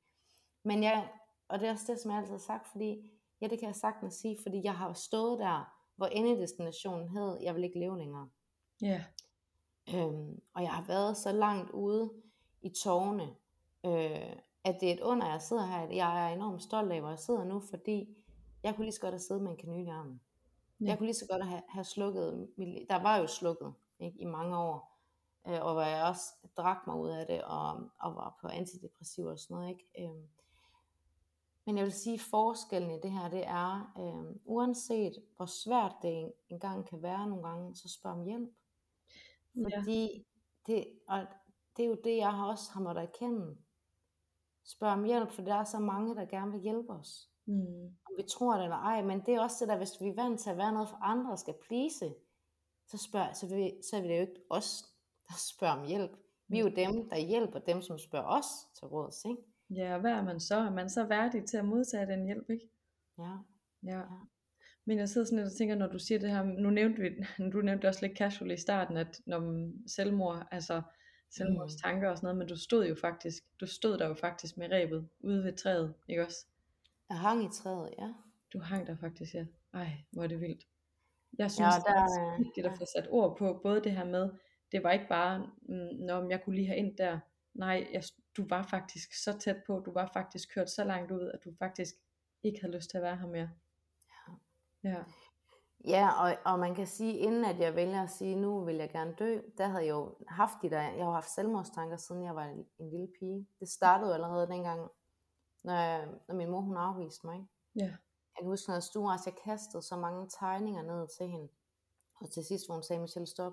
Men 0.64 0.82
jeg, 0.82 1.08
og 1.48 1.58
det 1.58 1.68
er 1.68 1.72
også 1.72 1.92
det, 1.92 2.00
som 2.00 2.10
jeg 2.10 2.18
altid 2.18 2.32
har 2.32 2.38
sagt, 2.38 2.66
fordi, 2.66 3.12
ja, 3.40 3.46
det 3.46 3.58
kan 3.58 3.66
jeg 3.66 3.76
sagtens 3.76 4.14
sige, 4.14 4.38
fordi 4.42 4.60
jeg 4.64 4.74
har 4.74 4.92
stået 4.92 5.38
der, 5.38 5.74
hvor 5.96 6.06
endedestinationen 6.06 7.08
hed, 7.08 7.38
jeg 7.42 7.54
vil 7.54 7.64
ikke 7.64 7.78
leve 7.78 7.98
længere. 7.98 8.28
Ja. 8.82 9.04
Øhm, 9.94 10.40
og 10.54 10.62
jeg 10.62 10.70
har 10.70 10.84
været 10.86 11.16
så 11.16 11.32
langt 11.32 11.70
ude 11.70 12.10
i 12.62 12.68
tårne, 12.68 13.34
øh, 13.86 14.36
at 14.64 14.76
det 14.80 14.88
er 14.88 14.92
et 14.92 15.00
under, 15.00 15.30
jeg 15.30 15.42
sidder 15.42 15.66
her. 15.66 15.88
Jeg 15.90 16.30
er 16.30 16.34
enormt 16.34 16.62
stolt 16.62 16.92
af, 16.92 17.00
hvor 17.00 17.08
jeg 17.08 17.18
sidder 17.18 17.44
nu, 17.44 17.60
fordi 17.60 18.16
jeg 18.62 18.74
kunne 18.74 18.84
lige 18.84 18.94
så 18.94 19.00
godt 19.00 19.14
have 19.14 19.20
siddet 19.20 19.42
med 19.42 19.50
en 19.50 19.56
kanyle 19.56 19.84
i 19.84 19.88
armen. 19.88 20.20
Ja. 20.80 20.86
Jeg 20.86 20.98
kunne 20.98 21.06
lige 21.06 21.14
så 21.14 21.26
godt 21.30 21.46
have, 21.46 21.62
have 21.68 21.84
slukket, 21.84 22.48
der 22.88 23.02
var 23.02 23.16
jo 23.16 23.26
slukket 23.26 23.74
ikke, 24.00 24.18
i 24.18 24.24
mange 24.24 24.58
år, 24.58 25.00
øh, 25.48 25.62
og 25.62 25.72
hvor 25.72 25.82
jeg 25.82 26.04
også 26.04 26.24
drak 26.56 26.86
mig 26.86 26.96
ud 26.96 27.08
af 27.08 27.26
det, 27.26 27.44
og, 27.44 27.90
og 28.00 28.14
var 28.14 28.38
på 28.40 28.48
antidepressiver 28.48 29.30
og 29.30 29.38
sådan 29.38 29.56
noget. 29.56 29.68
Ikke? 29.68 30.10
Øh, 30.10 30.24
men 31.68 31.76
jeg 31.76 31.84
vil 31.84 31.92
sige, 31.92 32.14
at 32.14 32.20
forskellen 32.20 32.90
i 32.90 33.00
det 33.00 33.10
her, 33.10 33.28
det 33.28 33.46
er, 33.46 33.92
øh, 33.98 34.36
uanset 34.44 35.12
hvor 35.36 35.46
svært 35.46 35.94
det 36.02 36.32
engang 36.48 36.86
kan 36.86 37.02
være 37.02 37.28
nogle 37.28 37.48
gange, 37.48 37.76
så 37.76 37.88
spørg 37.88 38.12
om 38.12 38.24
hjælp. 38.24 38.50
Fordi 39.54 40.02
ja. 40.02 40.72
det, 40.72 40.98
og 41.08 41.26
det 41.76 41.82
er 41.82 41.88
jo 41.88 41.98
det, 42.04 42.16
jeg 42.16 42.32
har 42.32 42.46
også 42.46 42.70
har 42.72 42.80
måttet 42.80 43.02
erkende. 43.02 43.56
Spørg 44.64 44.92
om 44.92 45.04
hjælp, 45.04 45.30
for 45.30 45.42
der 45.42 45.54
er 45.54 45.64
så 45.64 45.78
mange, 45.78 46.14
der 46.14 46.24
gerne 46.24 46.52
vil 46.52 46.60
hjælpe 46.60 46.92
os. 46.92 47.30
Mm. 47.46 47.84
Om 47.84 48.12
vi 48.16 48.22
tror 48.22 48.54
det 48.54 48.62
eller 48.62 48.76
ej, 48.76 49.02
men 49.02 49.26
det 49.26 49.34
er 49.34 49.40
også 49.40 49.56
det 49.60 49.68
der, 49.68 49.76
hvis 49.76 50.00
vi 50.00 50.08
er 50.08 50.22
vant 50.22 50.40
til 50.40 50.50
at 50.50 50.56
være 50.56 50.72
noget 50.72 50.88
for 50.88 50.96
andre 50.96 51.32
og 51.32 51.38
skal 51.38 51.54
please, 51.68 52.14
så, 52.86 52.98
spørg, 52.98 53.36
så, 53.36 53.46
vi, 53.46 53.82
så 53.90 53.96
er 53.96 54.00
vi 54.00 54.08
det 54.08 54.16
jo 54.16 54.20
ikke 54.20 54.42
os, 54.50 54.84
der 55.28 55.34
spørger 55.54 55.74
om 55.74 55.86
hjælp. 55.86 56.12
Vi 56.48 56.58
er 56.58 56.62
jo 56.62 56.68
dem, 56.68 57.08
der 57.08 57.16
hjælper 57.16 57.58
dem, 57.58 57.82
som 57.82 57.98
spørger 57.98 58.26
os 58.26 58.46
til 58.78 58.86
råds, 58.86 59.24
ikke? 59.24 59.42
Ja, 59.70 59.94
og 59.94 60.00
hvad 60.00 60.10
er 60.10 60.22
man 60.22 60.40
så? 60.40 60.56
Er 60.56 60.70
man 60.70 60.90
så 60.90 61.04
værdig 61.04 61.44
til 61.44 61.56
at 61.56 61.64
modtage 61.64 62.06
den 62.06 62.24
hjælp, 62.24 62.50
ikke? 62.50 62.68
Ja. 63.18 63.36
Ja. 63.82 63.98
ja. 63.98 64.04
Men 64.84 64.98
jeg 64.98 65.08
sidder 65.08 65.26
sådan 65.26 65.38
lidt 65.38 65.52
og 65.52 65.58
tænker, 65.58 65.74
når 65.74 65.86
du 65.86 65.98
siger 65.98 66.18
det 66.18 66.30
her, 66.30 66.42
nu 66.42 66.70
nævnte 66.70 67.02
vi, 67.02 67.08
du 67.52 67.60
nævnte 67.60 67.88
også 67.88 68.06
lidt 68.06 68.18
casual 68.18 68.50
i 68.50 68.56
starten, 68.56 68.96
at 68.96 69.20
når 69.26 69.70
selvmord, 69.86 70.48
altså 70.50 70.82
selvmordstanker 71.30 72.10
og 72.10 72.16
sådan 72.16 72.26
noget, 72.26 72.38
men 72.38 72.48
du 72.48 72.56
stod 72.56 72.86
jo 72.86 72.94
faktisk, 73.00 73.42
du 73.60 73.66
stod 73.66 73.98
der 73.98 74.08
jo 74.08 74.14
faktisk 74.14 74.56
med 74.56 74.70
rebet 74.70 75.08
ude 75.20 75.44
ved 75.44 75.52
træet, 75.52 75.94
ikke 76.08 76.26
også? 76.26 76.46
Jeg 77.08 77.18
hang 77.18 77.44
i 77.44 77.48
træet, 77.52 77.94
ja. 77.98 78.12
Du 78.52 78.58
hang 78.60 78.86
der 78.86 78.96
faktisk, 78.96 79.34
ja. 79.34 79.44
Ej, 79.74 79.90
hvor 80.10 80.22
er 80.22 80.26
det 80.26 80.40
vildt. 80.40 80.66
Jeg 81.38 81.50
synes, 81.50 81.74
ja, 81.74 81.92
der, 81.92 82.06
det 82.06 82.34
er 82.34 82.38
vigtigt 82.38 82.66
at 82.66 82.72
få 82.78 82.84
sat 82.96 83.06
ord 83.10 83.38
på, 83.38 83.60
både 83.62 83.84
det 83.84 83.92
her 83.92 84.04
med, 84.04 84.30
det 84.72 84.82
var 84.82 84.92
ikke 84.92 85.08
bare, 85.08 85.50
mm, 85.62 86.04
når 86.06 86.30
jeg 86.30 86.42
kunne 86.44 86.56
lige 86.56 86.66
have 86.66 86.78
ind 86.78 86.96
der, 86.96 87.18
nej, 87.54 87.88
jeg, 87.92 88.02
du 88.36 88.46
var 88.48 88.62
faktisk 88.62 89.22
så 89.24 89.38
tæt 89.38 89.62
på, 89.66 89.78
du 89.86 89.92
var 89.92 90.10
faktisk 90.12 90.54
kørt 90.54 90.70
så 90.70 90.84
langt 90.84 91.10
ud, 91.10 91.30
at 91.34 91.44
du 91.44 91.54
faktisk 91.58 91.94
ikke 92.42 92.60
havde 92.60 92.76
lyst 92.76 92.90
til 92.90 92.96
at 92.96 93.02
være 93.02 93.16
her 93.16 93.26
mere. 93.26 93.50
Ja. 94.84 95.04
Ja, 95.86 96.22
og, 96.22 96.52
og 96.52 96.58
man 96.58 96.74
kan 96.74 96.86
sige, 96.86 97.18
inden 97.18 97.44
at 97.44 97.58
jeg 97.60 97.74
vælger 97.74 98.02
at 98.02 98.10
sige, 98.10 98.36
nu 98.36 98.64
vil 98.64 98.76
jeg 98.76 98.90
gerne 98.90 99.14
dø, 99.18 99.40
der 99.58 99.66
havde 99.66 99.84
jeg 99.84 99.90
jo 99.90 100.16
haft 100.28 100.54
de 100.62 100.70
der, 100.70 100.80
jeg 100.80 101.04
har 101.04 101.12
haft 101.12 101.30
selvmordstanker, 101.30 101.96
siden 101.96 102.24
jeg 102.24 102.34
var 102.34 102.44
en, 102.44 102.66
en 102.78 102.90
lille 102.90 103.08
pige. 103.18 103.48
Det 103.60 103.68
startede 103.68 104.14
allerede 104.14 104.48
dengang, 104.48 104.90
når, 105.64 105.72
jeg, 105.72 106.08
når 106.28 106.34
min 106.34 106.50
mor 106.50 106.60
hun 106.60 106.76
afviste 106.76 107.26
mig. 107.26 107.36
Ikke? 107.36 107.48
Ja. 107.76 107.84
Jeg 107.84 108.42
kan 108.42 108.46
huske, 108.46 108.68
når 108.68 108.74
jeg 108.74 108.82
stod, 108.82 109.12
altså 109.12 109.30
jeg 109.30 109.42
kastede 109.44 109.82
så 109.82 109.96
mange 109.96 110.28
tegninger 110.40 110.82
ned 110.82 111.08
til 111.18 111.26
hende. 111.26 111.48
Og 112.20 112.30
til 112.30 112.44
sidst, 112.44 112.66
hvor 112.66 112.74
hun 112.74 112.82
sagde, 112.82 113.02
Michelle, 113.02 113.26
stop. 113.26 113.52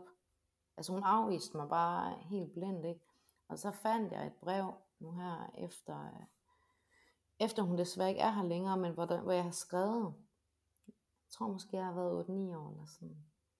Altså 0.78 0.92
hun 0.92 1.04
afviste 1.04 1.58
mig 1.58 1.70
bare 1.70 2.18
helt 2.22 2.54
blind, 2.54 2.86
ikke? 2.86 3.06
Og 3.48 3.60
så 3.60 3.72
fandt 3.72 4.12
jeg 4.12 4.28
et 4.28 4.34
brev 4.34 4.74
nu 5.00 5.12
her 5.12 5.52
efter, 5.58 6.28
efter 7.40 7.64
hun 7.64 7.78
desværre 7.78 8.10
ikke 8.10 8.22
er 8.22 8.32
her 8.32 8.44
længere, 8.44 8.78
men 8.78 8.94
hvor, 8.94 9.06
der, 9.06 9.22
hvor 9.22 9.32
jeg 9.32 9.44
har 9.44 9.52
skrevet, 9.52 10.14
tror 11.30 11.48
måske, 11.48 11.78
jeg 11.78 11.86
har 11.86 11.94
været 11.94 12.24
8-9 12.24 12.32
år 12.58 12.72
eller 12.72 12.86
sådan. 12.86 13.18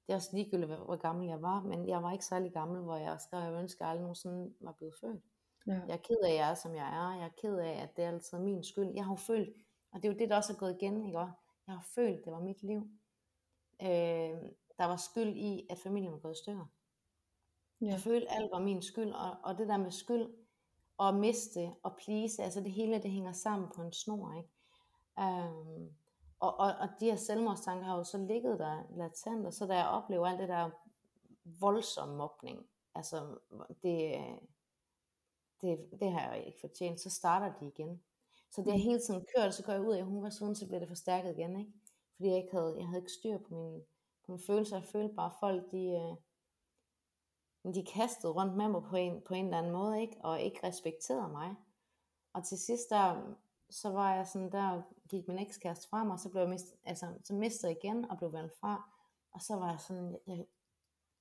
Det 0.08 0.14
er 0.14 0.16
også 0.16 0.30
ligegyldigt, 0.34 0.72
hvor 0.72 0.96
gammel 0.96 1.28
jeg 1.28 1.42
var, 1.42 1.62
men 1.62 1.88
jeg 1.88 2.04
var 2.04 2.12
ikke 2.12 2.26
særlig 2.26 2.54
gammel, 2.54 2.82
hvor 2.82 2.96
jeg 2.96 3.22
skrev, 3.22 3.40
at 3.40 3.46
jeg 3.46 3.62
ønsker, 3.62 3.86
jeg 3.86 3.90
aldrig 3.90 4.02
nogensinde 4.02 4.54
var 4.60 4.72
blevet 4.72 4.96
født. 5.02 5.24
Ja. 5.68 5.74
Jeg 5.74 5.94
er 5.94 5.98
ked 5.98 6.18
af, 6.24 6.30
at 6.30 6.36
jeg 6.36 6.50
er, 6.50 6.54
som 6.54 6.76
jeg 6.76 6.88
er. 6.88 7.16
Jeg 7.16 7.26
er 7.26 7.42
ked 7.42 7.58
af, 7.58 7.82
at 7.84 7.98
det 7.98 8.06
er 8.06 8.10
altid 8.10 8.40
min 8.40 8.64
skyld. 8.64 8.92
Jeg 8.96 9.06
har 9.06 9.12
jo 9.12 9.16
følt, 9.16 9.56
og 9.92 10.04
det 10.04 10.10
er 10.10 10.14
jo 10.14 10.20
det, 10.20 10.30
der 10.30 10.36
også 10.36 10.54
er 10.54 10.58
gået 10.58 10.78
igen, 10.82 11.06
ikke? 11.06 11.20
Jeg 11.20 11.76
har 11.76 11.86
følt, 11.96 12.18
at 12.18 12.26
det 12.26 12.34
var 12.34 12.40
mit 12.40 12.64
liv. 12.64 12.82
Øh, 13.82 14.38
der 14.78 14.86
var 14.86 14.96
skyld 14.96 15.36
i, 15.36 15.68
at 15.70 15.78
familien 15.78 16.14
var 16.14 16.20
gået 16.20 16.34
i 16.34 16.44
stykker. 16.44 16.66
Ja. 17.86 17.92
Jeg 17.92 18.00
følte, 18.00 18.32
alt 18.32 18.52
var 18.52 18.60
min 18.60 18.82
skyld, 18.82 19.12
og, 19.12 19.38
og 19.44 19.58
det 19.58 19.68
der 19.68 19.78
med 19.78 19.92
skyld, 19.92 20.34
og 20.98 21.16
miste 21.16 21.72
og 21.84 21.98
please, 21.98 22.44
altså 22.44 22.62
det 22.62 22.72
hele, 22.72 23.02
det 23.02 23.12
hænger 23.12 23.32
sammen 23.32 23.70
på 23.76 23.82
en 23.82 23.94
snor, 23.94 24.34
ikke? 24.38 24.50
Øh, 25.20 25.90
og, 26.40 26.60
og, 26.60 26.74
og 26.80 26.90
de 27.00 27.06
her 27.06 27.16
selvmordstanker 27.16 27.86
har 27.86 27.98
jo 27.98 28.04
så 28.04 28.18
ligget 28.18 28.60
der 28.60 28.84
latent, 28.98 29.46
og 29.46 29.54
så 29.54 29.66
da 29.66 29.74
jeg 29.74 29.88
oplever 29.88 30.28
alt 30.28 30.40
det 30.40 30.50
der 30.50 30.70
voldsom 31.60 32.10
mobning, 32.10 32.66
altså 32.96 33.38
det, 33.84 34.22
det, 35.62 36.00
det 36.00 36.12
har 36.12 36.34
jeg 36.34 36.46
ikke 36.46 36.60
fortjent, 36.62 37.00
så 37.00 37.10
starter 37.10 37.60
de 37.60 37.68
igen. 37.68 38.02
Så 38.52 38.62
det 38.62 38.72
har 38.72 38.80
hele 38.80 39.00
tiden 39.00 39.26
kørt, 39.36 39.54
så 39.54 39.64
går 39.64 39.74
jeg 39.74 39.82
ud 39.82 39.94
af, 39.94 40.04
hun 40.04 40.24
var 40.24 40.30
sådan, 40.30 40.56
så 40.56 40.68
bliver 40.68 40.80
det 40.80 40.88
forstærket 40.88 41.38
igen, 41.38 41.60
ikke? 41.60 41.72
Fordi 42.16 42.30
jeg 42.30 42.38
ikke 42.38 42.52
havde, 42.52 42.76
jeg 42.78 42.88
havde 42.88 43.00
ikke 43.02 43.12
styr 43.12 43.38
på 43.38 43.56
mine, 43.56 43.82
på 44.26 44.32
mine 44.32 44.44
følelser. 44.48 44.78
Jeg 44.78 44.86
følte 44.86 45.16
bare, 45.16 45.32
at 45.32 45.38
folk, 45.40 45.72
de, 45.72 46.16
øh, 47.66 47.74
de 47.74 47.86
kastede 47.86 48.34
rundt 48.34 48.58
med 48.58 48.68
mig 48.68 48.84
på 48.84 48.96
en, 48.96 49.22
på 49.22 49.34
en 49.34 49.46
eller 49.46 49.58
anden 49.58 49.72
måde, 49.72 50.02
ikke? 50.02 50.18
Og 50.24 50.42
ikke 50.42 50.68
respekterede 50.68 51.32
mig. 51.32 51.56
Og 52.34 52.44
til 52.44 52.60
sidst, 52.60 52.90
der, 52.90 53.36
så 53.70 53.90
var 53.90 54.16
jeg 54.16 54.28
sådan, 54.28 54.52
der 54.52 54.82
gik 55.10 55.28
min 55.28 55.40
ekskæreste 55.40 55.90
fra 55.90 56.04
mig, 56.04 56.14
og 56.14 56.20
så 56.20 56.30
blev 56.30 56.42
jeg 56.42 56.50
mist, 56.50 56.76
altså, 56.84 57.14
så 57.24 57.34
mistede 57.34 57.72
jeg 57.72 57.84
igen, 57.84 58.12
og 58.12 58.18
blev 58.18 58.34
valgt 58.34 58.60
fra, 58.60 58.90
og 59.32 59.42
så 59.42 59.56
var 59.56 59.70
jeg 59.70 59.80
sådan, 59.80 60.18
jeg, 60.28 60.46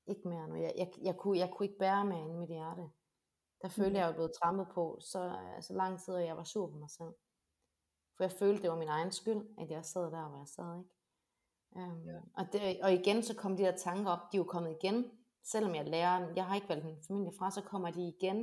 ikke 0.07 0.29
mere 0.29 0.49
nu, 0.49 0.55
jeg, 0.55 0.75
jeg, 0.77 0.93
jeg, 1.03 1.17
kunne, 1.17 1.39
jeg 1.39 1.51
kunne 1.51 1.67
ikke 1.67 1.79
bære 1.79 2.05
mere 2.05 2.21
ind 2.21 2.33
i 2.33 2.37
mit 2.37 2.49
hjerte. 2.49 2.91
Der 3.63 3.69
følte 3.69 3.91
mm. 3.91 3.95
jeg, 3.95 4.01
jeg 4.01 4.09
var 4.09 4.15
blevet 4.15 4.33
trampet 4.43 4.69
på, 4.75 4.99
så 5.01 5.37
altså, 5.57 5.73
lang 5.73 6.01
tid, 6.01 6.15
og 6.15 6.25
jeg 6.25 6.37
var 6.37 6.45
sur 6.45 6.67
på 6.67 6.77
mig 6.77 6.91
selv. 6.91 7.15
For 8.17 8.25
jeg 8.25 8.33
følte, 8.33 8.63
det 8.63 8.71
var 8.71 8.77
min 8.77 8.89
egen 8.89 9.13
skyld, 9.13 9.47
at 9.59 9.71
jeg 9.71 9.85
sad 9.85 10.03
der, 10.03 10.29
hvor 10.29 10.39
jeg 10.39 10.49
sad, 10.49 10.79
ikke? 10.79 10.91
Um, 11.77 12.09
ja. 12.09 12.21
og, 12.35 12.53
det, 12.53 12.83
og 12.83 12.93
igen, 12.93 13.23
så 13.23 13.35
kom 13.37 13.57
de 13.57 13.63
der 13.63 13.77
tanker 13.77 14.11
op, 14.11 14.33
de 14.33 14.37
er 14.37 14.39
jo 14.39 14.45
kommet 14.45 14.77
igen, 14.83 15.11
selvom 15.45 15.75
jeg 15.75 15.89
lærer, 15.89 16.33
jeg 16.37 16.47
har 16.47 16.55
ikke 16.55 16.69
valgt 16.69 16.85
min 16.85 17.03
familie 17.09 17.33
fra, 17.39 17.51
så 17.51 17.63
kommer 17.63 17.91
de 17.91 18.09
igen. 18.09 18.39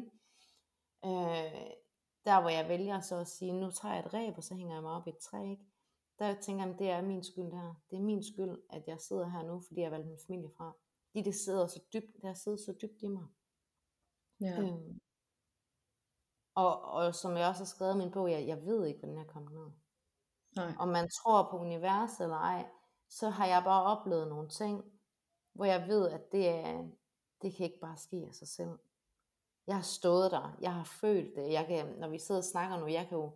Øh, 1.06 1.72
der 2.26 2.42
hvor 2.42 2.50
jeg 2.50 2.70
vælger 2.70 3.00
så 3.00 3.16
at 3.16 3.28
sige, 3.28 3.54
nu 3.54 3.72
tager 3.72 3.96
jeg 3.96 4.06
et 4.06 4.14
ræb, 4.14 4.38
og 4.38 4.44
så 4.44 4.56
hænger 4.56 4.74
jeg 4.74 4.84
mig 4.84 4.92
op 4.92 5.08
i 5.08 5.10
et 5.10 5.18
træ, 5.18 5.50
ikke? 5.50 5.66
der 6.22 6.42
tænker 6.42 6.66
jeg, 6.66 6.80
det 6.80 6.90
er 6.90 7.02
min 7.02 7.24
skyld 7.24 7.52
her. 7.52 7.74
Det 7.90 7.98
er 7.98 8.02
min 8.02 8.24
skyld, 8.24 8.58
at 8.70 8.84
jeg 8.88 9.00
sidder 9.00 9.30
her 9.30 9.44
nu, 9.44 9.62
fordi 9.68 9.82
jeg 9.82 9.92
valgte 9.92 10.10
min 10.10 10.20
familie 10.28 10.50
fra. 10.58 10.74
Fordi 11.10 11.22
det 11.24 11.36
sidder 11.36 11.68
så 11.68 11.80
dybt, 11.94 12.16
det 12.16 12.26
har 12.26 12.34
siddet 12.34 12.60
så 12.60 12.74
dybt 12.82 13.02
i 13.02 13.08
mig. 13.08 13.28
Ja. 14.42 14.62
Øhm, 14.62 15.00
og, 16.56 16.82
og 16.82 17.16
som 17.16 17.38
jeg 17.38 17.48
også 17.48 17.62
har 17.62 17.66
skrevet 17.66 17.96
i 17.96 17.98
min 17.98 18.12
bog, 18.12 18.32
jeg, 18.32 18.48
jeg 18.48 18.66
ved 18.66 18.86
ikke, 18.86 19.00
hvordan 19.00 19.18
jeg 19.18 19.28
kommet 19.28 19.54
ned. 19.54 19.72
Nej. 20.56 20.74
Om 20.80 20.88
man 20.88 21.10
tror 21.10 21.52
på 21.52 21.58
universet 21.58 22.24
eller 22.24 22.38
ej, 22.38 22.70
så 23.10 23.30
har 23.30 23.46
jeg 23.46 23.64
bare 23.64 23.84
oplevet 23.84 24.28
nogle 24.28 24.50
ting, 24.50 24.84
hvor 25.54 25.66
jeg 25.66 25.88
ved, 25.88 26.10
at 26.10 26.32
det, 26.32 26.50
er, 26.50 26.88
det 27.42 27.56
kan 27.56 27.66
ikke 27.66 27.80
bare 27.80 27.98
ske 27.98 28.26
af 28.28 28.36
sig 28.36 28.48
selv. 28.48 28.80
Jeg 29.68 29.76
har 29.76 29.84
stået 29.84 30.32
der, 30.32 30.58
jeg 30.62 30.74
har 30.74 30.84
følt 30.84 31.36
det, 31.36 31.52
jeg 31.52 31.68
kan, 31.68 31.88
når 31.88 32.08
vi 32.08 32.20
sidder 32.20 32.42
og 32.42 32.46
snakker 32.46 32.80
nu, 32.80 32.88
jeg 32.88 33.08
kan 33.08 33.18
jo, 33.18 33.32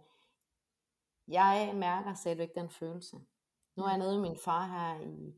jeg 1.27 1.71
mærker 1.75 2.13
stadigvæk 2.13 2.55
den 2.55 2.69
følelse. 2.69 3.17
Nu 3.75 3.83
er 3.83 3.89
jeg 3.89 3.97
nede 3.97 4.13
med 4.13 4.21
min 4.21 4.37
far 4.37 4.65
her 4.65 4.99
i, 5.05 5.35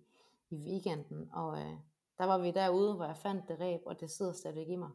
i 0.50 0.56
weekenden, 0.56 1.30
og 1.34 1.60
øh, 1.60 1.78
der 2.18 2.26
var 2.26 2.38
vi 2.38 2.52
derude, 2.52 2.96
hvor 2.96 3.06
jeg 3.06 3.18
fandt 3.18 3.48
det 3.48 3.60
ræb, 3.60 3.82
og 3.86 4.00
det 4.00 4.12
sidder 4.12 4.32
stadigvæk 4.34 4.68
i 4.68 4.76
mig. 4.76 4.90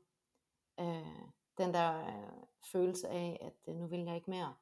Øh, 0.81 1.29
den 1.59 1.75
der 1.75 2.07
øh, 2.07 2.33
følelse 2.73 3.09
af, 3.09 3.39
at 3.41 3.75
øh, 3.75 3.81
nu 3.81 3.87
vil 3.87 4.01
jeg 4.01 4.17
ikke 4.17 4.31
mere. 4.31 4.55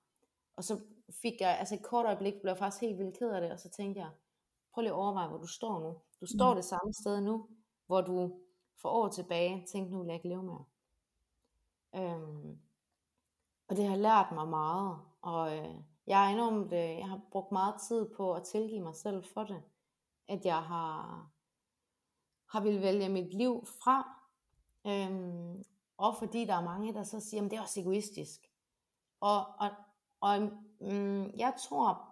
Og 0.56 0.64
så 0.64 0.80
fik 1.22 1.40
jeg, 1.40 1.58
altså 1.58 1.74
et 1.74 1.82
kort 1.82 2.06
øjeblik, 2.06 2.34
blev 2.40 2.50
jeg 2.50 2.58
faktisk 2.58 2.80
helt 2.80 2.98
vildt 2.98 3.18
ked 3.18 3.30
af 3.30 3.40
det, 3.40 3.52
og 3.52 3.60
så 3.60 3.68
tænkte 3.68 4.00
jeg, 4.00 4.10
prøv 4.74 4.82
lige 4.82 4.90
at 4.90 4.96
overveje, 4.96 5.28
hvor 5.28 5.38
du 5.38 5.46
står 5.46 5.80
nu. 5.80 5.96
Du 6.20 6.26
står 6.26 6.50
mm. 6.50 6.56
det 6.56 6.64
samme 6.64 6.92
sted 6.92 7.20
nu, 7.20 7.48
hvor 7.86 8.00
du 8.00 8.40
for 8.76 8.88
år 8.88 9.08
tilbage 9.08 9.66
tænkte, 9.72 9.92
nu 9.92 9.98
vil 9.98 10.06
jeg 10.06 10.14
ikke 10.14 10.28
leve 10.28 10.42
mere. 10.42 10.64
Øhm, 11.94 12.58
og 13.68 13.76
det 13.76 13.86
har 13.86 13.96
lært 13.96 14.32
mig 14.32 14.48
meget, 14.48 14.98
og 15.22 15.56
øh, 15.56 15.74
jeg 16.06 16.26
er 16.26 16.34
enormt, 16.34 16.72
øh, 16.72 16.98
jeg 16.98 17.08
har 17.08 17.20
brugt 17.30 17.52
meget 17.52 17.74
tid 17.88 18.10
på 18.16 18.34
at 18.34 18.42
tilgive 18.42 18.80
mig 18.80 18.94
selv 18.94 19.24
for 19.24 19.44
det, 19.44 19.62
at 20.28 20.44
jeg 20.44 20.62
har, 20.62 21.26
har 22.46 22.60
vil 22.60 22.82
vælge 22.82 23.08
mit 23.08 23.34
liv 23.34 23.64
fra, 23.66 24.20
øhm, 24.86 25.64
og 25.96 26.16
fordi 26.16 26.44
der 26.44 26.54
er 26.54 26.64
mange, 26.64 26.94
der 26.94 27.02
så 27.02 27.20
siger, 27.20 27.44
at 27.44 27.50
det 27.50 27.56
er 27.56 27.62
også 27.62 27.80
egoistisk. 27.80 28.40
Og, 29.20 29.46
og, 29.46 29.70
og 30.20 30.40
mm, 30.80 31.30
jeg 31.36 31.54
tror, 31.68 32.09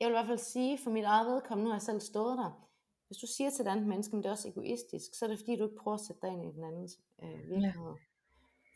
jeg 0.00 0.06
vil 0.06 0.12
i 0.12 0.16
hvert 0.16 0.26
fald 0.26 0.38
sige 0.38 0.78
for 0.78 0.90
mit 0.90 1.04
eget 1.04 1.26
vedkommende, 1.26 1.64
nu 1.64 1.70
har 1.70 1.76
jeg 1.76 1.82
selv 1.82 2.00
stået 2.00 2.38
der, 2.38 2.66
hvis 3.06 3.18
du 3.18 3.26
siger 3.26 3.50
til 3.50 3.62
et 3.62 3.68
andet 3.68 3.86
menneske, 3.86 4.16
at 4.16 4.22
det 4.22 4.28
er 4.28 4.32
også 4.32 4.48
egoistisk, 4.48 5.14
så 5.14 5.24
er 5.24 5.28
det 5.28 5.38
fordi, 5.38 5.56
du 5.56 5.64
ikke 5.64 5.76
prøver 5.82 5.94
at 5.94 6.00
sætte 6.00 6.22
dig 6.22 6.32
ind 6.32 6.44
i 6.44 6.52
den 6.52 6.64
andens 6.64 7.00
øh, 7.22 7.28
virkelighed. 7.30 7.86
Ja. 7.86 7.94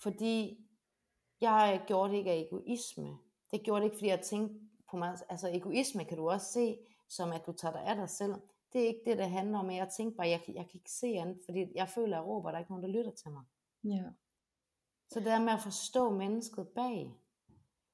Fordi 0.02 0.66
jeg 1.40 1.82
gjorde 1.86 2.12
det 2.12 2.18
ikke 2.18 2.30
af 2.30 2.36
egoisme. 2.36 3.18
Det 3.50 3.62
gjorde 3.62 3.80
det 3.80 3.86
ikke, 3.86 3.96
fordi 3.96 4.08
jeg 4.08 4.20
tænkte 4.20 4.60
på 4.90 4.96
mig. 4.96 5.18
Altså 5.28 5.48
egoisme 5.48 6.04
kan 6.04 6.16
du 6.16 6.30
også 6.30 6.46
se, 6.52 6.78
som 7.08 7.32
at 7.32 7.46
du 7.46 7.52
tager 7.52 7.72
dig 7.72 7.84
af 7.84 7.96
dig 7.96 8.10
selv. 8.10 8.34
Det 8.72 8.82
er 8.82 8.86
ikke 8.86 9.02
det, 9.06 9.18
det 9.18 9.30
handler 9.30 9.58
om. 9.58 9.70
Jeg 9.70 9.88
tænker 9.96 10.16
bare, 10.16 10.28
jeg, 10.28 10.42
jeg 10.48 10.68
kan 10.70 10.74
ikke 10.74 10.90
se 10.90 11.06
andet, 11.06 11.38
fordi 11.44 11.66
jeg 11.74 11.88
føler, 11.88 12.16
at 12.16 12.20
jeg 12.20 12.28
råber, 12.28 12.48
der 12.48 12.56
er 12.56 12.60
ikke 12.60 12.72
nogen, 12.72 12.84
der 12.84 12.98
lytter 12.98 13.12
til 13.12 13.30
mig. 13.30 13.44
Ja. 13.84 14.04
Så 15.08 15.20
det 15.20 15.28
er 15.28 15.40
med 15.40 15.52
at 15.52 15.62
forstå 15.62 16.10
mennesket 16.10 16.68
bag. 16.68 17.14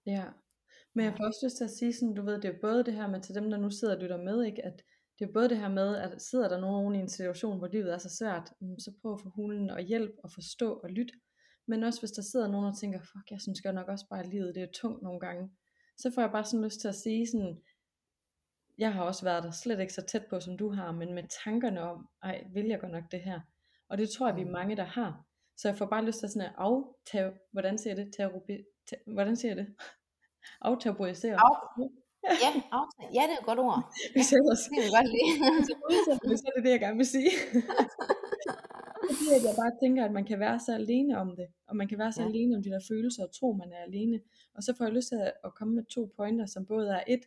Ja. 0.06 0.24
Men 0.96 1.04
jeg 1.04 1.14
får 1.16 1.24
også 1.24 1.46
lyst 1.46 1.56
til 1.56 1.64
at 1.64 1.70
sige 1.70 1.92
sådan, 1.92 2.14
du 2.14 2.22
ved, 2.22 2.40
det 2.40 2.48
er 2.54 2.60
både 2.60 2.84
det 2.84 2.94
her 2.94 3.08
med 3.08 3.20
til 3.20 3.34
dem, 3.34 3.50
der 3.50 3.58
nu 3.58 3.70
sidder 3.70 3.94
og 3.94 4.02
lytter 4.02 4.16
med, 4.16 4.44
ikke? 4.44 4.64
at 4.64 4.82
det 5.18 5.28
er 5.28 5.32
både 5.32 5.48
det 5.48 5.58
her 5.58 5.68
med, 5.68 5.96
at 5.96 6.22
sidder 6.22 6.48
der 6.48 6.60
nogen 6.60 6.94
i 6.94 6.98
en 6.98 7.08
situation, 7.08 7.58
hvor 7.58 7.66
livet 7.66 7.92
er 7.94 7.98
så 7.98 8.16
svært, 8.18 8.52
mm, 8.60 8.78
så 8.78 8.92
prøv 9.02 9.12
at 9.12 9.20
få 9.22 9.28
hulen 9.28 9.70
og 9.70 9.80
hjælp 9.80 10.14
og 10.24 10.30
forstå 10.34 10.72
og 10.72 10.90
lytte. 10.90 11.14
Men 11.66 11.82
også 11.82 12.00
hvis 12.00 12.10
der 12.10 12.22
sidder 12.22 12.48
nogen 12.48 12.66
og 12.66 12.78
tænker, 12.78 13.00
fuck, 13.00 13.30
jeg 13.30 13.40
synes 13.40 13.62
godt 13.62 13.74
nok 13.74 13.88
også 13.88 14.06
bare, 14.10 14.20
at 14.20 14.26
livet 14.26 14.54
det 14.54 14.62
er 14.62 14.72
tungt 14.80 15.02
nogle 15.02 15.20
gange. 15.20 15.50
Så 15.98 16.12
får 16.14 16.22
jeg 16.22 16.30
bare 16.32 16.44
sådan 16.44 16.64
lyst 16.64 16.80
til 16.80 16.88
at 16.88 16.94
sige 16.94 17.26
sådan, 17.26 17.62
jeg 18.78 18.92
har 18.94 19.02
også 19.02 19.24
været 19.24 19.44
der 19.44 19.50
slet 19.50 19.80
ikke 19.80 19.92
så 19.92 20.02
tæt 20.02 20.26
på, 20.30 20.40
som 20.40 20.58
du 20.58 20.70
har, 20.70 20.92
men 20.92 21.14
med 21.14 21.24
tankerne 21.44 21.80
om, 21.80 22.08
ej, 22.22 22.44
vil 22.54 22.66
jeg 22.66 22.80
godt 22.80 22.92
nok 22.92 23.04
det 23.10 23.20
her? 23.20 23.40
Og 23.88 23.98
det 23.98 24.10
tror 24.10 24.28
jeg, 24.28 24.36
vi 24.36 24.42
er 24.42 24.46
mm. 24.46 24.52
mange, 24.52 24.76
der 24.76 24.84
har. 24.84 25.24
Så 25.56 25.68
jeg 25.68 25.78
får 25.78 25.86
bare 25.86 26.04
lyst 26.04 26.18
til 26.18 26.28
sådan 26.28 26.48
at 26.48 26.54
aftage, 26.56 27.32
hvordan 27.52 27.78
siger 27.78 27.94
det? 27.94 28.12
Terapi, 28.16 28.64
hvordan 29.06 29.36
siger 29.36 29.54
det? 29.54 29.66
Aftabuisere. 30.60 31.34
Af, 31.34 31.54
ja, 32.44 32.50
aftage. 32.78 33.10
ja, 33.16 33.22
det 33.28 33.34
er 33.36 33.40
et 33.42 33.46
godt 33.50 33.58
ord. 33.58 33.80
Hvis 34.14 34.32
ja, 34.32 34.36
ellers, 34.38 34.62
det 34.72 34.78
er 34.86 34.92
godt 34.98 35.10
lide. 35.16 35.32
så 36.40 36.46
er 36.48 36.54
det 36.56 36.64
det, 36.64 36.70
jeg 36.70 36.80
gerne 36.80 36.96
vil 36.96 37.06
sige. 37.06 37.30
Fordi 39.06 39.26
at 39.36 39.42
jeg 39.48 39.54
bare 39.62 39.72
tænker, 39.82 40.04
at 40.04 40.12
man 40.12 40.24
kan 40.24 40.38
være 40.40 40.58
så 40.66 40.72
alene 40.74 41.18
om 41.18 41.36
det, 41.36 41.46
og 41.68 41.76
man 41.76 41.88
kan 41.88 41.98
være 41.98 42.12
så 42.12 42.22
ja. 42.22 42.28
alene 42.28 42.56
om 42.56 42.62
de 42.62 42.70
der 42.70 42.80
følelser, 42.90 43.22
og 43.22 43.34
tro, 43.38 43.52
man 43.52 43.72
er 43.72 43.82
alene. 43.88 44.20
Og 44.54 44.62
så 44.62 44.74
får 44.76 44.84
jeg 44.84 44.94
lyst 44.94 45.08
til 45.08 45.20
at 45.44 45.54
komme 45.54 45.74
med 45.74 45.84
to 45.84 46.12
pointer, 46.16 46.46
som 46.46 46.66
både 46.66 46.88
er 46.90 47.04
et, 47.08 47.20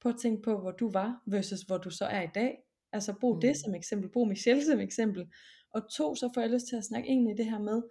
på 0.00 0.08
at 0.08 0.16
tænke 0.22 0.42
på, 0.42 0.60
hvor 0.60 0.70
du 0.70 0.90
var, 0.90 1.22
versus 1.26 1.60
hvor 1.60 1.78
du 1.78 1.90
så 1.90 2.04
er 2.04 2.22
i 2.22 2.30
dag. 2.34 2.58
Altså 2.92 3.12
brug 3.20 3.34
mm. 3.34 3.40
det 3.40 3.56
som 3.56 3.74
eksempel, 3.74 4.10
brug 4.10 4.28
Michelle 4.28 4.64
som 4.64 4.80
eksempel, 4.80 5.26
og 5.74 5.90
to, 5.90 6.14
så 6.14 6.30
får 6.34 6.40
jeg 6.40 6.50
lyst 6.50 6.66
til 6.66 6.76
at 6.76 6.84
snakke 6.84 7.08
egentlig 7.08 7.36
det 7.36 7.50
her 7.50 7.58
med, 7.58 7.82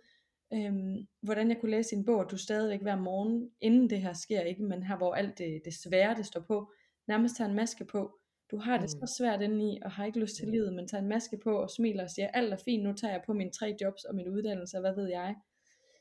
øhm, 0.53 1.07
hvordan 1.21 1.49
jeg 1.49 1.57
kunne 1.59 1.71
læse 1.71 1.95
en 1.95 2.05
bog, 2.05 2.17
og 2.17 2.31
du 2.31 2.37
stadigvæk 2.37 2.81
hver 2.81 2.95
morgen, 2.95 3.51
inden 3.61 3.89
det 3.89 4.01
her 4.01 4.13
sker, 4.13 4.41
ikke, 4.41 4.63
men 4.63 4.83
her 4.83 4.97
hvor 4.97 5.13
alt 5.13 5.37
det, 5.37 5.61
det 5.65 5.73
svære, 5.73 6.15
det 6.15 6.25
står 6.25 6.41
på, 6.41 6.71
nærmest 7.07 7.35
tager 7.35 7.49
en 7.49 7.55
maske 7.55 7.85
på. 7.85 8.19
Du 8.51 8.57
har 8.57 8.77
det 8.77 8.89
mm. 9.01 9.07
så 9.07 9.15
svært 9.17 9.41
indeni, 9.41 9.79
og 9.81 9.91
har 9.91 10.05
ikke 10.05 10.19
lyst 10.19 10.35
til 10.35 10.47
livet, 10.47 10.73
men 10.73 10.87
tager 10.87 11.01
en 11.01 11.09
maske 11.09 11.37
på 11.37 11.57
og 11.61 11.69
smiler 11.69 12.03
og 12.03 12.09
siger, 12.09 12.27
alt 12.27 12.53
er 12.53 12.57
fint, 12.57 12.83
nu 12.83 12.93
tager 12.93 13.13
jeg 13.13 13.23
på 13.25 13.33
mine 13.33 13.51
tre 13.51 13.75
jobs 13.81 14.03
og 14.03 14.15
min 14.15 14.29
uddannelse, 14.29 14.77
og 14.77 14.81
hvad 14.81 14.95
ved 14.95 15.09
jeg. 15.09 15.35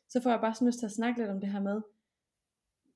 Så 0.09 0.23
får 0.23 0.31
jeg 0.31 0.41
bare 0.41 0.55
sådan 0.55 0.67
lyst 0.67 0.79
til 0.79 0.87
at 0.87 0.93
snakke 0.93 1.21
lidt 1.21 1.31
om 1.31 1.41
det 1.41 1.49
her 1.49 1.61
med, 1.61 1.81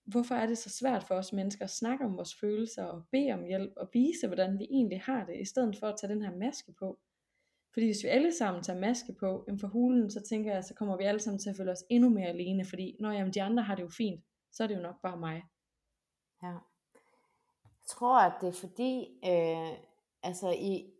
hvorfor 0.05 0.35
er 0.35 0.47
det 0.47 0.59
så 0.59 0.71
svært 0.71 1.05
for 1.05 1.15
os 1.15 1.33
mennesker 1.33 1.65
at 1.65 1.71
snakke 1.71 2.05
om 2.05 2.17
vores 2.17 2.35
følelser 2.41 2.85
og 2.85 3.03
bede 3.13 3.33
om 3.33 3.45
hjælp 3.45 3.73
og 3.77 3.91
vise, 3.93 4.27
hvordan 4.27 4.59
vi 4.59 4.65
egentlig 4.65 5.01
har 5.01 5.27
det, 5.27 5.41
i 5.41 5.45
stedet 5.45 5.77
for 5.77 5.87
at 5.87 5.95
tage 6.01 6.13
den 6.13 6.23
her 6.23 6.37
maske 6.37 6.73
på. 6.79 6.99
Fordi 7.75 7.87
hvis 7.87 8.03
vi 8.05 8.09
alle 8.09 8.35
sammen 8.35 8.63
tager 8.63 8.81
maske 8.81 9.13
på, 9.13 9.45
en 9.49 9.59
for 9.59 9.69
hulen, 9.69 10.11
så 10.11 10.21
tænker 10.29 10.55
jeg, 10.55 10.65
så 10.65 10.75
kommer 10.75 10.97
vi 10.97 11.05
alle 11.05 11.21
sammen 11.21 11.39
til 11.39 11.51
at 11.51 11.57
føle 11.57 11.73
os 11.73 11.85
endnu 11.91 12.09
mere 12.09 12.27
alene, 12.27 12.65
fordi 12.65 12.97
når 13.01 13.11
jamen, 13.13 13.35
de 13.35 13.43
andre 13.43 13.63
har 13.63 13.75
det 13.75 13.83
jo 13.83 13.89
fint, 13.89 14.25
så 14.53 14.63
er 14.63 14.67
det 14.67 14.77
jo 14.77 14.81
nok 14.81 15.03
bare 15.03 15.17
mig. 15.17 15.43
Ja. 16.43 16.49
Jeg 17.65 17.89
tror, 17.89 18.19
at 18.21 18.33
det 18.41 18.49
er 18.49 18.53
fordi, 18.53 19.21
øh, 19.25 19.79
altså 20.23 20.51
i, 20.51 20.91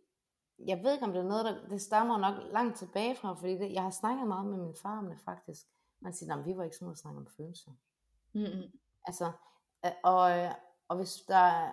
jeg 0.59 0.83
ved 0.83 0.93
ikke 0.93 1.05
om 1.05 1.13
det 1.13 1.19
er 1.19 1.27
noget, 1.27 1.45
der, 1.45 1.67
det 1.69 1.81
stammer 1.81 2.17
nok 2.17 2.53
langt 2.53 2.77
tilbage 2.77 3.15
fra, 3.15 3.33
fordi 3.33 3.57
det, 3.57 3.73
jeg 3.73 3.83
har 3.83 3.89
snakket 3.89 4.27
meget 4.27 4.45
med 4.45 4.57
min 4.57 4.75
far 4.81 4.97
om 4.97 5.07
det 5.09 5.19
faktisk. 5.19 5.61
Man 5.99 6.13
siger, 6.13 6.35
at 6.35 6.45
vi 6.45 6.57
var 6.57 6.63
ikke 6.63 6.75
sådan 6.75 6.85
noget 6.85 6.95
at 6.95 6.99
snakke 6.99 7.19
om 7.19 7.27
følelser. 7.37 7.71
Mm-hmm. 8.33 8.79
Altså, 9.05 9.31
øh, 9.85 9.91
og, 10.03 10.49
og 10.87 10.97
hvis 10.97 11.13
der, 11.27 11.71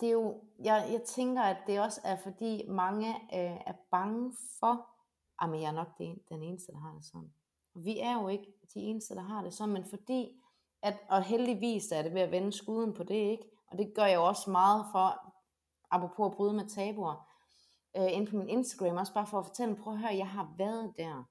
det 0.00 0.08
er 0.08 0.12
jo, 0.12 0.40
jeg, 0.58 0.88
jeg 0.92 1.02
tænker, 1.02 1.42
at 1.42 1.56
det 1.66 1.80
også 1.80 2.00
er 2.04 2.16
fordi 2.16 2.64
mange 2.68 3.08
øh, 3.14 3.60
er 3.66 3.74
bange 3.90 4.32
for, 4.60 4.88
ah, 5.38 5.52
at 5.52 5.60
jeg 5.60 5.68
er 5.68 5.72
nok 5.72 5.98
det, 5.98 6.18
den 6.28 6.42
eneste, 6.42 6.72
der 6.72 6.78
har 6.78 6.94
det 6.94 7.04
sådan. 7.04 7.32
Vi 7.74 7.98
er 7.98 8.22
jo 8.22 8.28
ikke 8.28 8.46
de 8.74 8.80
eneste, 8.80 9.14
der 9.14 9.22
har 9.22 9.42
det 9.42 9.54
sådan, 9.54 9.72
men 9.72 9.84
fordi, 9.84 10.42
at, 10.82 10.96
og 11.08 11.22
heldigvis 11.22 11.92
er 11.92 12.02
det 12.02 12.14
ved 12.14 12.20
at 12.20 12.30
vende 12.30 12.52
skuden 12.52 12.94
på 12.94 13.02
det, 13.02 13.14
ikke? 13.14 13.44
Og 13.66 13.78
det 13.78 13.92
gør 13.94 14.04
jeg 14.04 14.14
jo 14.14 14.24
også 14.24 14.50
meget 14.50 14.86
for, 14.92 15.34
apropos 15.90 16.26
at 16.26 16.36
bryde 16.36 16.52
med 16.52 16.68
tabuer, 16.68 17.28
øh, 17.96 18.12
ind 18.12 18.26
på 18.26 18.36
min 18.36 18.48
Instagram, 18.48 18.96
også 18.96 19.14
bare 19.14 19.26
for 19.26 19.38
at 19.38 19.46
fortælle, 19.46 19.76
prøv 19.76 19.92
at 19.92 19.98
høre, 19.98 20.16
jeg 20.16 20.28
har 20.28 20.54
været 20.58 20.94
der. 20.98 21.24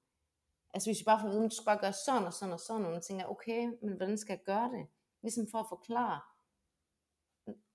Altså 0.74 0.89
hvis 0.89 1.00
jeg 1.00 1.06
bare 1.06 1.19
får 1.19 1.28
at 1.28 1.34
vide, 1.34 1.50
du 1.50 1.56
skal 1.56 1.65
bare 1.65 1.78
gøre 1.78 1.93
sådan 1.93 2.28
og 2.28 2.34
sådan 2.34 2.54
og 2.54 2.60
sådan, 2.60 2.86
og 2.86 2.91
man 2.91 3.02
tænker, 3.02 3.26
okay, 3.26 3.62
men 3.82 3.97
hvordan 3.97 4.17
skal 4.17 4.34
jeg 4.34 4.43
gøre 4.45 4.69
det? 4.71 4.88
Ligesom 5.21 5.47
for 5.52 5.58
at 5.58 5.65
forklare, 5.69 6.19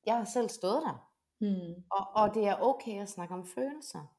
jeg 0.07 0.17
har 0.17 0.25
selv 0.25 0.49
stået 0.49 0.83
der. 0.83 1.13
Mm. 1.41 1.85
Og, 1.91 2.07
og 2.15 2.35
det 2.35 2.47
er 2.47 2.61
okay 2.61 3.03
at 3.03 3.09
snakke 3.09 3.35
om 3.35 3.47
følelser. 3.47 4.17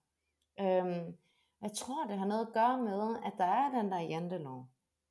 Øhm, 0.60 1.18
jeg 1.62 1.72
tror, 1.76 2.08
det 2.08 2.18
har 2.18 2.26
noget 2.26 2.48
at 2.48 2.54
gøre 2.54 2.78
med, 2.78 3.18
at 3.26 3.34
der 3.38 3.46
er 3.46 3.82
den 3.82 3.92
der 3.92 4.00
jantelov. 4.00 4.70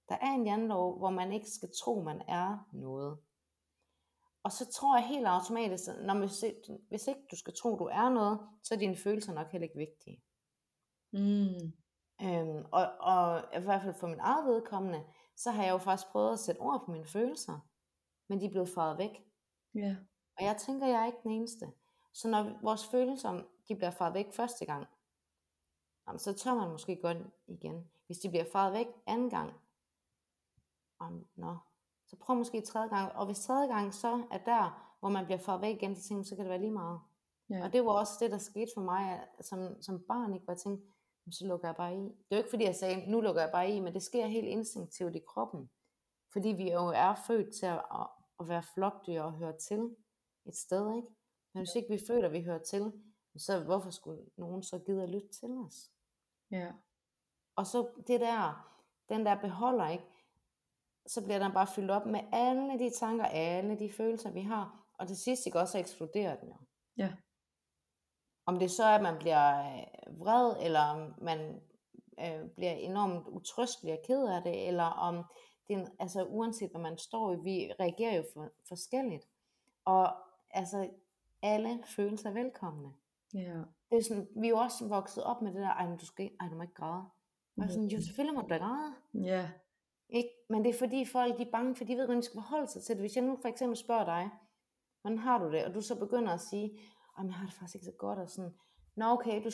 Der 0.08 0.14
er 0.14 0.32
en 0.32 0.46
jantelov, 0.46 0.98
hvor 0.98 1.10
man 1.10 1.32
ikke 1.32 1.50
skal 1.50 1.68
tro, 1.82 2.02
man 2.02 2.22
er 2.28 2.68
noget. 2.72 3.18
Og 4.42 4.52
så 4.52 4.72
tror 4.72 4.96
jeg 4.98 5.08
helt 5.08 5.26
automatisk, 5.26 5.88
at 5.88 6.06
når 6.06 6.14
man, 6.14 6.28
hvis 6.88 7.06
ikke 7.06 7.26
du 7.30 7.36
skal 7.36 7.54
tro, 7.54 7.78
du 7.78 7.84
er 7.84 8.08
noget, 8.08 8.40
så 8.62 8.74
er 8.74 8.78
dine 8.78 8.96
følelser 8.96 9.34
nok 9.34 9.52
heller 9.52 9.68
ikke 9.68 9.78
vigtige. 9.78 10.22
Mm. 11.12 11.72
Øhm, 12.22 12.64
og, 12.72 12.86
og 13.00 13.44
i 13.60 13.60
hvert 13.60 13.82
fald 13.82 13.94
for 13.94 14.06
min 14.06 14.20
eget 14.20 14.46
vedkommende, 14.46 15.04
så 15.36 15.50
har 15.50 15.62
jeg 15.64 15.72
jo 15.72 15.78
faktisk 15.78 16.08
prøvet 16.12 16.32
at 16.32 16.38
sætte 16.38 16.58
ord 16.58 16.82
på 16.84 16.90
mine 16.90 17.06
følelser, 17.06 17.58
men 18.28 18.40
de 18.40 18.46
er 18.46 18.50
blevet 18.50 18.68
faret 18.68 18.98
væk. 18.98 19.10
Ja. 19.74 19.96
Og 20.38 20.44
jeg 20.44 20.56
tænker, 20.56 20.86
jeg 20.86 21.02
er 21.02 21.06
ikke 21.06 21.18
den 21.22 21.30
eneste. 21.30 21.72
Så 22.12 22.28
når 22.28 22.58
vores 22.62 22.86
følelser, 22.86 23.42
de 23.68 23.76
bliver 23.76 23.90
faret 23.90 24.14
væk 24.14 24.32
første 24.32 24.66
gang, 24.66 24.86
jamen, 26.06 26.18
så 26.18 26.32
tør 26.32 26.54
man 26.54 26.70
måske 26.70 26.96
godt 26.96 27.18
igen. 27.46 27.90
Hvis 28.06 28.18
de 28.18 28.28
bliver 28.28 28.44
faret 28.52 28.72
væk 28.72 28.86
anden 29.06 29.30
gang, 29.30 29.52
jamen, 31.00 31.24
nå, 31.34 31.56
så 32.06 32.16
prøv 32.16 32.36
måske 32.36 32.60
tredje 32.60 32.88
gang. 32.88 33.12
Og 33.12 33.26
hvis 33.26 33.40
tredje 33.40 33.66
gang 33.66 33.94
så 33.94 34.24
er 34.30 34.38
der, 34.38 34.94
hvor 35.00 35.08
man 35.08 35.24
bliver 35.24 35.38
faret 35.38 35.60
væk 35.60 35.76
igen, 35.76 35.96
så, 35.96 36.08
tænker, 36.08 36.24
så 36.24 36.36
kan 36.36 36.44
det 36.44 36.50
være 36.50 36.60
lige 36.60 36.70
meget. 36.70 37.00
Ja. 37.50 37.64
Og 37.64 37.72
det 37.72 37.84
var 37.84 37.92
også 37.92 38.12
det, 38.20 38.30
der 38.30 38.38
skete 38.38 38.70
for 38.74 38.80
mig, 38.80 39.26
som, 39.40 39.82
som 39.82 40.04
barn, 40.08 40.34
ikke? 40.34 40.44
Hvor 40.44 40.52
jeg 40.52 40.60
tænkte, 40.60 40.86
så 41.30 41.46
lukker 41.46 41.68
jeg 41.68 41.76
bare 41.76 41.94
i. 41.94 41.98
Det 41.98 42.30
er 42.30 42.36
jo 42.36 42.38
ikke 42.38 42.50
fordi, 42.50 42.64
jeg 42.64 42.74
sagde, 42.74 43.10
nu 43.10 43.20
lukker 43.20 43.42
jeg 43.42 43.50
bare 43.52 43.70
i, 43.70 43.80
men 43.80 43.94
det 43.94 44.02
sker 44.02 44.26
helt 44.26 44.46
instinktivt 44.46 45.16
i 45.16 45.22
kroppen. 45.26 45.70
Fordi 46.32 46.48
vi 46.48 46.72
jo 46.72 46.86
er 46.86 47.14
født 47.26 47.54
til 47.54 47.66
at, 47.66 48.06
at 48.40 48.48
være 48.48 48.62
flokdyr 48.62 49.22
og 49.22 49.32
høre 49.32 49.58
til 49.58 49.96
et 50.48 50.56
sted, 50.56 50.96
ikke? 50.96 51.08
Men 51.54 51.60
hvis 51.60 51.74
ikke 51.74 51.88
vi 51.88 52.00
føler, 52.06 52.26
at 52.26 52.32
vi 52.32 52.42
hører 52.42 52.62
til, 52.62 52.92
så 53.36 53.64
hvorfor 53.64 53.90
skulle 53.90 54.22
nogen 54.36 54.62
så 54.62 54.78
gide 54.78 55.02
at 55.02 55.08
lytte 55.08 55.28
til 55.28 55.50
os? 55.50 55.90
Ja. 56.50 56.72
Og 57.56 57.66
så 57.66 57.88
det 58.06 58.20
der, 58.20 58.72
den 59.08 59.26
der 59.26 59.40
beholder, 59.40 59.88
ikke? 59.88 60.04
så 61.06 61.24
bliver 61.24 61.38
den 61.38 61.52
bare 61.52 61.66
fyldt 61.66 61.90
op 61.90 62.06
med 62.06 62.20
alle 62.32 62.78
de 62.78 62.90
tanker, 62.90 63.24
alle 63.24 63.78
de 63.78 63.92
følelser, 63.92 64.30
vi 64.30 64.40
har. 64.40 64.86
Og 64.98 65.06
til 65.06 65.16
sidst 65.16 65.46
ikke 65.46 65.60
også 65.60 65.78
eksploderer 65.78 66.36
den 66.36 66.48
jo. 66.48 66.56
Ja. 66.96 67.12
Om 68.46 68.58
det 68.58 68.70
så 68.70 68.84
er, 68.84 68.94
at 68.94 69.02
man 69.02 69.18
bliver 69.18 69.60
øh, 69.60 70.20
vred, 70.20 70.56
eller 70.60 71.14
man 71.22 71.60
øh, 72.20 72.50
bliver 72.56 72.72
enormt 72.72 73.28
utrystelig 73.28 73.92
og 73.92 73.98
ked 74.06 74.26
af 74.26 74.42
det, 74.42 74.68
eller 74.68 74.84
om 74.84 75.24
det, 75.68 75.92
altså 75.98 76.24
uanset 76.24 76.70
hvad 76.70 76.80
man 76.80 76.98
står 76.98 77.32
i, 77.32 77.36
vi 77.36 77.72
reagerer 77.80 78.16
jo 78.16 78.24
for, 78.34 78.48
forskelligt. 78.68 79.28
Og 79.84 80.14
altså, 80.56 80.88
alle 81.42 81.82
følelser 81.84 82.30
er 82.30 82.34
velkomne. 82.34 82.92
Ja. 83.34 83.62
Det 83.90 83.98
er 83.98 84.02
sådan, 84.02 84.28
vi 84.36 84.46
er 84.46 84.50
jo 84.50 84.58
også 84.58 84.88
vokset 84.88 85.24
op 85.24 85.42
med 85.42 85.52
det 85.52 85.60
der, 85.60 85.68
ej, 85.68 85.96
du, 86.00 86.06
skal, 86.06 86.30
ej, 86.40 86.48
du 86.48 86.54
må 86.54 86.62
ikke 86.62 86.74
græde. 86.74 87.04
Og 87.56 87.64
mm. 87.64 87.68
sådan, 87.68 87.88
jo 87.88 88.02
selvfølgelig 88.02 88.34
må 88.34 88.40
du 88.40 88.48
da 88.48 88.56
græde. 88.56 88.94
Ja. 89.14 89.50
Ikke? 90.08 90.30
Men 90.48 90.64
det 90.64 90.74
er 90.74 90.78
fordi 90.78 91.04
folk 91.04 91.38
de 91.38 91.42
er 91.42 91.50
bange, 91.50 91.74
for 91.74 91.84
de 91.84 91.96
ved, 91.96 92.04
hvordan 92.04 92.20
de 92.20 92.26
skal 92.26 92.40
forholde 92.40 92.66
sig 92.66 92.82
til 92.82 92.94
det. 92.94 93.02
Hvis 93.02 93.16
jeg 93.16 93.24
nu 93.24 93.38
for 93.42 93.48
eksempel 93.48 93.76
spørger 93.76 94.04
dig, 94.04 94.30
hvordan 95.00 95.18
har 95.18 95.38
du 95.38 95.52
det? 95.52 95.64
Og 95.64 95.74
du 95.74 95.80
så 95.80 95.98
begynder 95.98 96.32
at 96.32 96.40
sige, 96.40 96.78
at 97.18 97.24
jeg 97.26 97.34
har 97.34 97.46
det 97.46 97.54
faktisk 97.54 97.74
ikke 97.74 97.84
så 97.84 97.92
godt. 97.98 98.18
Og 98.18 98.30
sådan, 98.30 98.54
Nå 98.96 99.04
okay, 99.04 99.44
du, 99.44 99.50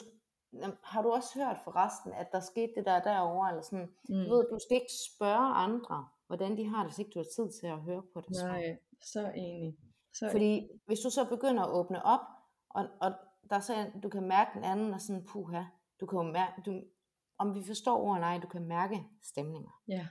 har 0.83 1.03
du 1.03 1.11
også 1.11 1.39
hørt 1.39 1.59
for 1.65 1.77
resten, 1.77 2.13
at 2.13 2.33
der 2.33 2.41
skete 2.41 2.73
det 2.77 2.85
der 2.87 3.03
derovre? 3.03 3.49
Eller 3.49 3.63
sådan, 3.63 3.89
mm. 4.09 4.25
Du 4.25 4.35
ved, 4.35 4.47
du 4.51 4.59
skal 4.59 4.75
ikke 4.75 4.93
spørge 5.15 5.55
andre, 5.55 6.09
hvordan 6.27 6.57
de 6.57 6.69
har 6.69 6.83
det, 6.83 6.87
hvis 6.87 6.99
ikke 6.99 7.11
du 7.15 7.19
har 7.19 7.27
tid 7.37 7.61
til 7.61 7.67
at 7.67 7.81
høre 7.81 8.03
på 8.13 8.21
det. 8.21 8.31
Nej, 8.31 8.79
så 9.03 9.33
enig. 9.35 9.79
Så 10.15 10.29
Fordi 10.31 10.69
hvis 10.87 11.01
du 11.01 11.11
så 11.11 11.29
begynder 11.29 11.63
at 11.63 11.71
åbne 11.71 12.05
op, 12.05 12.21
og, 12.71 12.89
og 13.01 13.13
der 13.51 13.57
er 13.57 13.61
så, 13.61 13.91
du 14.03 14.09
kan 14.09 14.23
mærke 14.23 14.51
den 14.55 14.65
anden, 14.65 14.95
og 14.95 15.01
sådan, 15.01 15.25
puha, 15.25 15.63
du 16.01 16.07
kan 16.07 16.17
jo 16.19 16.23
mærke, 16.23 16.63
du, 16.67 16.83
om 17.39 17.55
vi 17.55 17.63
forstår 17.67 17.99
ord 17.99 18.17
eller 18.17 18.27
ej, 18.27 18.39
du 18.39 18.49
kan 18.49 18.65
mærke 18.65 19.05
stemninger. 19.23 19.81
Ja. 19.89 20.07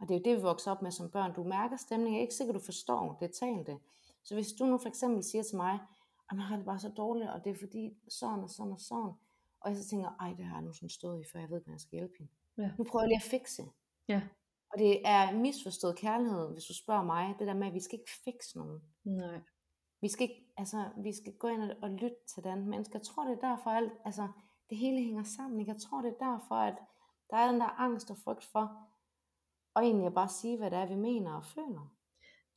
Og 0.00 0.08
det 0.08 0.14
er 0.14 0.18
jo 0.18 0.24
det, 0.24 0.36
vi 0.36 0.42
vokser 0.42 0.70
op 0.70 0.82
med 0.82 0.90
som 0.90 1.10
børn. 1.10 1.34
Du 1.34 1.44
mærker 1.44 1.76
stemninger, 1.76 2.20
ikke 2.20 2.34
sikkert 2.34 2.54
du 2.54 2.60
forstår 2.60 3.16
det 3.20 3.30
talte. 3.40 3.78
Så 4.24 4.34
hvis 4.34 4.52
du 4.52 4.64
nu 4.64 4.78
for 4.78 4.88
eksempel 4.88 5.24
siger 5.24 5.42
til 5.42 5.56
mig, 5.56 5.78
at 6.30 6.36
jeg 6.36 6.44
har 6.44 6.56
det 6.56 6.64
bare 6.64 6.78
så 6.78 6.88
dårligt, 6.88 7.30
og 7.30 7.44
det 7.44 7.50
er 7.50 7.56
fordi 7.58 7.96
sådan 8.08 8.44
og 8.44 8.50
sådan 8.50 8.72
og 8.72 8.80
sådan, 8.80 9.12
og 9.60 9.70
jeg 9.70 9.76
så 9.76 9.88
tænker, 9.88 10.08
ej, 10.20 10.34
det 10.36 10.44
har 10.44 10.56
jeg 10.56 10.64
nu 10.64 10.72
sådan 10.72 10.88
stået 10.88 11.20
i, 11.20 11.24
før 11.32 11.40
jeg 11.40 11.50
ved, 11.50 11.58
hvordan 11.58 11.72
jeg 11.72 11.80
skal 11.80 11.98
hjælpe 11.98 12.14
hende. 12.18 12.32
Ja. 12.58 12.70
Nu 12.78 12.84
prøver 12.84 13.02
jeg 13.02 13.08
lige 13.08 13.16
at 13.24 13.30
fikse. 13.30 13.62
Ja. 14.08 14.22
Og 14.72 14.78
det 14.78 14.92
er 15.04 15.32
misforstået 15.32 15.98
kærlighed, 15.98 16.52
hvis 16.52 16.64
du 16.64 16.74
spørger 16.82 17.04
mig, 17.04 17.34
det 17.38 17.46
der 17.46 17.54
med, 17.54 17.66
at 17.66 17.74
vi 17.74 17.80
skal 17.80 17.98
ikke 17.98 18.12
fikse 18.24 18.58
nogen. 18.58 18.80
Nej. 19.04 19.40
Vi 20.00 20.08
skal, 20.08 20.28
ikke, 20.28 20.42
altså, 20.56 20.84
vi 21.02 21.12
skal 21.12 21.32
gå 21.32 21.48
ind 21.48 21.62
og, 21.82 21.90
lytte 21.90 22.16
til 22.34 22.44
den 22.44 22.70
menneske. 22.70 22.96
Jeg 22.96 23.02
tror, 23.02 23.24
det 23.24 23.32
er 23.32 23.48
derfor, 23.48 23.70
alt, 23.70 23.92
altså, 24.04 24.28
det 24.70 24.78
hele 24.78 24.98
hænger 25.04 25.22
sammen. 25.22 25.60
Ikke? 25.60 25.72
Jeg 25.72 25.80
tror, 25.80 26.02
det 26.02 26.10
er 26.10 26.26
derfor, 26.30 26.54
at 26.54 26.76
der 27.30 27.36
er 27.36 27.50
den 27.50 27.60
der 27.60 27.80
angst 27.80 28.10
og 28.10 28.16
frygt 28.24 28.44
for, 28.44 28.64
og 29.74 29.82
egentlig 29.82 30.14
bare 30.14 30.28
sige, 30.28 30.58
hvad 30.58 30.70
det 30.70 30.78
er, 30.78 30.86
vi 30.86 30.94
mener 30.94 31.32
og 31.32 31.44
føler. 31.44 31.94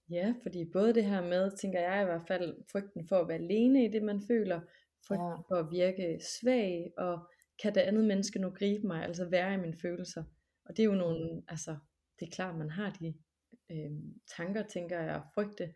Ja, 0.09 0.33
fordi 0.43 0.65
både 0.73 0.93
det 0.93 1.05
her 1.05 1.21
med, 1.21 1.57
tænker 1.57 1.79
jeg 1.79 2.01
i 2.01 2.05
hvert 2.05 2.27
fald, 2.27 2.63
frygten 2.71 3.07
for 3.07 3.15
at 3.15 3.27
være 3.27 3.37
alene 3.37 3.85
i 3.85 3.87
det, 3.87 4.03
man 4.03 4.21
føler, 4.27 4.61
frygten 5.07 5.27
ja. 5.27 5.35
for 5.47 5.55
at 5.55 5.71
virke 5.71 6.19
svag, 6.39 6.93
og 6.97 7.19
kan 7.61 7.75
det 7.75 7.81
andet 7.81 8.05
menneske 8.05 8.39
nu 8.39 8.49
gribe 8.49 8.87
mig, 8.87 9.03
altså 9.03 9.29
være 9.29 9.53
i 9.53 9.57
mine 9.57 9.77
følelser. 9.81 10.23
Og 10.65 10.77
det 10.77 10.83
er 10.83 10.87
jo 10.87 10.95
nogle, 10.95 11.43
altså, 11.47 11.77
det 12.21 12.27
er 12.27 12.35
klart, 12.35 12.57
man 12.57 12.69
har 12.69 12.89
de 12.89 13.13
øh, 13.71 13.91
tanker, 14.37 14.63
tænker 14.63 14.99
jeg, 14.99 15.15
og 15.15 15.21
frygte. 15.35 15.73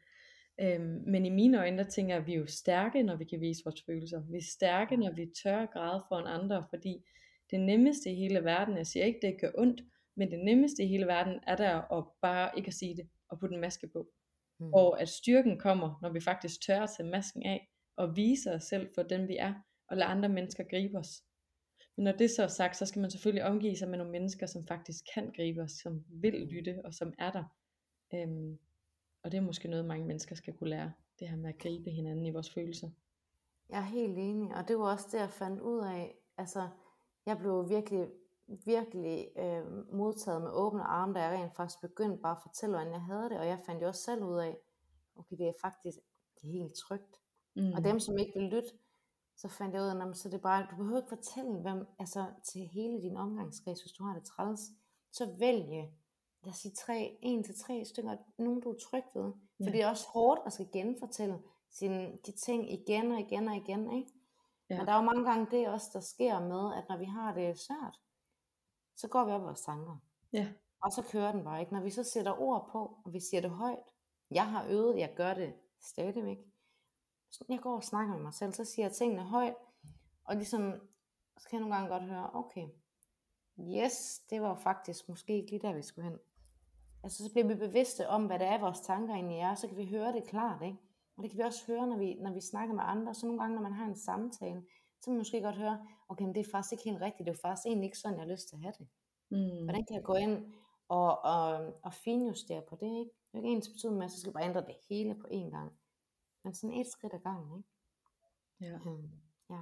Øh, 0.62 0.82
men 0.82 1.26
i 1.26 1.30
mine 1.30 1.60
øjne, 1.60 1.78
der 1.78 1.89
tænker 1.89 2.14
jeg, 2.14 2.22
at 2.22 2.28
vi 2.28 2.34
er 2.34 2.38
jo 2.38 2.48
stærke, 2.48 3.04
når 3.04 3.16
vi 3.16 3.26
kan 3.26 3.41
vise 3.41 3.62
vores 3.66 3.84
følelser. 3.86 4.24
Vi 4.32 4.38
er 4.38 4.52
stærke, 4.56 4.98
når 4.98 5.12
vi 5.12 5.32
tør 5.43 5.58
at 5.58 5.72
græde 5.72 6.04
foran 6.08 6.41
andre, 6.41 6.66
fordi 6.70 7.06
det 7.52 7.60
nemmeste 7.60 8.12
i 8.12 8.16
hele 8.16 8.43
verden, 8.43 8.78
jeg 8.78 8.88
siger 8.88 9.06
ikke, 9.06 9.20
det 9.22 9.41
gør 9.41 9.52
ondt, 9.58 9.82
men 10.16 10.32
det 10.32 10.39
nemmeste 10.39 10.84
i 10.84 10.88
hele 10.88 11.06
verden 11.06 11.39
er 11.48 11.56
der 11.56 11.98
at 11.98 12.06
bare 12.22 12.52
ikke 12.58 12.68
at 12.68 12.74
sige 12.74 12.96
det, 12.96 13.10
og 13.30 13.39
putte 13.39 13.56
en 13.56 13.62
maske 13.62 13.88
på. 13.88 14.08
Mm. 14.60 14.74
Og 14.74 15.02
at 15.02 15.10
styrken 15.10 15.60
kommer, 15.60 16.00
når 16.02 16.10
vi 16.10 16.20
faktisk 16.20 16.62
tør 16.62 16.82
at 16.82 16.89
tage 16.98 17.10
masken 17.10 17.43
af, 17.43 17.70
og 17.98 18.16
vise 18.16 18.52
os 18.52 18.64
selv 18.64 18.89
for 18.96 19.04
den 19.04 19.28
vi 19.28 19.38
er, 19.38 19.54
og 19.89 19.98
lade 19.98 20.10
andre 20.10 20.30
mennesker 20.30 20.64
gribe 20.64 20.98
os. 20.98 21.24
Men 21.96 22.04
når 22.04 22.12
det 22.12 22.32
så 22.32 22.43
er 22.43 22.48
sagt, 22.48 22.78
så 22.78 22.86
skal 22.86 23.02
man 23.02 23.12
selvfølgelig 23.12 23.46
omgive 23.46 23.76
sig 23.76 23.89
med 23.89 23.98
nogle 23.98 24.12
mennesker, 24.12 24.46
som 24.46 24.68
faktisk 24.68 25.04
kan 25.14 25.32
gribe 25.36 25.62
os, 25.62 25.72
som 25.72 26.06
vil 26.10 26.43
mm. 26.43 26.50
lytte, 26.50 26.82
og 26.86 26.93
som 26.93 27.14
er 27.20 27.32
der. 27.32 27.43
Øhm, 28.14 28.60
og 29.24 29.32
det 29.32 29.38
er 29.38 29.41
måske 29.41 29.68
noget, 29.68 29.86
mange 29.86 30.08
mennesker 30.08 30.36
skal 30.36 30.54
kunne 30.54 30.70
lære, 30.70 30.93
det 31.20 31.30
her 31.30 31.38
med 31.38 31.50
at 31.50 31.58
gribe 31.58 31.89
hinanden 31.89 32.26
i 32.26 32.32
vores 32.32 32.54
følelser. 32.54 32.89
Jeg 33.70 33.78
er 33.78 33.84
helt 33.84 34.18
enig, 34.18 34.56
og 34.56 34.68
det 34.68 34.78
var 34.78 34.91
også 34.91 35.08
det, 35.12 35.20
jeg 35.20 35.30
fandt 35.30 35.62
ud 35.62 35.80
af. 35.80 36.16
Altså, 36.38 36.70
jeg 37.26 37.38
blev 37.38 37.70
virkelig 37.70 38.08
virkelig 38.48 39.28
øh, 39.38 39.93
modtaget 39.93 40.41
med 40.41 40.52
åbne 40.54 40.84
arme, 40.84 41.14
da 41.14 41.20
jeg 41.20 41.39
rent 41.39 41.56
faktisk 41.56 41.82
begyndte 41.82 42.22
bare 42.22 42.36
at 42.36 42.41
fortælle, 42.41 42.76
hvordan 42.76 42.93
jeg 42.93 43.02
havde 43.02 43.30
det, 43.30 43.39
og 43.39 43.48
jeg 43.48 43.60
fandt 43.66 43.82
jo 43.82 43.88
også 43.88 44.02
selv 44.02 44.24
ud 44.24 44.38
af, 44.38 44.58
okay, 45.16 45.38
det 45.38 45.48
er 45.48 45.54
faktisk 45.62 45.98
det 46.36 46.48
er 46.48 46.52
helt 46.52 46.74
trygt. 46.74 47.22
Mm. 47.56 47.72
Og 47.72 47.84
dem, 47.84 48.00
som 48.00 48.18
ikke 48.18 48.39
vil 48.39 48.50
lytte, 48.50 48.70
så 49.38 49.48
fandt 49.48 49.74
jeg 49.74 49.82
ud 49.82 49.88
af, 49.88 50.08
at 50.08 50.18
så 50.18 50.30
det 50.30 50.42
bare, 50.42 50.68
du 50.72 50.76
behøver 50.76 50.98
ikke 50.98 51.10
fortælle 51.10 51.62
hvem, 51.62 51.88
altså, 52.00 52.26
til 52.44 52.62
hele 52.62 53.02
din 53.02 53.18
omgangskreds, 53.18 53.82
hvis 53.82 53.92
du 53.92 54.04
har 54.04 54.14
det 54.14 54.24
træls, 54.24 54.62
så 55.12 55.36
vælge, 55.40 55.94
lad 56.44 56.54
os 56.54 56.58
sige 56.58 56.76
tre, 56.76 57.18
en 57.22 57.44
til 57.44 57.60
tre 57.60 57.86
stykker, 57.86 58.18
nogen 58.38 58.62
du 58.62 58.70
er 58.70 58.78
tryg 58.90 59.04
ved. 59.14 59.34
For 59.34 59.66
ja. 59.66 59.72
det 59.72 59.82
er 59.82 59.90
også 59.90 60.08
hårdt 60.08 60.42
at 60.46 60.54
skal 60.54 60.72
genfortælle 60.74 61.40
sine, 61.72 62.18
de 62.26 62.32
ting 62.32 62.74
igen 62.74 63.12
og 63.12 63.20
igen 63.20 63.48
og 63.48 63.56
igen, 63.56 63.92
ikke? 63.92 64.12
Ja. 64.70 64.78
Men 64.78 64.88
der 64.88 64.94
er 64.94 64.98
jo 64.98 65.04
mange 65.04 65.26
gange 65.30 65.48
det 65.52 65.68
også, 65.68 65.90
der 65.94 66.00
sker 66.00 66.40
med, 66.40 66.74
at 66.74 66.86
når 66.90 66.98
vi 66.98 67.06
har 67.06 67.34
det 67.34 67.60
svært, 67.60 68.00
så 68.96 69.08
går 69.08 69.26
vi 69.26 69.32
op 69.32 69.42
i 69.42 69.44
vores 69.44 69.62
tanker. 69.62 69.98
Ja. 70.34 70.48
Og 70.82 70.92
så 70.92 71.04
kører 71.12 71.32
den 71.32 71.44
bare 71.44 71.60
ikke. 71.60 71.74
Når 71.74 71.82
vi 71.82 71.90
så 71.90 72.04
sætter 72.04 72.42
ord 72.42 72.70
på, 72.72 72.98
og 73.06 73.14
vi 73.14 73.20
siger 73.20 73.42
det 73.42 73.50
højt, 73.50 73.84
jeg 74.32 74.48
har 74.48 74.68
øvet, 74.70 75.00
jeg 75.00 75.14
gør 75.16 75.34
det 75.34 75.54
stadigvæk. 75.82 76.38
Jeg 77.50 77.60
går 77.60 77.76
og 77.76 77.84
snakker 77.84 78.14
med 78.14 78.24
mig 78.24 78.34
selv, 78.34 78.54
så 78.54 78.66
siger 78.66 78.86
jeg 78.86 78.94
tingene 78.94 79.24
højt, 79.24 79.56
og 80.24 80.36
ligesom, 80.36 80.74
så 81.38 81.50
kan 81.50 81.60
jeg 81.60 81.60
nogle 81.60 81.76
gange 81.76 81.90
godt 81.90 82.04
høre, 82.04 82.30
okay, 82.34 82.68
yes, 83.60 84.20
det 84.30 84.42
var 84.42 84.56
faktisk 84.56 85.10
måske 85.10 85.36
ikke 85.36 85.50
lige 85.50 85.62
der, 85.62 85.74
vi 85.74 85.82
skulle 85.82 86.10
hen. 86.10 86.20
Altså 87.04 87.24
så 87.24 87.32
bliver 87.32 87.48
vi 87.48 87.56
bevidste 87.56 88.10
om, 88.10 88.26
hvad 88.26 88.40
det 88.40 88.48
er, 88.48 88.60
vores 88.60 88.80
tanker 88.80 89.14
egentlig 89.14 89.38
er, 89.38 89.56
så 89.56 89.68
kan 89.68 89.78
vi 89.78 89.86
høre 89.86 90.14
det 90.14 90.28
klart, 90.28 90.62
ikke? 90.64 90.78
Og 91.18 91.24
det 91.24 91.32
kan 91.32 91.38
vi 91.38 91.44
også 91.44 91.64
høre, 91.68 91.88
når 91.88 91.98
vi, 91.98 92.14
når 92.14 92.34
vi 92.34 92.42
snakker 92.42 92.76
med 92.76 92.84
andre. 92.86 93.14
Så 93.14 93.26
nogle 93.26 93.42
gange, 93.42 93.56
når 93.56 93.62
man 93.62 93.74
har 93.74 93.86
en 93.86 93.96
samtale, 93.96 94.64
så 95.00 95.06
kan 95.06 95.14
man 95.14 95.18
måske 95.18 95.42
godt 95.42 95.56
høre, 95.56 95.88
okay, 96.10 96.24
men 96.26 96.36
det 96.36 96.48
er 96.48 96.52
faktisk 96.52 96.72
ikke 96.72 96.84
helt 96.84 97.02
rigtigt, 97.02 97.28
det 97.28 97.34
er 97.34 97.48
faktisk 97.48 97.66
egentlig 97.66 97.86
ikke 97.86 97.98
sådan, 97.98 98.18
jeg 98.18 98.26
har 98.26 98.32
lyst 98.32 98.50
til 98.50 98.56
at 98.56 98.62
have 98.62 98.74
det. 98.80 98.88
Mm. 99.30 99.64
Hvordan 99.64 99.86
kan 99.86 99.96
jeg 99.96 100.04
gå 100.04 100.14
ind 100.14 100.54
og, 100.88 101.26
og, 101.26 101.74
og 101.84 101.94
finjustere 101.94 102.62
på 102.70 102.76
det, 102.76 103.00
ikke? 103.00 103.12
Det 103.32 103.34
er 103.34 103.38
ikke 103.38 103.50
ens 103.50 103.70
betydning 103.70 103.98
med, 103.98 104.06
at 104.06 104.12
så 104.12 104.20
skal 104.20 104.34
bare 104.34 104.46
ændre 104.46 104.62
det 104.62 104.76
hele 104.90 105.16
på 105.16 105.28
én 105.32 105.50
gang. 105.50 105.72
Men 106.46 106.54
sådan 106.54 106.80
et 106.80 106.88
skridt 106.88 107.14
ad 107.14 107.20
gangen, 107.20 107.58
ikke? 107.58 107.70
Ja. 108.62 108.91
Um, 108.91 109.12
ja. 109.50 109.62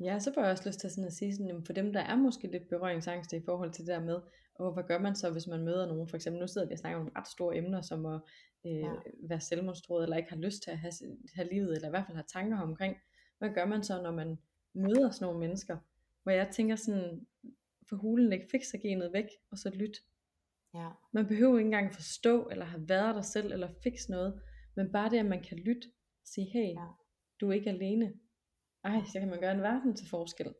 Ja, 0.00 0.18
så 0.18 0.34
får 0.34 0.40
jeg 0.42 0.50
også 0.50 0.68
lyst 0.68 0.80
til 0.80 0.90
sådan 0.90 1.06
at 1.06 1.12
sige 1.12 1.36
sådan, 1.36 1.64
for 1.66 1.72
dem 1.72 1.92
der 1.92 2.00
er 2.00 2.16
måske 2.16 2.46
lidt 2.46 2.68
berøringsangst 2.68 3.32
i 3.32 3.44
forhold 3.44 3.72
til 3.72 3.86
det 3.86 3.94
der 3.94 4.00
med, 4.00 4.20
og 4.54 4.72
hvad 4.72 4.84
gør 4.84 4.98
man 4.98 5.16
så, 5.16 5.30
hvis 5.30 5.46
man 5.46 5.64
møder 5.64 5.86
nogen, 5.86 6.08
for 6.08 6.16
eksempel 6.16 6.40
nu 6.40 6.46
sidder 6.46 6.66
vi 6.66 6.72
og 6.72 6.78
snakker 6.78 7.00
om 7.00 7.12
ret 7.16 7.28
store 7.28 7.56
emner, 7.56 7.80
som 7.82 8.06
at 8.06 8.20
øh, 8.66 8.72
ja. 8.72 8.92
være 9.28 9.40
selvmordstroet, 9.40 10.02
eller 10.02 10.16
ikke 10.16 10.30
har 10.30 10.36
lyst 10.36 10.62
til 10.62 10.70
at 10.70 10.78
have, 10.78 10.92
have 11.34 11.48
livet, 11.52 11.74
eller 11.74 11.88
i 11.88 11.90
hvert 11.90 12.06
fald 12.06 12.16
har 12.16 12.24
tanker 12.32 12.58
omkring, 12.60 12.96
hvad 13.38 13.50
gør 13.50 13.66
man 13.66 13.84
så, 13.84 14.02
når 14.02 14.12
man 14.12 14.38
møder 14.72 15.10
sådan 15.10 15.24
nogle 15.26 15.40
mennesker, 15.40 15.76
hvor 16.22 16.32
jeg 16.32 16.50
tænker 16.52 16.76
sådan, 16.76 17.26
for 17.88 17.96
hulen 17.96 18.28
læg 18.28 18.40
genet 18.82 19.12
væk, 19.12 19.28
og 19.50 19.58
så 19.58 19.70
lyt. 19.74 19.98
Ja. 20.74 20.88
Man 21.12 21.26
behøver 21.26 21.58
ikke 21.58 21.66
engang 21.66 21.94
forstå, 21.94 22.48
eller 22.48 22.64
have 22.64 22.88
været 22.88 23.14
der 23.14 23.22
selv, 23.22 23.52
eller 23.52 23.68
fikse 23.82 24.10
noget, 24.10 24.40
men 24.74 24.92
bare 24.92 25.10
det, 25.10 25.18
at 25.18 25.26
man 25.26 25.42
kan 25.42 25.58
lytte, 25.58 25.88
sige, 26.24 26.50
hey, 26.52 26.74
ja. 26.74 26.86
du 27.40 27.48
er 27.48 27.52
ikke 27.52 27.70
alene. 27.70 28.12
Ej, 28.84 29.02
så 29.12 29.20
kan 29.20 29.28
man 29.28 29.40
gøre 29.40 29.52
en 29.52 29.62
verden 29.62 29.96
til 29.96 30.08
forskel. 30.10 30.54